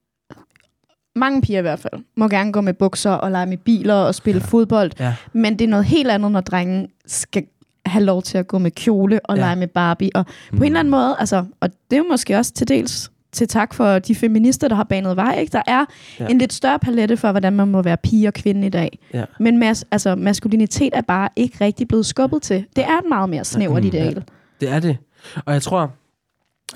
mange 1.16 1.42
piger 1.42 1.58
i 1.58 1.62
hvert 1.62 1.78
fald, 1.78 2.02
må 2.16 2.28
gerne 2.28 2.52
gå 2.52 2.60
med 2.60 2.74
bukser 2.74 3.10
og 3.10 3.30
lege 3.30 3.46
med 3.46 3.56
biler 3.56 3.94
og 3.94 4.14
spille 4.14 4.40
ja. 4.40 4.46
fodbold, 4.46 4.90
ja. 4.98 5.14
men 5.32 5.58
det 5.58 5.64
er 5.64 5.68
noget 5.68 5.84
helt 5.84 6.10
andet, 6.10 6.32
når 6.32 6.40
drengen 6.40 6.88
skal 7.06 7.44
have 7.86 8.04
lov 8.04 8.22
til 8.22 8.38
at 8.38 8.46
gå 8.48 8.58
med 8.58 8.70
kjole 8.70 9.20
og 9.26 9.36
Ja. 9.36 9.40
ja. 9.42 9.46
lege 9.46 9.56
med 9.58 9.68
Barbie. 9.68 10.10
Og 10.14 10.26
på 10.50 10.56
en 10.56 10.62
eller 10.64 10.80
anden 10.80 10.90
måde, 10.90 11.16
altså, 11.18 11.44
og 11.60 11.70
det 11.90 11.96
er 11.96 11.98
jo 11.98 12.06
måske 12.10 12.36
også 12.36 12.52
til 12.52 12.68
dels 12.68 13.10
til 13.32 13.48
tak 13.48 13.74
for 13.74 13.98
de 13.98 14.14
feminister, 14.14 14.68
der 14.68 14.76
har 14.76 14.84
banet 14.84 15.16
vej. 15.16 15.36
Ikke? 15.40 15.52
Der 15.52 15.62
er 15.66 15.78
Ja. 16.20 16.24
ja. 16.24 16.30
en 16.30 16.38
lidt 16.38 16.52
større 16.52 16.78
palette 16.78 17.16
for, 17.16 17.30
hvordan 17.30 17.52
man 17.52 17.68
må 17.68 17.82
være 17.82 17.96
pige 17.96 18.28
og 18.28 18.34
kvinde 18.34 18.66
i 18.66 18.70
dag. 18.70 18.98
Ja. 19.14 19.24
Men 19.40 19.62
mas- 19.62 19.82
altså, 19.90 20.14
maskulinitet 20.14 20.90
er 20.96 21.00
bare 21.00 21.28
ikke 21.36 21.64
rigtig 21.64 21.88
blevet 21.88 22.06
skubbet 22.06 22.42
til. 22.42 22.64
Det 22.76 22.84
er 22.84 22.98
et 22.98 23.04
meget 23.08 23.28
mere 23.30 23.44
snævert 23.44 23.82
Mm, 23.82 23.88
ideal. 23.88 24.24
Det 24.60 24.68
er 24.70 24.80
det. 24.80 24.96
Og 25.44 25.52
jeg 25.52 25.62
tror, 25.62 25.90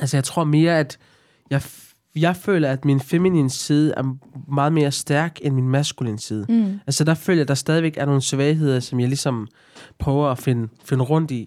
altså 0.00 0.16
jeg 0.16 0.24
tror 0.24 0.44
mere, 0.44 0.78
at 0.78 0.98
jeg, 1.50 1.62
jeg 2.16 2.36
føler, 2.36 2.70
at 2.70 2.84
min 2.84 3.00
feminine 3.00 3.50
side 3.50 3.94
er 3.96 4.16
meget 4.52 4.72
mere 4.72 4.90
stærk 4.92 5.38
end 5.42 5.54
min 5.54 5.68
maskuline 5.68 6.18
side. 6.18 6.46
Mm. 6.48 6.80
Altså 6.86 7.04
der 7.04 7.14
føler 7.14 7.36
jeg, 7.38 7.42
at 7.42 7.48
der 7.48 7.54
stadigvæk 7.54 7.94
er 7.96 8.06
nogle 8.06 8.20
svagheder, 8.22 8.80
som 8.80 9.00
jeg 9.00 9.08
ligesom 9.08 9.48
prøver 9.98 10.28
at 10.30 10.38
finde, 10.38 10.68
finde 10.84 11.04
rundt 11.04 11.30
i. 11.30 11.46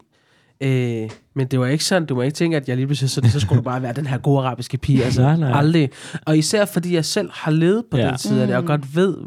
Øh, 0.62 1.10
men 1.36 1.48
det 1.48 1.60
var 1.60 1.66
ikke 1.68 1.84
sådan, 1.86 2.06
du 2.06 2.16
må 2.16 2.22
ikke 2.22 2.36
tænke, 2.36 2.58
at 2.58 2.68
jeg 2.68 2.76
lige 2.76 2.88
pludselig, 2.88 3.10
så, 3.10 3.22
så 3.32 3.40
skulle 3.40 3.58
du 3.58 3.64
bare 3.64 3.82
være 3.82 3.94
den 3.94 4.08
her 4.08 4.18
gode 4.18 4.40
arabiske 4.46 4.78
pige. 4.78 5.04
Altså, 5.06 5.22
Nej, 5.22 5.36
nej. 5.38 5.52
aldrig. 5.60 5.90
Og 6.26 6.38
især 6.38 6.66
fordi 6.66 6.96
jeg 6.96 7.06
selv 7.06 7.30
har 7.34 7.52
levet 7.52 7.84
på 7.92 7.98
Ja. 7.98 8.04
ja. 8.04 8.10
den 8.10 8.18
side 8.18 8.42
af 8.42 8.48
det, 8.48 8.56
og 8.56 8.62
Mm. 8.62 8.68
godt 8.68 8.96
ved, 8.96 9.18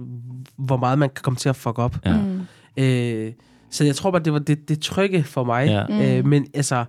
hvor 0.59 0.77
meget 0.77 0.99
man 0.99 1.09
kan 1.09 1.23
komme 1.23 1.37
til 1.37 1.49
at 1.49 1.57
fuck 1.57 1.79
op. 1.79 1.97
Ja. 2.07 2.17
Mm. 2.17 2.41
Øh, 2.83 3.33
så 3.71 3.85
jeg 3.85 3.95
tror 3.97 4.11
bare, 4.11 4.23
det 4.23 4.33
var 4.33 4.39
det, 4.39 4.69
det 4.69 4.81
trygge 4.81 5.23
for 5.23 5.45
mig. 5.45 5.67
Ja. 5.67 5.87
Mm. 5.89 6.01
Øh, 6.01 6.27
men 6.27 6.47
altså, 6.55 6.85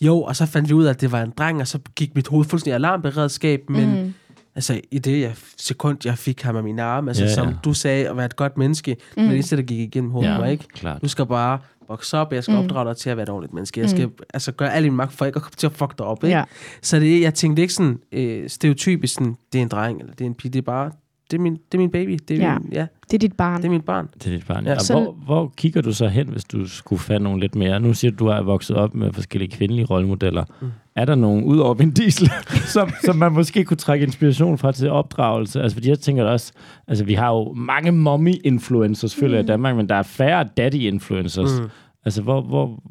jo, 0.00 0.22
og 0.22 0.36
så 0.36 0.46
fandt 0.46 0.68
vi 0.68 0.74
ud 0.74 0.84
af, 0.84 0.90
at 0.90 1.00
det 1.00 1.12
var 1.12 1.22
en 1.22 1.32
dreng, 1.38 1.60
og 1.60 1.68
så 1.68 1.78
gik 1.96 2.14
mit 2.14 2.28
hoved 2.28 2.44
fuldstændig 2.44 2.72
i 2.72 2.74
alarmberedskab, 2.74 3.60
men 3.70 4.02
Mm. 4.04 4.14
altså, 4.54 4.80
i 4.90 4.98
det 4.98 5.20
jeg, 5.20 5.32
sekund, 5.56 5.98
jeg 6.04 6.18
fik 6.18 6.42
ham 6.42 6.56
af 6.56 6.62
min 6.62 6.78
arme, 6.78 7.10
altså, 7.10 7.22
Ja, 7.24 7.28
ja, 7.28 7.34
som 7.34 7.54
du 7.64 7.74
sagde, 7.74 8.08
at 8.08 8.16
være 8.16 8.26
et 8.26 8.36
godt 8.36 8.58
menneske, 8.58 8.92
mm. 8.92 8.98
det 9.14 9.22
er 9.22 9.26
det 9.28 9.34
eneste, 9.34 9.56
der 9.56 9.62
gik 9.62 9.78
igennem 9.80 10.10
hovedet 10.10 10.30
Ja, 10.32 10.38
mig, 10.38 10.52
ikke? 10.52 10.68
klart. 10.68 11.02
Du 11.02 11.08
skal 11.08 11.26
bare 11.26 11.58
vokse 11.88 12.18
op, 12.18 12.32
jeg 12.32 12.42
skal 12.42 12.52
Mm. 12.54 12.58
mm. 12.60 12.64
opdrage 12.64 12.88
dig 12.88 12.96
til 12.96 13.10
at 13.10 13.16
være 13.16 13.22
et 13.24 13.28
ordentligt 13.30 13.54
menneske. 13.54 13.80
Jeg 13.80 13.90
skal 13.90 14.10
altså, 14.34 14.52
gøre 14.52 14.72
al 14.74 14.82
min 14.82 14.92
magt 14.92 15.12
for 15.12 15.24
ikke 15.24 15.36
at 15.36 15.42
komme 15.42 15.54
til 15.56 15.66
at 15.66 15.72
fuck 15.72 15.98
dig 15.98 16.06
op, 16.06 16.24
ikke? 16.24 16.36
Ja. 16.36 16.44
Så 16.82 17.00
det, 17.00 17.20
jeg 17.20 17.34
tænkte 17.34 17.62
ikke 17.62 17.74
sådan 17.74 17.98
øh, 18.12 18.48
stereotypisk, 18.50 19.14
sådan, 19.14 19.36
det 19.52 19.58
er 19.58 19.62
en 19.62 19.68
dreng, 19.68 20.00
eller 20.00 20.12
det 20.12 20.20
er 20.20 20.26
en 20.28 20.34
pige, 20.34 20.52
det 20.52 20.58
er 20.58 20.62
bare, 20.62 20.90
det 21.30 21.36
er 21.36 21.40
min, 21.40 21.52
det 21.54 21.74
er 21.74 21.78
min 21.78 21.90
baby, 21.90 22.18
det 22.28 22.42
er, 22.42 22.46
Ja. 22.52 22.58
min, 22.58 22.72
ja, 22.72 22.86
Det 23.10 23.14
er 23.14 23.18
dit 23.18 23.32
barn. 23.36 23.56
det 23.62 23.64
er 23.68 23.70
mit 23.72 23.84
barn. 23.84 24.08
til 24.20 24.32
dit 24.32 24.46
barn. 24.46 24.64
Ja. 24.64 24.70
Ja. 24.70 24.76
Og 24.76 24.80
Så- 24.82 24.92
hvor, 24.92 25.12
hvor 25.24 25.52
kigger 25.56 25.82
du 25.82 25.92
så 25.92 26.08
hen, 26.08 26.28
hvis 26.28 26.44
du 26.44 26.68
skulle 26.68 27.00
finde 27.02 27.20
nogle 27.20 27.40
lidt 27.40 27.54
mere? 27.54 27.80
Nu 27.80 27.94
siger 27.94 28.10
du, 28.10 28.16
du 28.24 28.30
har 28.30 28.42
vokset 28.42 28.76
op 28.76 28.94
med 28.94 29.12
forskellige 29.12 29.50
kvindelige 29.50 29.84
rollemodeller. 29.86 30.44
Mm. 30.60 30.66
Mm. 30.66 30.72
Er 30.96 31.04
der 31.04 31.14
nogen, 31.14 31.44
ud 31.44 31.58
over 31.58 31.74
Vin 31.74 31.90
Diesel, 31.90 32.30
som, 32.74 32.90
som 33.04 33.16
man 33.16 33.32
måske 33.32 33.64
kunne 33.64 33.76
trække 33.76 34.06
inspiration 34.06 34.58
fra 34.58 34.72
til 34.72 34.90
opdragelse? 34.90 35.62
Altså, 35.62 35.76
fordi 35.76 35.88
jeg 35.88 35.98
tænker 35.98 36.24
da 36.24 36.30
også, 36.30 36.52
altså 36.88 37.04
vi 37.04 37.14
har 37.14 37.28
jo 37.30 37.52
mange 37.52 37.92
mommy-influencers, 37.92 39.14
føler 39.20 39.34
jeg, 39.36 39.44
i 39.44 39.46
Danmark, 39.46 39.76
men 39.76 39.88
der 39.88 39.94
er 39.94 40.02
færre 40.02 40.44
daddy-influencers. 40.56 41.58
Mm. 41.58 41.64
Mm. 41.64 41.70
Altså, 42.04 42.22
hvor, 42.22 42.40
hvor, 42.40 42.82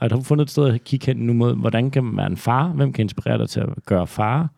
har 0.00 0.08
du 0.08 0.22
fundet 0.22 0.44
et 0.44 0.50
sted 0.50 0.66
at 0.74 0.84
kigge 0.84 1.06
hen 1.06 1.16
nu 1.16 1.32
mod, 1.32 1.56
hvordan 1.56 1.90
kan 1.90 2.04
man 2.04 2.16
være 2.16 2.26
en 2.26 2.36
far? 2.36 2.68
Hvem 2.68 2.92
kan 2.92 3.02
inspirere 3.04 3.38
dig 3.38 3.48
til 3.48 3.60
at 3.60 3.68
gøre 3.86 4.06
far? 4.06 4.48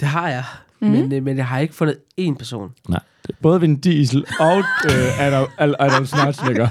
Det 0.00 0.08
har 0.08 0.28
jeg. 0.28 0.44
Mm. 0.82 0.88
men, 0.88 1.12
øh, 1.12 1.22
men 1.22 1.36
jeg 1.36 1.46
har 1.46 1.58
ikke 1.58 1.74
fundet 1.74 1.96
én 2.20 2.34
person. 2.34 2.70
Nej. 2.88 3.00
Både 3.42 3.60
Vin 3.60 3.76
Diesel 3.80 4.24
og 4.40 4.58
øh, 4.84 5.20
Adam, 5.20 5.46
Adam 5.58 6.06
Schwarzenegger. 6.06 6.68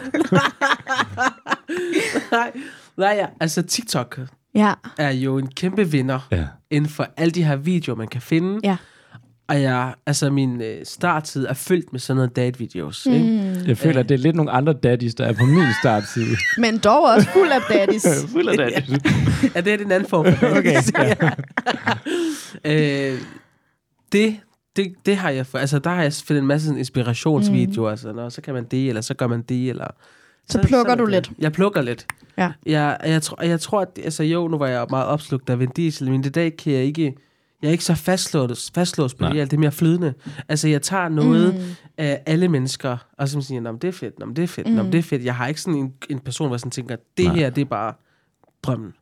nej, 2.31 2.51
nej, 2.97 3.15
ja. 3.19 3.25
altså 3.39 3.61
TikTok 3.61 4.19
Ja. 4.55 4.73
er 4.97 5.11
jo 5.11 5.37
en 5.37 5.47
kæmpe 5.47 5.87
vinder 5.91 6.27
Ja. 6.31 6.45
inden 6.69 6.89
for 6.89 7.07
alle 7.17 7.31
de 7.31 7.43
her 7.43 7.55
videoer, 7.55 7.95
man 7.97 8.07
kan 8.07 8.21
finde. 8.21 8.59
Ja. 8.63 8.77
Og 9.47 9.61
jeg, 9.61 9.93
altså 10.05 10.29
min 10.29 10.61
øh, 10.61 10.77
starttid 10.85 11.45
er 11.45 11.53
fyldt 11.53 11.91
med 11.91 11.99
sådan 11.99 12.15
noget 12.15 12.35
date-videos. 12.35 13.05
Mm. 13.05 13.13
Ikke? 13.13 13.63
Jeg 13.67 13.77
føler, 13.77 13.99
at 13.99 14.09
det 14.09 14.15
er 14.15 14.19
lidt 14.19 14.35
nogle 14.35 14.51
andre 14.51 14.73
daddies, 14.73 15.15
der 15.15 15.25
er 15.25 15.33
på 15.33 15.45
min 15.45 15.65
startside. 15.81 16.35
Men 16.57 16.77
dog 16.77 17.03
også 17.03 17.29
fuld 17.33 17.49
af 17.51 17.61
daddies. 17.69 18.05
Fuld 18.33 18.47
af 18.47 18.57
daddies. 18.57 18.99
Ja, 19.55 19.61
det 19.61 19.73
er 19.73 19.77
den 19.77 19.91
anden 19.91 20.09
form 20.09 20.25
for 20.35 20.47
Okay, 20.57 20.75
øh, 23.13 23.19
det, 24.11 24.37
det, 24.75 24.93
det 25.05 25.15
har 25.17 25.29
jeg, 25.29 25.45
for- 25.45 25.57
altså 25.57 25.79
der 25.79 25.89
har 25.89 26.01
jeg 26.03 26.13
fundet 26.13 26.41
en 26.41 26.47
masse 26.47 26.67
sådan 26.67 26.79
inspirationsvideoer, 26.79 27.87
mm. 27.89 27.91
altså, 27.91 28.11
nå, 28.13 28.29
så 28.29 28.41
kan 28.41 28.53
man 28.53 28.63
det, 28.63 28.87
eller 28.87 29.01
så 29.01 29.13
gør 29.13 29.27
man 29.27 29.41
det, 29.41 29.69
eller... 29.69 29.87
Så 30.49 30.61
plukker 30.63 30.91
er 30.91 30.95
du 30.97 31.03
det. 31.05 31.11
lidt. 31.11 31.31
Jeg 31.39 31.51
plukker 31.51 31.81
lidt. 31.81 32.07
Ja. 32.37 32.51
Jeg, 32.65 32.97
jeg, 33.05 33.21
tror, 33.21 33.43
jeg 33.43 33.59
tror, 33.59 33.81
at, 33.81 33.87
altså 34.03 34.23
jo, 34.23 34.47
nu 34.47 34.57
var 34.57 34.67
jeg 34.67 34.85
meget 34.89 35.05
opslugt 35.05 35.49
af 35.49 35.59
Vin 35.59 35.69
Diesel, 35.75 36.11
men 36.11 36.25
i 36.25 36.29
dag 36.29 36.57
kan 36.57 36.73
jeg 36.73 36.83
ikke, 36.83 37.15
jeg 37.61 37.67
er 37.67 37.71
ikke 37.71 37.83
så 37.83 37.95
fastlåst, 37.95 38.73
fastlåst 38.73 39.17
på 39.17 39.23
Nej. 39.23 39.33
det, 39.33 39.39
alt 39.41 39.51
det 39.51 39.57
er 39.57 39.61
mere 39.61 39.71
flydende. 39.71 40.13
Altså 40.49 40.67
jeg 40.67 40.81
tager 40.81 41.09
noget 41.09 41.53
Mm. 41.55 41.61
af 41.97 42.21
alle 42.25 42.47
mennesker, 42.47 42.97
og 43.17 43.29
så 43.29 43.41
siger, 43.41 43.61
men 43.61 43.77
det 43.77 43.87
er 43.87 43.91
fedt, 43.91 44.19
Nå, 44.19 44.25
det 44.35 44.39
er 44.43 44.47
fedt, 44.47 44.67
mm. 44.67 44.73
Nå, 44.73 44.83
det 44.83 44.95
er 44.95 45.01
fedt. 45.03 45.23
Jeg 45.25 45.35
har 45.35 45.47
ikke 45.47 45.61
sådan 45.61 45.79
en, 45.79 45.93
en 46.09 46.19
person, 46.19 46.47
hvor 46.47 46.55
jeg 46.55 46.59
sådan 46.59 46.71
tænker, 46.71 46.95
det 47.17 47.25
Nej. 47.25 47.35
her, 47.35 47.49
det 47.49 47.61
er 47.61 47.65
bare 47.65 47.93
drømmen. 48.63 48.93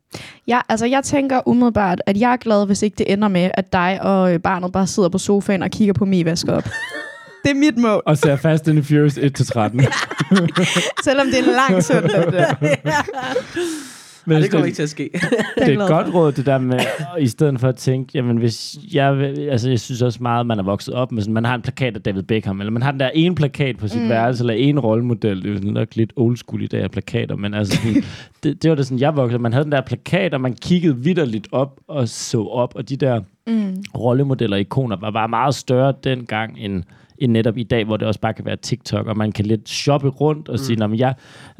Ja, 0.46 0.60
altså 0.68 0.86
jeg 0.86 1.04
tænker 1.04 1.40
umiddelbart, 1.48 2.02
at 2.06 2.16
jeg 2.20 2.32
er 2.32 2.36
glad, 2.36 2.66
hvis 2.66 2.82
ikke 2.82 2.94
det 2.98 3.12
ender 3.12 3.28
med, 3.28 3.50
at 3.54 3.72
dig 3.72 3.98
og 4.02 4.34
øh, 4.34 4.40
barnet 4.40 4.72
bare 4.72 4.86
sidder 4.86 5.08
på 5.08 5.18
sofaen 5.18 5.62
og 5.62 5.70
kigger 5.70 5.94
på 5.94 6.04
mig 6.04 6.24
vaske 6.24 6.52
op. 6.52 6.64
det 7.44 7.50
er 7.50 7.54
mit 7.54 7.78
mål, 7.78 8.02
Og 8.06 8.18
ser 8.18 8.36
Fast 8.36 8.68
and 8.68 8.84
Furious 8.84 9.18
1-13. 9.18 9.20
selvom 11.04 11.26
det 11.26 11.38
er 11.38 11.42
en 11.42 11.54
lang 11.70 11.84
søndag. 11.84 12.56
Men 14.30 14.38
hvis 14.38 14.44
det 14.44 14.50
kommer 14.50 14.66
ikke 14.66 14.76
til 14.76 14.82
at 14.82 14.88
ske. 14.88 15.10
det 15.58 15.68
er 15.74 15.82
et 15.82 15.88
godt 15.88 16.14
råd, 16.14 16.32
det 16.32 16.46
der 16.46 16.58
med, 16.58 16.78
i 17.18 17.26
stedet 17.26 17.60
for 17.60 17.68
at 17.68 17.76
tænke, 17.76 18.10
jamen 18.14 18.36
hvis 18.36 18.78
jeg, 18.94 19.18
vil- 19.18 19.48
altså 19.50 19.68
jeg 19.68 19.80
synes 19.80 20.02
også 20.02 20.18
meget, 20.22 20.40
at 20.40 20.46
man 20.46 20.58
er 20.58 20.62
vokset 20.62 20.94
op 20.94 21.12
med 21.12 21.22
sådan, 21.22 21.34
man 21.34 21.44
har 21.44 21.54
en 21.54 21.62
plakat 21.62 21.96
af 21.96 22.02
David 22.02 22.22
Beckham, 22.22 22.60
eller 22.60 22.70
man 22.70 22.82
har 22.82 22.90
den 22.90 23.00
der 23.00 23.10
ene 23.14 23.34
plakat 23.34 23.76
på 23.76 23.88
sit 23.88 24.02
mm. 24.02 24.08
værelse, 24.08 24.42
eller 24.42 24.54
en 24.54 24.80
rollemodel, 24.80 25.36
det 25.42 25.46
er 25.46 25.50
jo 25.50 25.56
sådan 25.56 25.72
nok 25.72 25.96
lidt 25.96 26.12
old 26.16 26.36
school 26.36 26.62
i 26.62 26.66
dag 26.66 26.82
af 26.82 26.90
plakater, 26.90 27.36
men 27.36 27.54
altså 27.54 27.76
sådan, 27.76 28.02
det, 28.42 28.62
det 28.62 28.70
var 28.70 28.74
det 28.74 28.86
sådan, 28.86 29.00
jeg 29.00 29.16
voksede 29.16 29.42
man 29.42 29.52
havde 29.52 29.64
den 29.64 29.72
der 29.72 29.80
plakat, 29.80 30.34
og 30.34 30.40
man 30.40 30.54
kiggede 30.54 30.96
vidderligt 30.96 31.48
op 31.52 31.80
og 31.88 32.08
så 32.08 32.42
op, 32.44 32.72
og 32.76 32.88
de 32.88 32.96
der 32.96 33.20
Mm. 33.50 33.82
rollemodeller 33.98 34.56
og 34.56 34.60
ikoner 34.60 34.96
var 34.96 35.10
bare 35.10 35.28
meget 35.28 35.54
større 35.54 35.94
dengang, 36.04 36.58
end, 36.58 36.82
end 37.18 37.32
netop 37.32 37.56
i 37.56 37.62
dag, 37.62 37.84
hvor 37.84 37.96
det 37.96 38.08
også 38.08 38.20
bare 38.20 38.34
kan 38.34 38.44
være 38.44 38.56
TikTok, 38.56 39.06
og 39.06 39.16
man 39.16 39.32
kan 39.32 39.46
lidt 39.46 39.68
shoppe 39.68 40.08
rundt 40.08 40.48
og 40.48 40.58
sige, 40.58 40.86
mm. 40.86 40.94
jeg, 40.94 41.14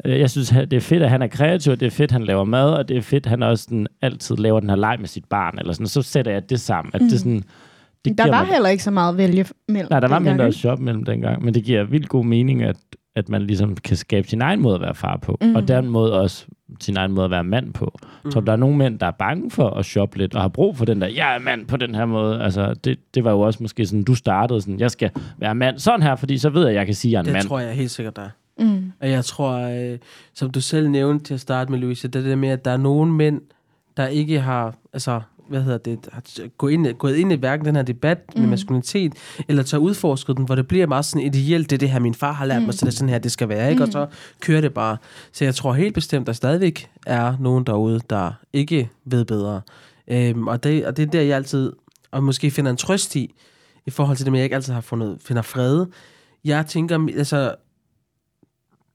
øh, 0.05 0.19
jeg 0.19 0.29
synes, 0.29 0.49
det 0.49 0.73
er 0.73 0.81
fedt, 0.81 1.03
at 1.03 1.09
han 1.09 1.21
er 1.21 1.27
kreativ, 1.27 1.71
og 1.71 1.79
det 1.79 1.85
er 1.85 1.91
fedt, 1.91 2.11
at 2.11 2.11
han 2.11 2.23
laver 2.23 2.43
mad, 2.43 2.73
og 2.73 2.89
det 2.89 2.97
er 2.97 3.01
fedt, 3.01 3.25
at 3.25 3.29
han 3.29 3.43
også 3.43 3.63
sådan, 3.63 3.87
altid 4.01 4.35
laver 4.35 4.59
den 4.59 4.69
her 4.69 4.77
leg 4.77 4.95
med 4.99 5.07
sit 5.07 5.25
barn, 5.25 5.59
eller 5.59 5.73
sådan, 5.73 5.87
så 5.87 6.01
sætter 6.01 6.31
jeg 6.31 6.49
det 6.49 6.59
sammen. 6.59 6.91
At 6.93 7.01
det 7.01 7.19
sådan, 7.19 7.43
det 8.05 8.17
Der 8.17 8.31
var 8.31 8.43
mig, 8.43 8.53
heller 8.53 8.69
ikke 8.69 8.83
så 8.83 8.91
meget 8.91 9.11
at 9.11 9.17
vælge 9.17 9.45
mellem. 9.67 9.87
Nej, 9.89 9.99
der 9.99 10.07
var 10.07 10.19
mindre 10.19 10.45
at 10.45 10.53
shoppe 10.53 10.83
mellem 10.83 11.03
dengang, 11.03 11.45
men 11.45 11.53
det 11.53 11.63
giver 11.63 11.83
vildt 11.83 12.09
god 12.09 12.25
mening, 12.25 12.63
at, 12.63 12.77
at 13.15 13.29
man 13.29 13.41
ligesom 13.41 13.75
kan 13.75 13.97
skabe 13.97 14.27
sin 14.27 14.41
egen 14.41 14.61
måde 14.61 14.75
at 14.75 14.81
være 14.81 14.95
far 14.95 15.17
på, 15.17 15.37
mm. 15.41 15.55
og 15.55 15.67
den 15.67 15.89
måde 15.89 16.19
også 16.21 16.45
sin 16.79 16.97
egen 16.97 17.11
måde 17.11 17.25
at 17.25 17.31
være 17.31 17.43
mand 17.43 17.73
på. 17.73 17.99
Mm. 18.25 18.31
Så 18.31 18.39
der 18.41 18.51
er 18.51 18.55
nogle 18.55 18.77
mænd, 18.77 18.99
der 18.99 19.05
er 19.05 19.11
bange 19.11 19.51
for 19.51 19.69
at 19.69 19.85
shoppe 19.85 20.17
lidt, 20.17 20.35
og 20.35 20.41
har 20.41 20.47
brug 20.47 20.77
for 20.77 20.85
den 20.85 21.01
der, 21.01 21.07
jeg 21.07 21.35
er 21.35 21.39
mand 21.39 21.67
på 21.67 21.77
den 21.77 21.95
her 21.95 22.05
måde. 22.05 22.41
Altså, 22.43 22.73
det, 22.73 22.99
det 23.15 23.23
var 23.23 23.31
jo 23.31 23.39
også 23.39 23.59
måske 23.63 23.85
sådan, 23.85 24.03
du 24.03 24.15
startede 24.15 24.61
sådan, 24.61 24.79
jeg 24.79 24.91
skal 24.91 25.09
være 25.37 25.55
mand 25.55 25.79
sådan 25.79 26.01
her, 26.03 26.15
fordi 26.15 26.37
så 26.37 26.49
ved 26.49 26.61
jeg, 26.61 26.69
at 26.69 26.75
jeg 26.75 26.85
kan 26.85 26.95
sige, 26.95 27.09
at 27.09 27.13
jeg 27.13 27.17
er 27.17 27.21
en 27.21 27.25
Det 27.25 27.33
mand. 27.33 27.47
tror 27.47 27.59
jeg 27.59 27.73
helt 27.73 27.91
sikkert, 27.91 28.15
der 28.15 28.21
er. 28.21 28.29
Mm. 28.59 28.91
Og 29.01 29.09
jeg 29.09 29.25
tror, 29.25 29.53
øh, 29.53 29.97
som 30.33 30.49
du 30.51 30.61
selv 30.61 30.89
nævnte 30.89 31.25
til 31.25 31.33
at 31.33 31.39
starte 31.39 31.71
med, 31.71 31.79
Louise, 31.79 32.07
det 32.07 32.23
er 32.25 32.29
det 32.29 32.37
med, 32.37 32.49
at 32.49 32.65
der 32.65 32.71
er 32.71 32.77
nogle 32.77 33.11
mænd, 33.13 33.41
der 33.97 34.07
ikke 34.07 34.39
har, 34.39 34.75
altså, 34.93 35.21
hvad 35.51 35.61
hedder 35.61 35.77
det, 35.77 36.09
har 36.11 36.47
gået 36.57 36.71
ind, 36.71 36.87
gået 36.93 37.15
ind 37.15 37.31
i 37.31 37.35
hverken 37.35 37.65
den 37.65 37.75
her 37.75 37.83
debat 37.83 38.17
mm. 38.35 38.41
med 38.41 38.49
maskulinitet, 38.49 39.13
eller 39.47 39.63
tager 39.63 39.81
udforsket 39.81 40.37
den, 40.37 40.45
hvor 40.45 40.55
det 40.55 40.67
bliver 40.67 40.87
meget 40.87 41.05
sådan 41.05 41.27
ideelt, 41.27 41.69
det 41.69 41.75
er 41.75 41.79
det 41.79 41.89
her, 41.89 41.99
min 41.99 42.13
far 42.13 42.31
har 42.31 42.45
lært 42.45 42.61
mm. 42.61 42.65
mig, 42.65 42.73
så 42.73 42.85
det 42.85 42.91
er 42.91 42.95
sådan 42.95 43.09
her, 43.09 43.19
det 43.19 43.31
skal 43.31 43.49
være, 43.49 43.71
ikke? 43.71 43.83
Og 43.83 43.91
så 43.91 44.07
kører 44.39 44.61
det 44.61 44.73
bare. 44.73 44.97
Så 45.31 45.43
jeg 45.45 45.55
tror 45.55 45.73
helt 45.73 45.93
bestemt, 45.93 46.27
der 46.27 46.33
stadigvæk 46.33 46.89
er 47.05 47.37
nogen 47.39 47.63
derude, 47.63 47.99
der 48.09 48.31
ikke 48.53 48.89
ved 49.05 49.25
bedre. 49.25 49.61
Øhm, 50.07 50.47
og, 50.47 50.63
det, 50.63 50.85
og 50.85 50.97
det 50.97 51.07
er 51.07 51.11
der, 51.11 51.21
jeg 51.21 51.35
altid, 51.35 51.73
og 52.11 52.23
måske 52.23 52.51
finder 52.51 52.71
en 52.71 52.77
trøst 52.77 53.15
i, 53.15 53.33
i 53.85 53.89
forhold 53.89 54.17
til 54.17 54.25
det 54.25 54.31
med, 54.31 54.39
at 54.39 54.41
jeg 54.41 54.45
ikke 54.45 54.55
altid 54.55 54.73
har 54.73 54.81
fundet, 54.81 55.17
finder 55.21 55.41
fred. 55.41 55.85
Jeg 56.45 56.65
tænker, 56.65 57.07
altså, 57.17 57.55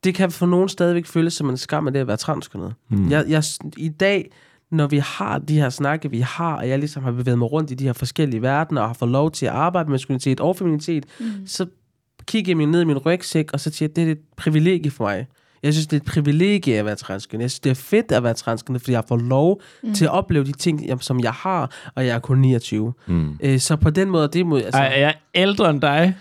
det 0.03 0.15
kan 0.15 0.31
for 0.31 0.45
nogen 0.45 0.69
stadigvæk 0.69 1.05
føles 1.05 1.33
som 1.33 1.49
en 1.49 1.57
skam 1.57 1.87
af 1.87 1.93
det 1.93 1.99
at 1.99 2.07
være 2.07 2.17
transkønnet. 2.17 2.73
Mm. 2.89 3.09
Jeg, 3.09 3.25
jeg, 3.27 3.43
I 3.77 3.89
dag, 3.89 4.31
når 4.71 4.87
vi 4.87 4.97
har 4.97 5.39
de 5.39 5.55
her 5.55 5.69
snakke, 5.69 6.11
vi 6.11 6.19
har, 6.19 6.55
og 6.55 6.69
jeg 6.69 6.79
ligesom 6.79 7.03
har 7.03 7.11
bevæget 7.11 7.37
mig 7.39 7.51
rundt 7.51 7.71
i 7.71 7.73
de 7.73 7.83
her 7.83 7.93
forskellige 7.93 8.41
verdener, 8.41 8.81
og 8.81 8.87
har 8.87 8.93
fået 8.93 9.11
lov 9.11 9.31
til 9.31 9.45
at 9.45 9.51
arbejde 9.51 9.89
med 9.89 9.93
maskulinitet 9.93 10.39
og 10.39 10.55
feminitet, 10.55 11.05
mm. 11.19 11.25
så 11.45 11.65
kigger 12.25 12.49
jeg 12.49 12.57
mig 12.57 12.65
ned 12.65 12.81
i 12.81 12.85
min 12.85 12.97
rygsæk, 12.97 13.53
og 13.53 13.59
så 13.59 13.71
siger 13.71 13.89
jeg, 13.89 13.95
det 13.95 14.07
er 14.07 14.11
et 14.11 14.19
privilegie 14.37 14.91
for 14.91 15.03
mig. 15.03 15.27
Jeg 15.63 15.73
synes, 15.73 15.87
det 15.87 15.97
er 15.97 16.01
et 16.01 16.05
privilegie 16.05 16.77
at 16.77 16.85
være 16.85 16.95
transkønnet. 16.95 17.41
Jeg 17.41 17.51
synes, 17.51 17.59
det 17.59 17.69
er 17.69 17.75
fedt 17.75 18.11
at 18.11 18.23
være 18.23 18.33
transkønnet, 18.33 18.81
fordi 18.81 18.91
jeg 18.91 19.03
får 19.07 19.17
lov 19.17 19.61
mm. 19.83 19.93
til 19.93 20.05
at 20.05 20.11
opleve 20.11 20.45
de 20.45 20.51
ting, 20.51 21.03
som 21.03 21.19
jeg 21.19 21.31
har, 21.31 21.71
og 21.95 22.05
jeg 22.05 22.15
er 22.15 22.19
kun 22.19 22.37
29. 22.37 22.93
Mm. 23.07 23.37
Øh, 23.39 23.59
så 23.59 23.75
på 23.75 23.89
den 23.89 24.09
måde, 24.09 24.27
det 24.27 24.45
må... 24.45 24.57
Altså, 24.57 24.79
Ej, 24.79 24.93
jeg 24.97 25.09
er 25.09 25.13
ældre 25.35 25.69
end 25.69 25.81
dig, 25.81 26.15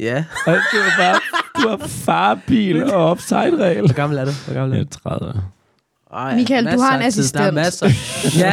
ja. 0.00 0.24
og 0.46 0.52
du 0.52 0.76
er 0.76 0.98
bare 0.98 1.20
du 1.62 1.68
har 1.68 1.86
farbil 1.86 2.84
og 2.94 3.10
offside-regel. 3.10 3.84
Hvor 3.84 3.94
gammel 3.94 4.18
er 4.18 4.24
du? 4.24 4.30
Hvor 4.46 4.54
gammel 4.54 4.72
er 4.72 4.78
Jeg 4.78 4.86
du? 4.92 4.96
er 4.96 5.18
30. 5.18 5.42
Ej, 6.16 6.36
Michael, 6.36 6.64
du 6.72 6.80
har 6.80 6.98
en 6.98 7.10
tid. 7.12 7.22
Der 7.32 7.40
er 7.40 7.48
assistent. 7.50 7.54
masser. 7.54 7.86
ja, 8.38 8.52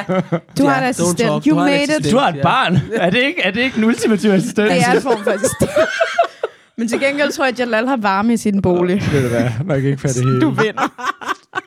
Du 0.57 0.63
ja, 0.63 0.69
har 0.69 0.77
en 0.81 0.83
assistent. 0.89 1.17
talk. 1.19 1.45
You 1.45 1.51
Du 1.51 1.55
made 1.55 1.75
it. 1.83 1.89
assistent, 1.89 2.11
Du 2.13 2.17
har 2.17 2.29
et 2.29 2.39
barn. 2.43 2.79
Er 2.93 3.09
det 3.09 3.19
ikke, 3.23 3.41
er 3.41 3.51
det 3.51 3.61
ikke 3.61 3.77
en 3.77 3.83
ultimativ 3.83 4.29
assistent? 4.31 4.71
Det 4.71 4.81
er 4.87 4.91
en 4.91 5.01
form 5.01 5.23
for 5.23 5.31
assistent. 5.31 5.71
Men 6.77 6.87
til 6.87 6.99
gengæld 6.99 7.31
tror 7.31 7.45
jeg, 7.45 7.53
at 7.53 7.59
Jalal 7.59 7.87
har 7.87 7.97
varme 7.97 8.33
i 8.33 8.37
sin 8.37 8.61
bolig. 8.61 9.03
Ved 9.11 9.21
du 9.23 9.27
hvad? 9.29 9.43
Man 9.65 9.81
kan 9.81 9.89
ikke 9.89 10.01
fatte 10.01 10.19
det 10.19 10.25
hele. 10.27 10.41
Du 10.41 10.49
vinder. 10.49 10.91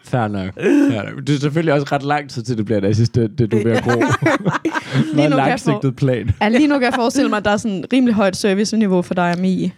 Fair 0.04 0.28
nok. 0.28 0.54
Fair 0.90 1.10
nok. 1.10 1.26
Det 1.26 1.34
er 1.36 1.40
selvfølgelig 1.40 1.74
også 1.74 1.86
ret 1.92 2.02
lang 2.02 2.30
tid 2.30 2.42
til, 2.42 2.56
det 2.56 2.64
bliver 2.64 2.78
en 2.78 2.84
assistent, 2.84 3.38
det 3.38 3.52
du 3.52 3.56
er 3.58 3.64
ved 3.64 3.72
at 3.72 3.84
gro. 3.84 3.90
Lige 4.00 5.14
Meget 5.14 5.30
nu 5.30 5.36
kan 5.36 5.48
jeg 5.48 5.60
få- 5.60 5.70
langsigtet 5.70 5.96
plan. 5.96 6.30
Ja, 6.40 6.48
lige 6.48 6.66
nu 6.66 6.74
kan 6.74 6.82
jeg 6.84 6.94
forestille 6.94 7.28
mig, 7.28 7.36
at 7.36 7.44
der 7.44 7.50
er 7.50 7.56
sådan 7.56 7.84
rimelig 7.92 8.14
højt 8.14 8.36
serviceniveau 8.36 9.02
for 9.02 9.14
dig 9.14 9.30
og 9.32 9.38
Mie, 9.38 9.70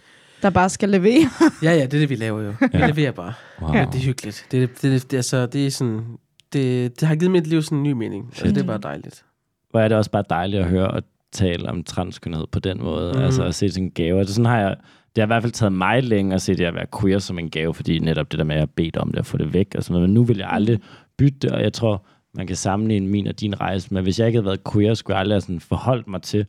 der 0.43 0.49
bare 0.49 0.69
skal 0.69 0.89
levere. 0.89 1.29
Ja, 1.63 1.71
ja, 1.71 1.85
det 1.85 1.93
er 1.93 1.99
det, 1.99 2.09
vi 2.09 2.15
laver 2.15 2.41
jo. 2.41 2.53
Vi 2.61 2.67
Ja. 2.73 2.87
leverer 2.87 3.11
bare. 3.11 3.33
Wow. 3.61 3.75
Ja. 3.75 3.85
Det 3.91 3.95
er 3.99 4.05
hyggeligt. 4.05 4.45
Det, 4.51 4.63
er- 4.63 4.67
det, 4.67 4.81
det, 4.81 5.11
det, 5.11 5.17
altså, 5.17 5.45
det 5.45 5.65
er 5.67 5.71
sådan... 5.71 6.01
Det, 6.53 6.99
det 6.99 7.07
har 7.07 7.15
givet 7.15 7.31
mit 7.31 7.47
liv 7.47 7.61
sådan 7.61 7.77
en 7.77 7.83
ny 7.83 7.91
mening. 7.91 8.25
Altså, 8.27 8.45
det 8.47 8.57
er 8.57 8.63
bare 8.63 8.79
dejligt. 8.83 9.25
Hvor 9.71 9.79
er 9.79 9.87
det 9.87 9.97
også 9.97 10.11
bare 10.11 10.23
dejligt 10.29 10.63
at 10.63 10.69
høre 10.69 10.87
og 10.87 11.03
tale 11.31 11.69
om 11.69 11.83
transkønnhed 11.83 12.47
på 12.51 12.59
den 12.59 12.83
måde. 12.83 13.13
Mm. 13.13 13.21
Altså 13.21 13.43
at 13.43 13.55
se 13.55 13.65
det 13.65 13.73
som 13.73 13.83
en 13.83 13.91
gave. 13.91 14.19
Altså, 14.19 14.33
sådan 14.33 14.45
har 14.45 14.59
jeg, 14.59 14.75
det 15.15 15.21
har 15.21 15.25
i 15.25 15.27
hvert 15.27 15.43
fald 15.43 15.53
taget 15.53 15.73
mig 15.73 16.03
længe 16.03 16.35
at 16.35 16.41
se 16.41 16.55
det 16.55 16.65
at 16.65 16.75
være 16.75 16.85
queer 17.01 17.19
som 17.19 17.39
en 17.39 17.49
gave, 17.49 17.73
fordi 17.73 17.99
netop 17.99 18.31
det 18.31 18.37
der 18.37 18.43
med, 18.45 18.55
at 18.55 18.59
jeg 18.59 18.61
har 18.61 18.71
bedt 18.75 18.97
om 18.97 19.07
det 19.09 19.19
og 19.19 19.25
få 19.25 19.37
det 19.37 19.53
væk. 19.53 19.67
Og 19.77 19.83
sådan 19.83 19.93
noget. 19.93 20.09
Men 20.09 20.13
nu 20.13 20.23
vil 20.23 20.37
jeg 20.37 20.47
aldrig 20.51 20.79
bytte 21.17 21.39
det, 21.41 21.51
og 21.51 21.61
jeg 21.61 21.73
tror, 21.73 22.05
man 22.35 22.47
kan 22.47 22.55
sammenligne 22.55 23.07
min 23.07 23.27
og 23.27 23.39
din 23.39 23.61
rejse 23.61 23.93
med, 23.93 24.01
hvis 24.01 24.19
jeg 24.19 24.27
ikke 24.27 24.37
havde 24.37 24.45
været 24.45 24.59
queer, 24.73 24.93
skulle 24.93 25.15
jeg 25.15 25.19
aldrig 25.21 25.35
have 25.35 25.41
sådan 25.41 25.59
forholdt 25.59 26.07
mig 26.07 26.21
til, 26.21 26.45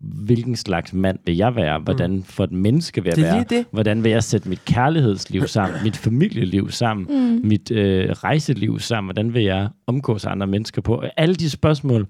hvilken 0.00 0.56
slags 0.56 0.92
mand 0.92 1.18
vil 1.26 1.36
jeg 1.36 1.56
være? 1.56 1.78
Hvordan 1.78 2.22
for 2.22 2.44
et 2.44 2.52
menneske 2.52 3.02
vil 3.02 3.08
jeg 3.10 3.16
Det 3.16 3.24
være? 3.24 3.44
det. 3.48 3.66
Hvordan 3.70 4.04
vil 4.04 4.10
jeg 4.10 4.22
sætte 4.22 4.48
mit 4.48 4.64
kærlighedsliv 4.64 5.46
sammen? 5.46 5.78
mit 5.84 5.96
familieliv 5.96 6.70
sammen? 6.70 7.06
Mm. 7.10 7.48
Mit 7.48 7.70
øh, 7.70 8.10
rejseliv 8.10 8.78
sammen? 8.78 9.06
Hvordan 9.06 9.34
vil 9.34 9.42
jeg 9.42 9.68
omgås 9.86 10.24
andre 10.26 10.46
mennesker 10.46 10.82
på? 10.82 11.02
Alle 11.16 11.34
de 11.34 11.50
spørgsmål 11.50 12.06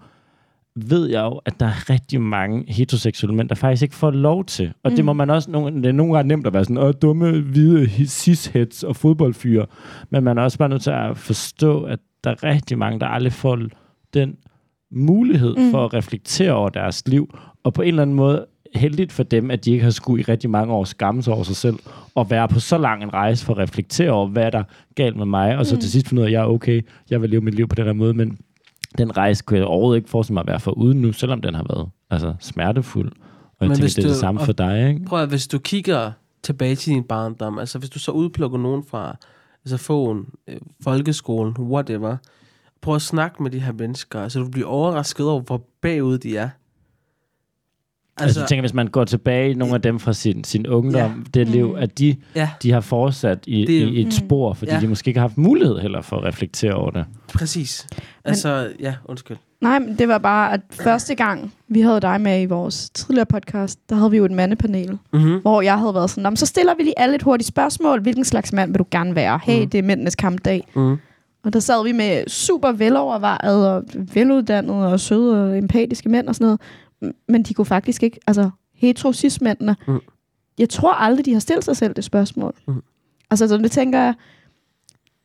ved 0.76 1.06
jeg 1.06 1.20
jo, 1.22 1.40
at 1.46 1.60
der 1.60 1.66
er 1.66 1.90
rigtig 1.90 2.20
mange 2.20 2.64
heteroseksuelle 2.72 3.36
mænd, 3.36 3.48
der 3.48 3.54
faktisk 3.54 3.82
ikke 3.82 3.94
får 3.94 4.10
lov 4.10 4.44
til. 4.44 4.72
Og 4.84 4.90
mm. 4.90 4.96
det 4.96 5.04
må 5.04 5.12
man 5.12 5.30
også, 5.30 5.50
nogle, 5.50 5.76
det 5.76 5.86
er 5.86 5.92
nogle 5.92 6.14
gange 6.14 6.28
nemt 6.28 6.46
at 6.46 6.52
være 6.52 6.64
sådan, 6.64 6.78
åh, 6.78 6.92
dumme, 7.02 7.40
hvide 7.40 7.84
cis-heads 8.06 8.86
og 8.86 8.96
fodboldfyre. 8.96 9.66
Men 10.10 10.24
man 10.24 10.38
er 10.38 10.42
også 10.42 10.58
bare 10.58 10.68
nødt 10.68 10.82
til 10.82 10.90
at 10.90 11.16
forstå, 11.16 11.82
at 11.82 11.98
der 12.24 12.30
er 12.30 12.44
rigtig 12.44 12.78
mange, 12.78 13.00
der 13.00 13.06
aldrig 13.06 13.32
får 13.32 13.58
den 14.14 14.36
mulighed 14.90 15.56
mm. 15.56 15.70
for 15.70 15.84
at 15.84 15.94
reflektere 15.94 16.52
over 16.52 16.68
deres 16.68 17.08
liv, 17.08 17.34
og 17.64 17.74
på 17.74 17.82
en 17.82 17.88
eller 17.88 18.02
anden 18.02 18.16
måde 18.16 18.46
heldigt 18.74 19.12
for 19.12 19.22
dem, 19.22 19.50
at 19.50 19.64
de 19.64 19.70
ikke 19.72 19.84
har 19.84 19.90
skulle 19.90 20.20
i 20.20 20.24
rigtig 20.24 20.50
mange 20.50 20.72
år 20.74 20.84
skamme 20.84 21.22
sig 21.22 21.34
over 21.34 21.42
sig 21.42 21.56
selv, 21.56 21.76
og 22.14 22.30
være 22.30 22.48
på 22.48 22.60
så 22.60 22.78
lang 22.78 23.02
en 23.02 23.12
rejse 23.14 23.44
for 23.44 23.52
at 23.52 23.58
reflektere 23.58 24.10
over, 24.10 24.28
hvad 24.28 24.52
der 24.52 24.58
er 24.58 24.64
galt 24.94 25.16
med 25.16 25.26
mig, 25.26 25.58
og 25.58 25.66
så 25.66 25.74
mm. 25.74 25.80
til 25.80 25.90
sidst 25.90 26.08
finde 26.08 26.20
ud 26.20 26.24
af, 26.24 26.28
at 26.28 26.32
jeg 26.32 26.40
er 26.42 26.46
okay, 26.46 26.82
jeg 27.10 27.22
vil 27.22 27.30
leve 27.30 27.40
mit 27.40 27.54
liv 27.54 27.68
på 27.68 27.74
den 27.74 27.84
her 27.84 27.92
måde, 27.92 28.14
men 28.14 28.38
den 28.98 29.16
rejse 29.16 29.44
kunne 29.44 29.58
jeg 29.58 29.66
overhovedet 29.66 29.98
ikke 29.98 30.10
forestille 30.10 30.34
mig 30.34 30.40
at 30.40 30.46
være 30.46 30.60
for 30.60 30.70
uden 30.70 31.00
nu, 31.02 31.12
selvom 31.12 31.40
den 31.40 31.54
har 31.54 31.64
været 31.68 31.88
altså, 32.10 32.34
smertefuld. 32.40 33.08
Og 33.10 33.56
jeg 33.60 33.68
Men 33.68 33.76
tænker, 33.76 33.88
det 33.88 33.98
er 33.98 34.02
det 34.02 34.10
du- 34.14 34.20
samme 34.20 34.40
og- 34.40 34.46
for 34.46 34.52
dig, 34.52 34.88
ikke? 34.88 35.04
Prøv 35.04 35.22
at, 35.22 35.28
hvis 35.28 35.46
du 35.48 35.58
kigger 35.58 36.12
tilbage 36.42 36.74
til 36.74 36.92
din 36.94 37.02
barndom, 37.04 37.58
altså 37.58 37.78
hvis 37.78 37.90
du 37.90 37.98
så 37.98 38.10
udplukker 38.10 38.58
nogen 38.58 38.84
fra 38.90 39.16
altså 39.64 39.76
fogen, 39.76 40.26
øh, 40.48 40.56
folkeskolen, 40.84 41.54
whatever, 41.58 42.16
prøv 42.80 42.94
at 42.94 43.02
snakke 43.02 43.42
med 43.42 43.50
de 43.50 43.60
her 43.60 43.72
mennesker, 43.72 44.20
altså 44.22 44.38
du 44.38 44.48
bliver 44.50 44.68
overrasket 44.68 45.26
over, 45.26 45.40
hvor 45.40 45.62
bagud 45.82 46.18
de 46.18 46.36
er. 46.36 46.48
Altså, 48.20 48.40
jeg 48.40 48.48
tænker, 48.48 48.62
hvis 48.62 48.74
man 48.74 48.86
går 48.86 49.04
tilbage 49.04 49.50
i 49.50 49.54
nogle 49.54 49.74
af 49.74 49.82
dem 49.82 49.98
fra 49.98 50.12
sin, 50.12 50.44
sin 50.44 50.66
ungdom, 50.66 51.00
Ja. 51.34 51.40
det 51.40 51.48
liv, 51.48 51.74
at 51.78 51.98
de, 51.98 52.16
ja, 52.34 52.50
de 52.62 52.72
har 52.72 52.80
fortsat 52.80 53.38
i, 53.46 53.60
Det- 53.64 53.88
i 53.88 54.00
et 54.06 54.14
spor, 54.14 54.52
fordi 54.54 54.72
Ja. 54.72 54.80
de 54.80 54.88
måske 54.88 55.08
ikke 55.08 55.20
har 55.20 55.28
haft 55.28 55.38
mulighed 55.38 55.78
heller 55.78 56.00
for 56.02 56.16
at 56.16 56.24
reflektere 56.24 56.72
over 56.74 56.90
det. 56.90 57.04
præcis. 57.34 57.86
Altså, 58.24 58.72
ja, 58.80 58.94
undskyld. 59.04 59.36
Nej, 59.60 59.78
men 59.78 59.98
det 59.98 60.08
var 60.08 60.18
bare, 60.18 60.52
at 60.52 60.60
første 60.72 61.14
gang, 61.14 61.52
vi 61.68 61.80
havde 61.80 62.00
dig 62.00 62.20
med 62.20 62.42
i 62.42 62.44
vores 62.46 62.90
tidligere 62.90 63.26
podcast, 63.26 63.78
der 63.90 63.96
havde 63.96 64.10
vi 64.10 64.16
jo 64.16 64.24
et 64.24 64.30
mandepanel, 64.30 64.98
Mm-hmm. 65.12 65.40
hvor 65.40 65.62
jeg 65.62 65.78
havde 65.78 65.94
været 65.94 66.10
sådan, 66.10 66.22
"Nå, 66.22 66.30
men 66.30 66.36
så 66.36 66.46
stiller 66.46 66.74
vi 66.74 66.82
lige 66.82 66.98
alle 66.98 67.14
et 67.14 67.22
hurtigt 67.22 67.48
spørgsmål. 67.48 68.00
Hvilken 68.02 68.24
slags 68.24 68.52
mand 68.52 68.70
vil 68.72 68.78
du 68.78 68.84
gerne 68.90 69.14
være? 69.14 69.40
Hey, 69.42 69.60
Mhm. 69.60 69.70
det 69.70 69.78
er 69.78 69.82
mændenes 69.82 70.14
kampdag. 70.14 70.68
Mm. 70.74 70.96
Og 71.42 71.52
der 71.52 71.60
sad 71.60 71.84
vi 71.84 71.92
med 71.92 72.28
super 72.28 72.72
velovervejet 72.72 73.68
og 73.68 73.84
veluddannede 74.14 74.92
og 74.92 75.00
søde 75.00 75.44
og 75.50 75.58
empatiske 75.58 76.08
mænd 76.08 76.28
og 76.28 76.34
sådan 76.34 76.44
noget. 76.44 76.60
Men 77.28 77.42
de 77.42 77.54
kunne 77.54 77.64
faktisk 77.64 78.02
ikke, 78.02 78.18
altså 78.26 78.50
heterosis-mændene, 78.74 79.76
Mm. 79.86 79.98
jeg 80.58 80.68
tror 80.68 80.92
aldrig, 80.92 81.24
de 81.26 81.32
har 81.32 81.40
stillet 81.40 81.64
sig 81.64 81.76
selv 81.76 81.94
det 81.94 82.04
spørgsmål. 82.04 82.54
Mm. 82.68 82.82
Altså, 83.30 83.48
så 83.48 83.56
det 83.56 83.70
tænker 83.70 83.98
jeg, 83.98 84.14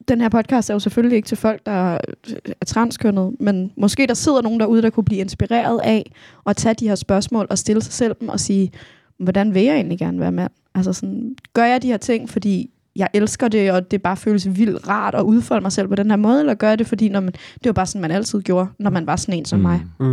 den 0.08 0.21
her 0.21 0.30
podcast 0.30 0.69
er 0.69 0.73
jo 0.73 0.80
selvfølgelig 0.80 1.15
ikke 1.15 1.28
til 1.28 1.38
folk, 1.38 1.65
der 1.65 1.71
er 1.71 2.65
transkønnet, 2.65 3.36
men 3.39 3.71
måske 3.78 4.08
der 4.08 4.13
sidder 4.13 4.41
nogen 4.41 4.60
derude, 4.60 4.82
der 4.82 4.89
kunne 4.89 5.04
blive 5.04 5.19
inspireret 5.21 5.80
af 5.84 6.11
at 6.45 6.57
tage 6.57 6.74
de 6.76 6.88
her 6.88 6.95
spørgsmål 6.95 7.47
og 7.49 7.57
stille 7.57 7.82
sig 7.82 7.93
selv 7.93 8.16
dem 8.20 8.30
og 8.30 8.39
sige, 8.39 8.72
hvordan 9.18 9.53
vil 9.53 9.64
jeg 9.64 9.76
egentlig 9.76 9.99
gerne 9.99 10.20
være 10.20 10.32
mand? 10.32 10.51
Altså 10.76 10.93
sådan, 10.93 11.36
gør 11.53 11.66
jeg 11.66 11.82
de 11.82 11.88
her 11.88 11.97
ting, 11.97 12.30
fordi 12.30 12.70
jeg 12.95 13.07
elsker 13.13 13.47
det, 13.47 13.71
og 13.71 13.91
det 13.91 14.01
bare 14.01 14.17
føles 14.17 14.47
vildt 14.57 14.87
rart 14.89 15.15
at 15.15 15.21
udfolde 15.21 15.61
mig 15.61 15.71
selv 15.71 15.87
på 15.87 15.95
den 15.95 16.09
her 16.09 16.17
måde, 16.17 16.39
eller 16.39 16.53
gør 16.53 16.69
jeg 16.69 16.79
det, 16.79 16.87
fordi 16.87 17.09
når 17.09 17.19
man, 17.19 17.31
det 17.31 17.65
var 17.65 17.71
bare 17.73 17.85
sådan, 17.85 18.01
man 18.01 18.11
altid 18.11 18.41
gjorde, 18.41 18.67
når 18.79 18.89
man 18.89 19.07
var 19.07 19.15
sådan 19.15 19.39
en 19.39 19.45
som 19.45 19.59
mm. 19.59 19.63
mig. 19.63 19.81
Mm. 19.99 20.05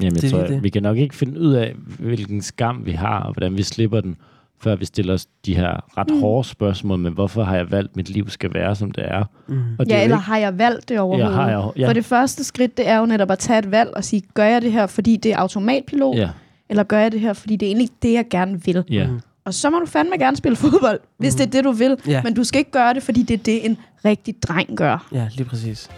Jamen, 0.00 0.14
Det 0.14 0.22
jeg 0.22 0.28
er 0.28 0.30
tror, 0.46 0.46
det. 0.54 0.62
vi 0.62 0.68
kan 0.68 0.82
nok 0.82 0.96
ikke 0.96 1.14
finde 1.14 1.40
ud 1.40 1.52
af, 1.52 1.74
hvilken 1.98 2.42
skam 2.42 2.82
vi 2.86 2.92
har, 2.92 3.20
og 3.20 3.32
hvordan 3.32 3.56
vi 3.56 3.62
slipper 3.62 4.00
den, 4.00 4.16
før 4.60 4.76
vi 4.76 4.84
stiller 4.84 5.14
os 5.14 5.26
de 5.46 5.56
her 5.56 5.98
ret 5.98 6.10
Mm. 6.10 6.20
hårde 6.20 6.48
spørgsmål 6.48 6.98
med, 6.98 7.10
hvorfor 7.10 7.42
har 7.42 7.56
jeg 7.56 7.70
valgt, 7.70 7.90
at 7.90 7.96
mit 7.96 8.10
liv 8.10 8.28
skal 8.30 8.54
være, 8.54 8.74
som 8.76 8.90
det 8.90 9.04
er. 9.06 9.24
Mm. 9.48 9.58
Og 9.78 9.86
det 9.86 9.92
er 9.92 9.96
Ja, 9.96 10.02
jo 10.02 10.04
eller 10.04 10.16
ikke- 10.16 10.24
har 10.26 10.38
jeg 10.38 10.58
valgt 10.58 10.88
det 10.88 10.98
overhovedet? 11.00 11.34
har 11.34 11.50
jeg- 11.50 11.70
ja. 11.76 11.88
For 11.88 11.92
det 11.92 12.04
første 12.04 12.44
skridt, 12.44 12.76
det 12.76 12.88
er 12.88 12.98
jo 12.98 13.06
netop 13.06 13.30
at 13.30 13.38
tage 13.38 13.58
et 13.58 13.70
valg 13.70 13.90
og 13.96 14.04
sige, 14.04 14.22
gør 14.34 14.44
jeg 14.44 14.62
det 14.62 14.72
her, 14.72 14.86
fordi 14.86 15.16
det 15.16 15.32
er 15.32 15.36
automatpilot, 15.36 16.16
Ja, 16.16 16.28
eller 16.68 16.82
gør 16.82 16.98
jeg 16.98 17.12
det 17.12 17.20
her, 17.20 17.32
fordi 17.32 17.56
det 17.56 17.66
er 17.66 17.70
egentlig 17.70 17.88
det, 18.02 18.12
jeg 18.12 18.24
gerne 18.30 18.64
vil? 18.64 18.84
ja. 18.90 19.06
Mm. 19.06 19.20
Og 19.46 19.54
så 19.54 19.70
må 19.70 19.78
du 19.78 19.86
fandme 19.86 20.18
gerne 20.18 20.36
spille 20.36 20.56
fodbold, 20.56 21.00
hvis 21.18 21.34
det 21.34 21.46
er 21.46 21.50
det, 21.50 21.64
du 21.64 21.72
vil. 21.72 21.96
Ja. 22.06 22.22
Men 22.22 22.34
du 22.34 22.44
skal 22.44 22.58
ikke 22.58 22.70
gøre 22.70 22.94
det, 22.94 23.02
fordi 23.02 23.22
det 23.22 23.34
er 23.34 23.42
det, 23.42 23.66
en 23.66 23.78
rigtig 24.04 24.34
dreng 24.42 24.76
gør. 24.76 25.08
Ja, 25.12 25.28
lige 25.36 25.44
præcis. 25.48 25.88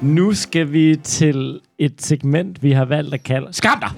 Nu 0.00 0.32
skal 0.32 0.72
vi 0.72 0.96
til 1.02 1.60
et 1.78 2.02
segment, 2.02 2.62
vi 2.62 2.72
har 2.72 2.84
valgt 2.84 3.14
at 3.14 3.22
kalde 3.22 3.46
Skam 3.52 3.80
dig! 3.80 3.90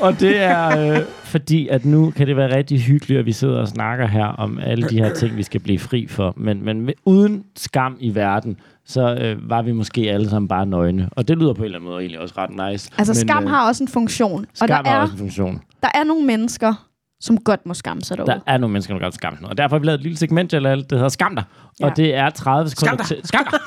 Og 0.00 0.20
det 0.20 0.40
er 0.42 0.68
øh, 0.98 1.06
fordi, 1.24 1.68
at 1.68 1.84
nu 1.84 2.10
kan 2.10 2.26
det 2.26 2.36
være 2.36 2.56
rigtig 2.56 2.80
hyggeligt, 2.80 3.18
at 3.20 3.26
vi 3.26 3.32
sidder 3.32 3.60
og 3.60 3.68
snakker 3.68 4.06
her 4.06 4.24
om 4.24 4.58
alle 4.58 4.88
de 4.88 4.98
her 4.98 5.14
ting, 5.14 5.36
vi 5.36 5.42
skal 5.42 5.60
blive 5.60 5.78
fri 5.78 6.06
for. 6.06 6.34
Men, 6.36 6.64
men 6.64 6.80
med- 6.80 6.94
uden 7.04 7.44
skam 7.56 7.96
i 8.00 8.14
verden, 8.14 8.56
så 8.88 9.14
øh, 9.20 9.50
var 9.50 9.62
vi 9.62 9.72
måske 9.72 10.00
alle 10.00 10.30
sammen 10.30 10.48
bare 10.48 10.66
nøgne. 10.66 11.08
Og 11.12 11.28
det 11.28 11.38
lyder 11.38 11.52
på 11.52 11.58
en 11.58 11.64
eller 11.64 11.78
anden 11.78 11.90
måde 11.90 12.00
egentlig 12.00 12.20
også 12.20 12.34
ret 12.38 12.70
nice. 12.72 12.90
Altså, 12.98 13.12
men, 13.12 13.28
skam 13.28 13.46
har 13.46 13.68
også 13.68 13.84
en 13.84 13.88
funktion. 13.88 14.46
skam 14.54 14.64
og 14.64 14.68
der 14.68 14.74
har 14.90 14.96
er, 14.98 15.00
også 15.02 15.12
en 15.14 15.18
funktion. 15.18 15.60
der 15.82 15.88
er 15.94 16.04
nogle 16.04 16.26
mennesker, 16.26 16.74
som 17.20 17.38
godt 17.38 17.66
må 17.66 17.74
skamme 17.74 18.02
sig 18.02 18.16
derude. 18.16 18.30
Der 18.32 18.40
er 18.46 18.58
nogle 18.58 18.72
mennesker, 18.72 18.94
der 18.94 19.00
godt 19.02 19.14
skam 19.14 19.36
sig. 19.38 19.48
Og 19.48 19.58
derfor 19.58 19.76
har 19.76 19.80
vi 19.80 19.86
lavet 19.86 19.98
et 19.98 20.02
lille 20.02 20.18
segment, 20.18 20.52
Jalal, 20.52 20.78
det 20.78 20.92
hedder 20.92 21.08
Skam 21.08 21.34
dig. 21.34 21.44
Ja. 21.80 21.86
Og 21.86 21.96
det 21.96 22.14
er 22.14 22.30
30 22.30 22.70
sekunder 22.70 22.94
Skam 22.96 22.96
dig! 22.96 23.06
til... 23.06 23.26
Skam 23.28 23.46
dig! 23.50 23.60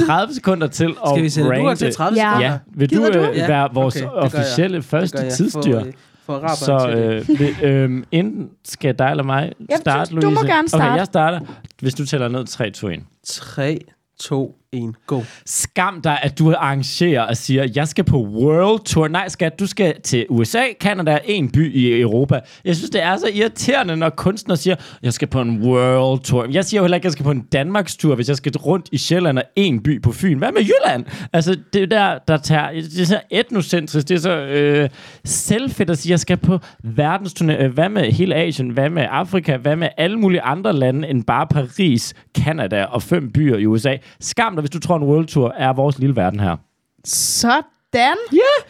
30 0.06 0.34
sekunder 0.34 0.66
til 0.66 0.84
at 0.84 1.30
Skal 1.30 1.44
vi 1.44 1.48
du 1.48 1.68
rante- 1.68 1.76
til 1.76 1.94
30 1.94 2.16
Ja. 2.18 2.28
sekunder? 2.30 2.46
Ja, 2.50 2.58
vil 2.74 2.88
Gider 2.88 3.12
du, 3.12 3.18
du? 3.18 3.24
øh, 3.24 3.36
være 3.48 3.68
vores 3.74 3.96
Okay, 3.96 4.04
gør 4.06 4.14
jeg. 4.14 4.22
officielle 4.22 4.82
første 4.82 5.18
jeg. 5.18 5.32
tidsdyr? 5.32 5.82
For, 6.26 6.34
øh, 6.36 6.40
for 6.42 6.48
Så 6.56 6.86
til 6.88 6.96
det. 6.96 7.30
øh, 7.30 7.38
vil, 7.40 7.64
øh, 7.70 8.02
enten 8.12 8.48
skal 8.64 8.98
dig 8.98 9.06
eller 9.10 9.24
mig 9.24 9.52
starte, 9.76 10.06
synes, 10.06 10.24
du 10.24 10.30
må 10.30 10.34
Louise? 10.34 10.54
gerne 10.54 10.68
starte. 10.68 10.82
Okay, 10.84 10.96
jeg 10.96 11.06
starter. 11.06 11.40
Hvis 11.80 11.94
du 11.94 12.06
tæller 12.06 12.28
ned 12.28 12.46
3, 12.46 12.70
2, 12.70 12.88
1. 12.88 13.00
3, 13.26 13.78
2, 14.18 14.54
en, 14.72 14.94
go. 15.06 15.22
Skam 15.46 16.00
dig, 16.00 16.18
at 16.22 16.38
du 16.38 16.52
arrangerer 16.52 17.22
og 17.22 17.36
siger, 17.36 17.62
at 17.62 17.76
jeg 17.76 17.88
skal 17.88 18.04
på 18.04 18.22
World 18.22 18.80
Tour. 18.84 19.08
Nej, 19.08 19.28
skat, 19.28 19.58
du 19.58 19.66
skal 19.66 20.00
til 20.02 20.26
USA, 20.28 20.62
Canada, 20.80 21.18
en 21.24 21.50
by 21.50 21.74
i 21.74 22.00
Europa. 22.00 22.40
Jeg 22.64 22.76
synes, 22.76 22.90
det 22.90 23.02
er 23.02 23.16
så 23.16 23.28
irriterende, 23.34 23.96
når 23.96 24.10
kunstnere 24.10 24.56
siger, 24.56 24.76
jeg 25.02 25.12
skal 25.12 25.28
på 25.28 25.40
en 25.40 25.62
World 25.62 26.20
Tour. 26.20 26.46
Jeg 26.50 26.64
siger 26.64 26.80
jo 26.80 26.84
heller 26.84 26.96
ikke, 26.96 27.02
at 27.02 27.04
jeg 27.04 27.12
skal 27.12 27.24
på 27.24 27.30
en 27.30 27.40
Danmarks 27.52 27.96
Tour, 27.96 28.14
hvis 28.14 28.28
jeg 28.28 28.36
skal 28.36 28.56
rundt 28.56 28.88
i 28.92 28.98
Sjælland 28.98 29.38
og 29.38 29.44
en 29.56 29.82
by 29.82 30.02
på 30.02 30.12
Fyn. 30.12 30.38
Hvad 30.38 30.52
med 30.52 30.62
Jylland? 30.62 31.04
Altså, 31.32 31.56
det 31.72 31.82
er 31.82 31.86
der, 31.86 32.18
der 32.28 32.36
tager... 32.36 32.70
Det 32.72 33.00
er 33.00 33.04
så 33.04 33.20
etnocentrisk, 33.30 34.08
det 34.08 34.14
er 34.14 34.20
så 34.20 34.38
øh, 34.38 34.88
selvfedt 35.24 35.90
at 35.90 35.98
sige, 35.98 36.10
at 36.10 36.10
jeg 36.10 36.20
skal 36.20 36.36
på 36.36 36.58
verdensturné. 36.84 37.62
Øh, 37.62 37.72
hvad 37.72 37.88
med 37.88 38.12
hele 38.12 38.34
Asien? 38.34 38.70
Hvad 38.70 38.90
med 38.90 39.06
Afrika? 39.10 39.56
Hvad 39.56 39.76
med 39.76 39.88
alle 39.96 40.16
mulige 40.18 40.40
andre 40.40 40.72
lande 40.72 41.08
end 41.08 41.24
bare 41.24 41.46
Paris, 41.46 42.14
Canada 42.38 42.84
og 42.84 43.02
fem 43.02 43.32
byer 43.32 43.56
i 43.56 43.66
USA? 43.66 43.96
Skam 44.20 44.55
dig, 44.56 44.62
hvis 44.62 44.70
du 44.70 44.80
tror, 44.80 44.96
en 44.96 45.02
World 45.02 45.26
Tour 45.26 45.52
er 45.56 45.72
vores 45.72 45.98
lille 45.98 46.16
verden 46.16 46.40
her. 46.40 46.56
Sådan. 47.04 48.16
Ja! 48.32 48.64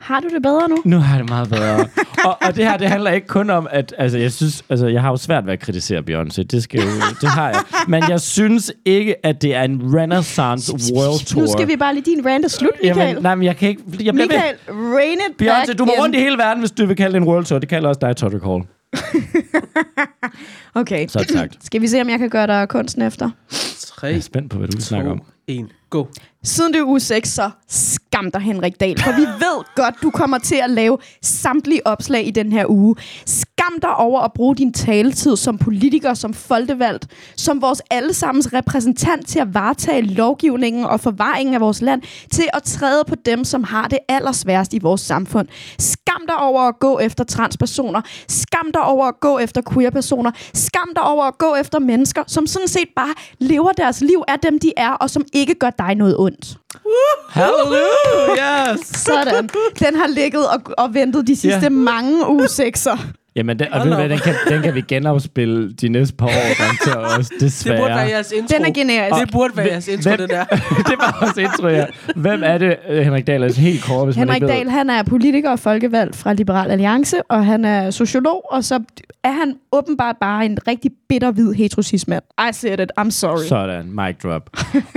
Har 0.00 0.20
du 0.20 0.28
det 0.28 0.42
bedre 0.42 0.68
nu? 0.68 0.76
Nu 0.84 0.98
har 0.98 1.14
jeg 1.14 1.22
det 1.22 1.28
meget 1.30 1.48
bedre. 1.48 1.78
og, 2.28 2.38
og 2.42 2.56
det 2.56 2.64
her, 2.64 2.76
det 2.76 2.88
handler 2.88 3.10
ikke 3.10 3.26
kun 3.26 3.50
om, 3.50 3.68
at 3.70 3.94
altså, 3.98 4.18
jeg 4.18 4.32
synes, 4.32 4.64
altså, 4.68 4.86
jeg 4.86 5.02
har 5.02 5.10
jo 5.10 5.16
svært 5.16 5.46
ved 5.46 5.52
at 5.52 5.60
kritisere 5.60 6.00
Beyoncé. 6.10 6.42
Det, 6.42 6.62
skal 6.62 6.80
jo, 6.80 6.86
det 7.20 7.28
har 7.28 7.48
jeg. 7.48 7.60
Men 7.88 8.04
jeg 8.08 8.20
synes 8.20 8.72
ikke, 8.84 9.26
at 9.26 9.42
det 9.42 9.54
er 9.54 9.62
en 9.62 9.80
renaissance 9.96 10.72
world 10.72 11.26
tour. 11.26 11.42
Nu 11.42 11.52
skal 11.52 11.68
vi 11.68 11.76
bare 11.76 11.94
lige 11.94 12.04
din 12.16 12.26
rant 12.26 12.44
er 12.44 12.48
slut, 12.48 12.70
Michael. 12.82 13.08
Jamen, 13.08 13.22
nej, 13.22 13.34
men 13.34 13.44
jeg 13.44 13.56
kan 13.56 13.68
ikke... 13.68 13.82
Jeg. 14.04 14.14
Michael, 14.14 14.54
rain 14.68 15.18
it 15.18 15.42
Beyoncé, 15.42 15.66
back 15.66 15.78
du 15.78 15.84
må 15.84 15.92
in. 15.92 16.00
rundt 16.00 16.16
i 16.16 16.18
hele 16.18 16.38
verden, 16.38 16.58
hvis 16.58 16.70
du 16.70 16.86
vil 16.86 16.96
kalde 16.96 17.12
det 17.14 17.22
en 17.22 17.28
world 17.28 17.44
tour. 17.44 17.58
Det 17.58 17.68
kalder 17.68 17.88
også 17.88 17.98
dig, 18.02 18.16
Todd 18.16 18.40
Call. 18.40 18.62
Okay. 20.76 21.06
Så 21.08 21.24
sagt. 21.32 21.64
Skal 21.64 21.80
vi 21.80 21.86
se, 21.86 22.00
om 22.00 22.08
jeg 22.08 22.18
kan 22.18 22.30
gøre 22.30 22.46
dig 22.46 22.68
kunsten 22.68 23.02
efter? 23.02 23.30
3, 24.04 24.08
Jeg 24.08 24.16
er 24.16 24.20
spændt 24.20 24.50
på, 24.50 24.58
hvad 24.58 24.68
du 24.68 24.76
vil 24.76 24.84
snakke 24.84 25.10
om. 25.10 25.18
2, 25.18 25.24
1, 25.46 25.66
go. 25.90 26.04
Siden 26.44 26.72
det 26.72 26.78
er 26.80 26.84
uge 26.84 27.00
6, 27.00 27.28
så 27.28 27.50
skam 27.68 28.30
dig, 28.30 28.40
Henrik 28.40 28.80
Dahl. 28.80 29.00
For 29.00 29.12
vi 29.12 29.20
ved 29.22 29.74
godt, 29.74 29.94
du 30.02 30.10
kommer 30.10 30.38
til 30.38 30.60
at 30.64 30.70
lave 30.70 30.98
samtlige 31.22 31.86
opslag 31.86 32.26
i 32.26 32.30
den 32.30 32.52
her 32.52 32.64
uge. 32.68 32.96
Skam 33.26 33.80
dig 33.82 33.96
over 33.96 34.20
at 34.20 34.32
bruge 34.32 34.56
din 34.56 34.72
taletid 34.72 35.36
som 35.36 35.58
politiker, 35.58 36.14
som 36.14 36.34
folkevalgt, 36.34 37.06
som 37.36 37.62
vores 37.62 37.82
allesammens 37.90 38.52
repræsentant 38.52 39.28
til 39.28 39.38
at 39.38 39.54
varetage 39.54 40.02
lovgivningen 40.02 40.84
og 40.84 41.00
forvaringen 41.00 41.54
af 41.54 41.60
vores 41.60 41.82
land, 41.82 42.02
til 42.30 42.48
at 42.52 42.62
træde 42.62 43.04
på 43.08 43.14
dem, 43.14 43.44
som 43.44 43.64
har 43.64 43.88
det 43.88 43.98
allersværst 44.08 44.74
i 44.74 44.78
vores 44.78 45.00
samfund. 45.00 45.48
Skam 45.78 46.22
dig 46.28 46.36
over 46.36 46.62
at 46.62 46.78
gå 46.78 46.98
efter 46.98 47.24
transpersoner. 47.24 48.00
Skam 48.28 48.70
dig 48.74 48.82
over 48.82 49.06
at 49.06 49.20
gå 49.20 49.38
efter 49.38 49.62
queer-personer. 49.72 50.30
Skam 50.54 50.88
dig 50.94 51.04
over 51.04 51.24
at 51.24 51.38
gå 51.38 51.54
efter 51.54 51.78
mennesker, 51.78 52.22
som 52.26 52.46
sådan 52.46 52.68
set 52.68 52.88
bare 52.96 53.14
lever 53.38 53.72
deres 53.72 54.00
liv 54.00 54.22
af 54.28 54.38
dem, 54.38 54.58
de 54.58 54.72
er, 54.76 54.90
og 54.90 55.10
som 55.10 55.24
ikke 55.32 55.54
gør 55.54 55.70
dig 55.70 55.94
noget 55.94 56.16
ondt. 56.18 56.33
Hallelujah! 57.28 58.74
Yes! 58.76 58.86
Sådan. 58.86 59.48
Den 59.78 59.96
har 59.96 60.06
ligget 60.06 60.48
og, 60.48 60.60
og 60.78 60.94
ventet 60.94 61.26
de 61.26 61.36
sidste 61.36 61.60
Ja. 61.62 61.68
mange 61.68 62.28
uge 62.28 62.48
sekser. 62.48 62.96
Jamen, 63.36 63.58
den, 63.58 63.66
og 63.72 63.78
Hold 63.78 63.88
ved 63.88 63.96
du 63.96 64.00
hvad, 64.02 64.08
den, 64.08 64.18
kan, 64.18 64.34
den 64.48 64.62
kan 64.62 64.74
vi 64.74 64.80
genafspille 64.88 65.72
de 65.72 65.88
næste 65.88 66.14
par 66.16 66.26
år, 66.26 66.58
garanteret 66.58 67.18
også, 67.18 67.30
Det 67.34 67.40
desværre. 67.40 67.78
burde 67.78 67.90
være 67.94 68.08
jeres 68.08 68.32
intro. 68.32 68.56
Den 68.56 68.64
er 68.66 68.72
generisk. 68.72 69.20
Det 69.20 69.32
burde 69.32 69.56
være 69.56 69.66
jeres 69.70 69.88
intro, 69.88 70.08
Hvem- 70.10 70.18
det 70.18 70.30
der. 70.30 70.44
det 70.90 70.94
var 70.98 71.18
også 71.28 71.40
intro, 71.40 71.68
ja. 71.68 71.84
Hvem 72.16 72.42
er 72.44 72.58
det, 72.58 72.76
øh, 72.90 73.02
Henrik 73.04 73.26
Dahl? 73.26 73.42
Altså 73.42 73.60
helt 73.60 73.84
kort, 73.84 74.06
hvis 74.06 74.16
Henrik 74.16 74.28
man 74.28 74.36
ikke 74.50 74.58
Dahl, 74.58 74.70
han 74.70 74.90
er 74.90 75.02
politiker 75.02 75.50
og 75.50 75.58
folkevalgt 75.58 76.16
fra 76.16 76.32
Liberal 76.32 76.70
Alliance, 76.70 77.22
og 77.22 77.46
han 77.46 77.64
er 77.64 77.90
sociolog, 77.90 78.44
og 78.52 78.64
så 78.64 78.80
er 79.24 79.32
han 79.32 79.54
åbenbart 79.72 80.16
bare 80.20 80.44
en 80.46 80.58
rigtig 80.68 80.90
bitter, 81.08 81.30
hvid 81.30 81.52
heterosismand. 81.52 82.22
I 82.50 82.52
said 82.52 82.80
it, 82.80 82.92
I'm 83.00 83.10
sorry. 83.10 83.44
Sådan, 83.48 83.90
mic 83.90 84.16
drop. 84.22 84.50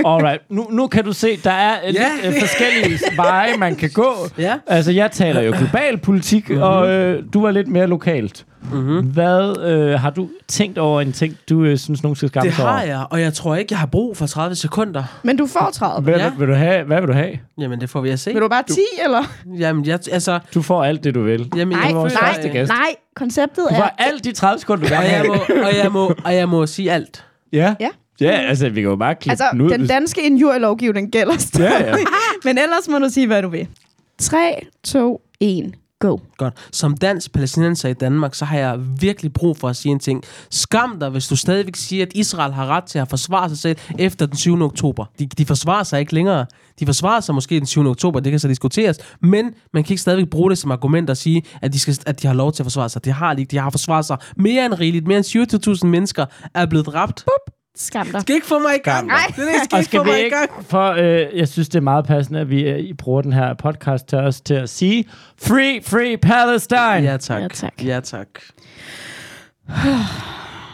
Alright, 0.06 0.42
nu, 0.50 0.68
nu 0.72 0.88
kan 0.88 1.04
du 1.04 1.14
se, 1.14 1.38
der 1.44 1.52
er 1.52 1.76
Ja. 1.84 1.90
lidt 1.92 2.36
øh, 2.36 2.40
forskellige 2.42 3.00
veje, 3.16 3.58
man 3.58 3.76
kan 3.76 3.90
gå. 3.90 4.14
Ja. 4.38 4.54
Altså, 4.68 4.92
jeg 4.92 5.12
taler 5.12 5.42
jo 5.42 5.54
global 5.58 5.98
politik, 5.98 6.50
mm-hmm. 6.50 6.64
og 6.64 6.90
øh, 6.90 7.24
du 7.34 7.42
var 7.42 7.52
lidt 7.52 7.68
mere 7.68 7.88
lokalt. 8.28 8.46
Mm-hmm. 8.74 9.08
Hvad 9.08 9.58
øh, 9.68 10.00
har 10.00 10.10
du 10.10 10.30
tænkt 10.48 10.78
over 10.78 11.02
en 11.02 11.12
ting, 11.12 11.38
du 11.50 11.64
øh, 11.64 11.78
synes, 11.78 12.04
nogen 12.04 12.16
skal 12.16 12.30
skamme 12.30 12.48
Det 12.50 12.56
sig 12.56 12.66
over? 12.66 12.74
har 12.74 12.84
jeg, 12.84 13.06
og 13.10 13.22
jeg 13.22 13.34
tror 13.34 13.56
ikke, 13.56 13.68
jeg 13.72 13.80
har 13.80 13.86
brug 13.88 14.18
for 14.18 14.26
30 14.28 14.56
sekunder. 14.56 15.04
Men 15.24 15.38
du 15.38 15.48
får 15.48 15.70
30. 15.74 16.04
Hvad, 16.04 16.16
Ja. 16.20 16.32
vil 16.38 16.48
du 16.48 16.54
have? 16.54 16.84
Hvad 16.84 17.00
vil 17.02 17.08
du 17.08 17.14
have? 17.14 17.40
Jamen, 17.58 17.82
det 17.82 17.90
får 17.90 18.02
vi 18.02 18.10
at 18.10 18.20
se. 18.20 18.34
Vil 18.34 18.42
du 18.42 18.48
bare 18.48 18.64
10, 18.64 18.80
eller? 19.06 19.24
Jamen, 19.60 19.86
jeg, 19.86 20.00
altså... 20.12 20.40
Du 20.54 20.62
får 20.62 20.84
alt 20.84 21.04
det, 21.04 21.16
du 21.16 21.24
vil. 21.24 21.52
Jamen, 21.56 21.78
Nej, 21.78 21.86
jeg 21.88 21.96
vores 21.96 22.14
nej, 22.14 22.50
gæst. 22.54 22.70
nej. 22.70 22.96
Konceptet 23.16 23.66
Du 23.70 23.74
er... 23.76 23.78
får 23.78 23.96
alt 23.98 24.24
de 24.24 24.32
30 24.32 24.60
sekunder, 24.60 24.88
du 24.90 24.96
Og 24.96 25.02
gerne 25.02 25.14
jeg, 25.16 25.22
vil 25.24 25.30
må, 25.32 25.64
og, 25.64 25.76
jeg 25.84 25.92
må, 25.92 26.14
og 26.26 26.36
jeg 26.36 26.50
må 26.50 26.66
sige 26.66 26.92
alt. 26.92 27.26
Ja. 27.54 27.76
Ja. 27.80 27.90
Ja, 28.22 28.32
altså, 28.32 28.70
vi 28.70 28.82
kan 28.82 28.90
jo 28.90 28.96
bare 28.96 29.16
klippe 29.16 29.32
Altså, 29.32 29.46
den 29.52 29.62
ud. 29.62 29.70
den 29.70 29.88
danske 29.88 30.26
injurielovgivning 30.26 31.12
gælder 31.12 31.38
stadig. 31.38 31.72
Ja, 31.86 31.88
ja. 31.88 31.96
Men 32.44 32.58
ellers 32.58 32.88
må 32.90 32.98
du 33.00 33.10
sige, 33.10 33.28
hvad 33.28 33.42
du 33.42 33.50
vil. 33.50 33.68
3, 34.20 34.38
2, 34.84 35.22
1, 35.40 35.74
go. 36.00 36.18
Godt. 36.38 36.54
Som 36.72 36.98
dansk 36.98 37.34
palæstinenser 37.34 37.90
i 37.90 37.94
Danmark, 37.94 38.36
så 38.36 38.46
har 38.46 38.58
jeg 38.58 38.80
virkelig 39.02 39.34
brug 39.34 39.58
for 39.58 39.70
at 39.70 39.76
sige 39.76 39.92
en 39.92 40.00
ting. 40.00 40.24
Skam 40.52 41.00
dig, 41.00 41.10
hvis 41.10 41.28
du 41.28 41.36
stadigvæk 41.36 41.76
siger, 41.76 42.06
at 42.06 42.12
Israel 42.16 42.54
har 42.54 42.66
ret 42.66 42.84
til 42.84 43.00
at 43.00 43.10
forsvare 43.10 43.50
sig 43.50 43.58
selv 43.58 43.78
efter 44.00 44.26
den 44.26 44.38
7. 44.38 44.62
oktober. 44.62 45.06
De, 45.20 45.26
de 45.26 45.46
forsvarer 45.46 45.84
sig 45.84 46.00
ikke 46.00 46.14
længere. 46.14 46.46
De 46.80 46.86
forsvarer 46.86 47.20
sig 47.20 47.36
måske 47.36 47.56
den 47.56 47.66
7. 47.66 47.88
oktober, 47.88 48.20
det 48.20 48.32
kan 48.32 48.40
så 48.40 48.48
diskuteres, 48.48 48.98
men 49.22 49.54
man 49.74 49.84
kan 49.84 49.94
ikke 49.94 50.02
stadigvæk 50.02 50.30
bruge 50.30 50.50
det 50.50 50.58
som 50.58 50.72
argument 50.72 51.10
og 51.10 51.18
sige, 51.18 51.44
at 51.62 51.74
de, 51.74 51.80
skal, 51.80 51.98
at 52.06 52.22
de 52.22 52.28
har 52.28 52.34
lov 52.34 52.52
til 52.52 52.64
at 52.64 52.66
forsvare 52.66 52.90
sig. 52.90 53.06
De 53.06 53.12
har 53.12 53.34
de 53.34 53.42
ikke. 53.42 53.52
De 53.52 53.58
har 53.58 53.70
forsvaret 53.70 54.06
sig 54.06 54.18
mere 54.38 54.66
end 54.66 54.74
rigeligt. 54.74 55.08
Mere 55.08 55.18
end 55.18 55.82
20.000 55.84 55.88
mennesker 55.88 56.26
er 56.54 56.66
blevet 56.66 56.86
dræbt. 56.86 57.24
Bup. 57.26 57.57
Skam 57.78 58.08
dig. 58.08 58.22
Skal 58.22 58.36
ikke 58.36 58.48
få 58.48 58.60
mig 58.60 58.76
i 58.76 58.80
gang. 58.84 59.08
Nej. 59.08 59.18
Det 59.28 59.36
der 59.38 59.44
skal 59.64 59.68
Og 59.76 59.80
ikke 59.80 59.86
skal 59.90 60.00
få 60.00 60.04
vi 60.04 60.10
mig 60.10 60.20
i 60.20 60.24
ikke, 60.24 60.38
gang. 60.38 60.66
for 60.66 60.92
øh, 60.92 61.38
jeg 61.40 61.48
synes, 61.48 61.70
det 61.70 61.78
er 61.78 61.82
meget 61.82 62.06
passende, 62.06 62.40
at 62.40 62.50
vi 62.50 62.62
øh, 62.70 62.80
I 62.80 62.94
bruger 62.94 63.22
den 63.22 63.34
her 63.34 63.54
podcast 63.54 64.08
til 64.08 64.18
os 64.18 64.42
til 64.42 64.54
at 64.54 64.70
sige, 64.70 65.06
Free, 65.42 65.80
free 65.84 66.18
Palestine! 66.18 67.12
Ja, 67.12 67.18
tak. 67.18 67.42
Ja, 67.42 67.48
tak. 67.48 67.74
Ja, 67.86 68.00
tak. 68.00 68.28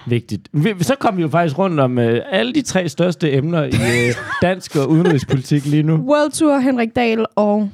Vigtigt. 0.08 0.48
Vi- 0.54 0.74
Så 0.84 0.96
kom 0.96 1.18
vi 1.18 1.22
jo 1.22 1.28
faktisk 1.30 1.58
rundt 1.58 1.80
om 1.80 2.00
øh, 2.00 2.22
alle 2.32 2.54
de 2.54 2.62
tre 2.62 2.90
største 2.90 3.32
emner 3.34 3.64
i 3.64 3.68
øh, 4.10 4.16
dansk 4.42 4.76
og 4.76 4.90
udenrigspolitik 4.90 5.66
lige 5.66 5.84
nu. 5.84 5.96
World 5.96 6.32
Tour, 6.32 6.58
Henrik 6.60 6.96
Dahl 6.96 7.26
og 7.36 7.70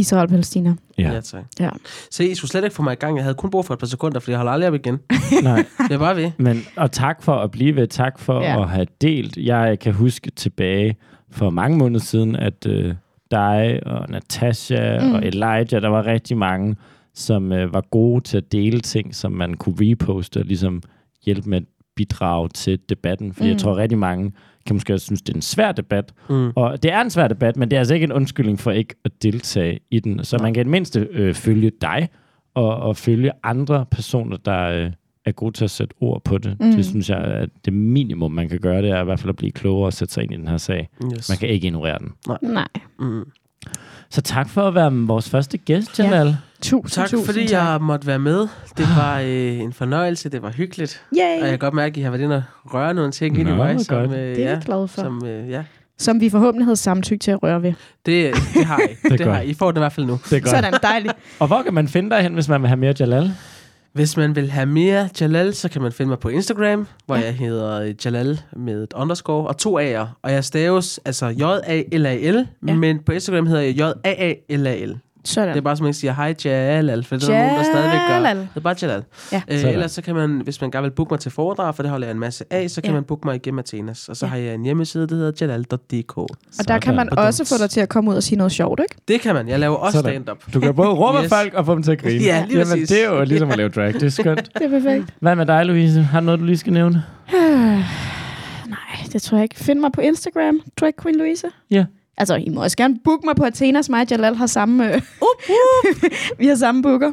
Israel-Palæstina. 0.00 0.74
Ja, 0.98 1.12
Ja, 1.12 1.20
tak. 1.20 1.44
Ja. 1.60 1.70
Se, 2.10 2.28
I 2.30 2.34
skulle 2.34 2.50
slet 2.50 2.64
ikke 2.64 2.76
få 2.76 2.82
mig 2.82 2.92
i 2.92 2.96
gang. 2.96 3.16
Jeg 3.16 3.24
havde 3.24 3.34
kun 3.34 3.50
brug 3.50 3.64
for 3.64 3.74
et 3.74 3.80
par 3.80 3.86
sekunder, 3.86 4.20
for 4.20 4.30
jeg 4.30 4.38
holder 4.38 4.52
aldrig 4.52 4.68
op 4.68 4.74
igen. 4.74 4.98
nej. 5.42 5.64
Jeg 5.78 5.90
er 5.94 5.98
bare 5.98 6.16
ved. 6.16 6.30
Men, 6.38 6.62
og 6.76 6.92
tak 6.92 7.22
for 7.22 7.34
at 7.34 7.50
blive 7.50 7.76
ved. 7.76 7.86
Tak 7.86 8.18
for 8.18 8.40
Ja. 8.42 8.62
at 8.62 8.68
have 8.68 8.86
delt. 9.00 9.36
Jeg 9.36 9.78
kan 9.78 9.94
huske 9.94 10.30
tilbage 10.30 10.96
for 11.30 11.50
mange 11.50 11.78
måneder 11.78 12.00
siden, 12.04 12.36
at 12.36 12.66
øh, 12.66 12.94
dig 13.30 13.80
og 13.86 14.06
Natasha 14.10 15.00
Mm. 15.00 15.06
mm. 15.06 15.14
og 15.14 15.26
Elijah, 15.26 15.82
der 15.82 15.88
var 15.88 16.06
rigtig 16.06 16.36
mange, 16.36 16.76
som 17.14 17.52
øh, 17.52 17.72
var 17.74 17.84
gode 17.90 18.20
til 18.24 18.36
at 18.36 18.52
dele 18.52 18.80
ting, 18.80 19.14
som 19.14 19.32
man 19.32 19.54
kunne 19.54 19.74
reposte 19.80 20.38
og 20.40 20.44
ligesom 20.44 20.82
hjælpe 21.24 21.48
med 21.50 21.60
bidrage 21.96 22.48
til 22.48 22.78
debatten. 22.88 23.32
For 23.32 23.44
mm. 23.44 23.50
Jeg 23.50 23.58
tror, 23.58 23.76
rigtig 23.76 23.98
mange 23.98 24.32
kan 24.66 24.76
måske 24.76 24.94
også 24.94 25.06
synes, 25.06 25.22
det 25.22 25.32
er 25.32 25.36
en 25.36 25.42
svær 25.42 25.72
debat. 25.72 26.12
Mm. 26.28 26.50
Og 26.56 26.82
det 26.82 26.92
er 26.92 27.00
en 27.00 27.10
svær 27.10 27.28
debat, 27.28 27.56
men 27.56 27.70
det 27.70 27.76
er 27.76 27.80
altså 27.80 27.94
ikke 27.94 28.04
en 28.04 28.12
undskyldning 28.12 28.58
for 28.58 28.70
ikke 28.70 28.94
at 29.04 29.22
deltage 29.22 29.80
i 29.90 30.00
den. 30.00 30.24
Så 30.24 30.36
Nej. 30.36 30.42
man 30.42 30.54
kan 30.54 30.60
i 30.60 30.64
det 30.64 30.70
mindste 30.70 31.08
øh, 31.10 31.34
følge 31.34 31.72
dig, 31.80 32.08
og, 32.54 32.76
og 32.76 32.96
følge 32.96 33.30
andre 33.42 33.86
personer, 33.90 34.36
der 34.36 34.62
øh, 34.62 34.90
er 35.24 35.32
gode 35.32 35.52
til 35.52 35.64
at 35.64 35.70
sætte 35.70 35.94
ord 36.00 36.24
på 36.24 36.38
det. 36.38 36.56
Mm. 36.60 36.72
Det 36.72 36.86
synes 36.86 37.10
jeg, 37.10 37.18
at 37.18 37.48
det 37.64 37.72
minimum, 37.72 38.32
man 38.32 38.48
kan 38.48 38.58
gøre, 38.58 38.82
det 38.82 38.90
er 38.90 39.00
i 39.00 39.04
hvert 39.04 39.20
fald 39.20 39.28
at 39.28 39.36
blive 39.36 39.52
klogere 39.52 39.86
og 39.86 39.92
sætte 39.92 40.14
sig 40.14 40.22
ind 40.22 40.32
i 40.32 40.36
den 40.36 40.48
her 40.48 40.56
sag. 40.56 40.88
Yes. 41.04 41.28
Man 41.28 41.38
kan 41.38 41.48
ikke 41.48 41.66
ignorere 41.66 41.98
den. 41.98 42.12
Nej. 42.42 42.68
Mm. 42.98 43.24
Så 44.10 44.20
tak 44.20 44.48
for 44.48 44.62
at 44.68 44.74
være 44.74 44.92
vores 44.92 45.30
første 45.30 45.58
gæst, 45.58 45.98
Jalal. 45.98 46.26
Ja. 46.26 46.34
Tusind, 46.62 46.90
Tak, 47.02 47.08
tusind 47.10 47.26
fordi 47.26 47.46
tak. 47.46 47.50
jeg 47.52 47.78
måtte 47.80 48.06
være 48.06 48.18
med. 48.18 48.38
Det 48.76 48.86
var 48.96 49.18
øh, 49.20 49.58
en 49.60 49.72
fornøjelse, 49.72 50.28
det 50.28 50.42
var 50.42 50.50
hyggeligt. 50.50 51.02
Og 51.10 51.16
jeg 51.16 51.40
Yay! 51.42 51.48
kan 51.50 51.58
godt 51.58 51.74
mærke, 51.74 51.92
at 51.92 51.96
I 51.96 52.00
har 52.00 52.10
været 52.10 52.22
inde 52.22 52.36
og 52.64 52.74
røre 52.74 52.94
nogle 52.94 53.12
ting 53.12 53.38
ind 53.38 53.48
i 53.48 53.52
mig, 53.52 53.80
som, 53.80 53.96
øh, 54.04 54.10
Det 54.10 54.44
er 54.44 54.50
ja, 54.50 54.58
glad 54.64 54.88
for. 54.88 55.00
Som, 55.02 55.26
øh, 55.26 55.50
ja. 55.50 55.62
som 55.98 56.20
vi 56.20 56.30
forhåbentlig 56.30 56.66
havde 56.66 56.76
samtykke 56.76 57.22
til 57.22 57.30
at 57.30 57.42
røre 57.42 57.62
ved. 57.62 57.72
Det, 58.06 58.34
det 58.54 58.64
har 58.64 58.78
I. 58.78 58.82
er 59.04 59.16
det, 59.16 59.20
har 59.26 59.32
godt. 59.34 59.44
I. 59.44 59.50
I 59.50 59.54
får 59.54 59.70
det 59.70 59.78
i 59.78 59.80
hvert 59.80 59.92
fald 59.92 60.06
nu. 60.06 60.18
Det 60.30 60.36
er 60.36 60.40
godt. 60.40 60.50
Sådan, 60.50 60.72
dejligt. 60.82 61.14
Og 61.38 61.46
hvor 61.46 61.62
kan 61.62 61.74
man 61.74 61.88
finde 61.88 62.10
dig 62.10 62.22
hen, 62.22 62.34
hvis 62.34 62.48
man 62.48 62.60
vil 62.62 62.68
have 62.68 62.76
mere 62.78 62.94
Jalal? 63.00 63.32
Hvis 63.92 64.16
man 64.16 64.36
vil 64.36 64.50
have 64.50 64.66
mere 64.66 65.08
Jalal, 65.20 65.54
så 65.54 65.68
kan 65.68 65.82
man 65.82 65.92
finde 65.92 66.08
mig 66.08 66.18
på 66.18 66.28
Instagram, 66.28 66.86
hvor 67.06 67.16
Ja. 67.16 67.22
jeg 67.24 67.34
hedder 67.34 67.92
Jalal 68.04 68.40
med 68.56 68.82
et 68.82 68.92
underscore 68.92 69.48
og 69.48 69.56
to 69.56 69.80
A'er. 69.80 70.06
Og 70.22 70.32
jeg 70.32 70.44
staves 70.44 71.00
altså 71.04 71.26
J-A-L-A-L, 71.26 72.46
Ja. 72.68 72.74
men 72.74 72.98
på 73.06 73.12
Instagram 73.12 73.46
hedder 73.46 73.62
jeg 73.62 73.74
J-A-A-L-A-L. 73.76 74.98
Sådan. 75.24 75.48
Det 75.48 75.56
er 75.56 75.60
bare 75.60 75.76
som 75.76 75.84
man 75.84 75.94
siger, 75.94 76.12
hej 76.14 76.34
Jalal, 76.44 77.04
for 77.04 77.16
det 77.16 77.24
er 77.28 77.32
der 77.32 77.38
nogen, 77.42 77.56
der 77.56 77.62
stadigvæk 77.62 78.00
gør. 78.08 78.34
Det 78.34 78.48
er 78.56 78.60
bare 78.60 78.74
Jalal. 78.82 79.02
Ja. 79.32 79.42
Øh, 79.48 79.58
Sådan. 79.58 79.72
ellers 79.74 79.92
så 79.92 80.02
kan 80.02 80.14
man, 80.14 80.40
hvis 80.44 80.60
man 80.60 80.70
gerne 80.70 80.82
vil 80.82 80.90
booke 80.90 81.12
mig 81.12 81.20
til 81.20 81.30
foredrag, 81.30 81.74
for 81.74 81.82
det 81.82 81.90
holder 81.90 82.06
jeg 82.06 82.12
en 82.14 82.20
masse 82.20 82.44
af, 82.50 82.70
så 82.70 82.80
kan 82.80 82.90
Ja. 82.90 82.94
man 82.94 83.04
booke 83.04 83.26
mig 83.26 83.34
igennem 83.36 83.58
Athenas. 83.58 84.08
Og 84.08 84.16
så 84.16 84.26
Ja. 84.26 84.30
har 84.30 84.38
jeg 84.38 84.54
en 84.54 84.64
hjemmeside, 84.64 85.06
der 85.06 85.14
hedder 85.14 85.32
jalal.dk. 85.46 86.16
Og 86.18 86.28
der 86.68 86.78
kan 86.78 86.96
man 86.96 87.06
Sådan. 87.10 87.24
også 87.26 87.44
få 87.44 87.62
dig 87.62 87.70
til 87.70 87.80
at 87.80 87.88
komme 87.88 88.10
ud 88.10 88.16
og 88.16 88.22
sige 88.22 88.36
noget 88.38 88.52
sjovt, 88.52 88.80
ikke? 88.80 88.94
Det 89.08 89.20
kan 89.20 89.34
man. 89.34 89.48
Jeg 89.48 89.58
laver 89.58 89.76
også 89.76 89.98
Sådan. 89.98 90.12
stand-up. 90.12 90.54
Du 90.54 90.60
kan 90.60 90.74
både 90.74 90.88
råbe 90.88 91.18
yes. 91.24 91.28
Folk 91.28 91.54
og 91.54 91.66
få 91.66 91.74
dem 91.74 91.82
til 91.82 91.92
at 91.92 91.98
grine. 92.02 92.24
Ja, 92.24 92.44
lige 92.48 92.58
Jamen, 92.58 92.72
præcis. 92.72 92.88
det 92.88 93.04
er 93.04 93.08
jo 93.10 93.24
ligesom 93.24 93.50
at 93.50 93.56
lave 93.56 93.68
drag. 93.68 93.92
Det 93.94 94.02
er 94.02 94.08
skønt. 94.08 94.48
Det 94.58 94.62
er 94.64 94.68
perfekt. 94.68 95.14
Hvad 95.20 95.36
med 95.36 95.46
dig, 95.46 95.66
Louise? 95.66 96.02
Har 96.02 96.20
du 96.20 96.24
noget, 96.26 96.40
du 96.40 96.44
lige 96.44 96.58
skal 96.58 96.72
nævne? 96.72 97.04
Nej, 98.68 98.78
det 99.12 99.22
tror 99.22 99.36
jeg 99.36 99.42
ikke. 99.42 99.56
Find 99.56 99.80
mig 99.80 99.92
på 99.92 100.00
Instagram, 100.00 100.60
Drag 100.80 100.92
Queen 101.02 101.16
Louise. 101.18 101.46
Ja. 101.70 101.84
Altså, 102.20 102.34
I 102.36 102.48
må 102.48 102.62
også 102.62 102.76
gerne 102.76 102.96
booke 103.04 103.22
mig 103.26 103.36
på 103.36 103.44
Athenas. 103.44 103.88
Mig 103.88 104.00
og 104.00 104.06
Jalal 104.10 104.34
har 104.36 104.46
samme... 104.46 104.94
Øh, 104.94 105.00
vi 106.38 106.46
har 106.46 106.54
samme 106.54 106.82
booker. 106.82 107.12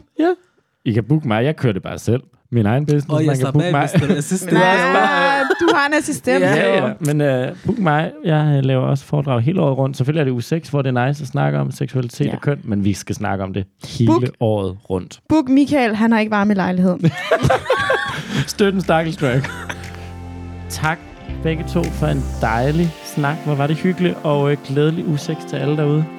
I 0.85 0.91
kan 0.91 1.03
booke 1.03 1.27
mig. 1.27 1.43
Jeg 1.45 1.55
kører 1.55 1.73
det 1.73 1.83
bare 1.83 1.99
selv. 1.99 2.21
Min 2.51 2.65
egen 2.65 2.85
business. 2.85 3.05
Og 3.09 3.19
jeg 3.25 3.27
man 3.27 3.37
kan 3.37 3.53
booke 3.53 3.71
mig. 3.71 3.83
assistent. 4.17 4.53
Nej, 4.53 5.41
du 5.59 5.67
har 5.75 5.87
en 5.87 5.93
assistent. 5.93 6.41
Ja, 6.41 6.55
Ja, 6.55 6.85
ja. 6.87 6.93
Men 6.99 7.21
uh, 7.49 7.55
book 7.65 7.77
mig. 7.77 8.11
Jeg 8.25 8.55
øh, 8.57 8.63
laver 8.65 8.81
også 8.83 9.03
foredrag 9.05 9.41
hele 9.41 9.61
året 9.61 9.77
rundt. 9.77 9.97
Selvfølgelig 9.97 10.19
er 10.19 10.23
det 10.23 10.31
uge 10.31 10.41
6, 10.41 10.69
hvor 10.69 10.81
det 10.81 10.97
er 10.97 11.07
nice 11.07 11.21
at 11.23 11.27
snakke 11.27 11.59
om 11.59 11.71
seksualitet 11.71 12.25
Ja. 12.25 12.29
ja. 12.29 12.35
og 12.35 12.41
køn, 12.41 12.59
men 12.63 12.83
vi 12.83 12.93
skal 12.93 13.15
snakke 13.15 13.43
om 13.43 13.53
det 13.53 13.65
hele 13.97 14.07
Book. 14.11 14.23
året 14.39 14.77
rundt. 14.89 15.19
Book 15.29 15.49
Michael, 15.49 15.95
han 15.95 16.11
har 16.11 16.19
ikke 16.19 16.31
varme 16.31 16.53
i 16.53 16.55
lejligheden. 16.55 17.11
Støt 18.47 18.73
en 18.73 18.81
stakkels 18.81 19.17
tak 20.69 20.99
begge 21.43 21.63
to 21.63 21.83
for 21.83 22.07
en 22.07 22.23
dejlig 22.41 22.89
snak. 23.03 23.37
Hvor 23.45 23.55
var 23.55 23.67
det 23.67 23.75
hyggeligt, 23.75 24.17
og 24.23 24.51
øh, 24.51 24.57
glædelig 24.67 25.07
uge 25.07 25.17
6 25.17 25.45
til 25.45 25.55
alle 25.55 25.77
derude. 25.77 26.16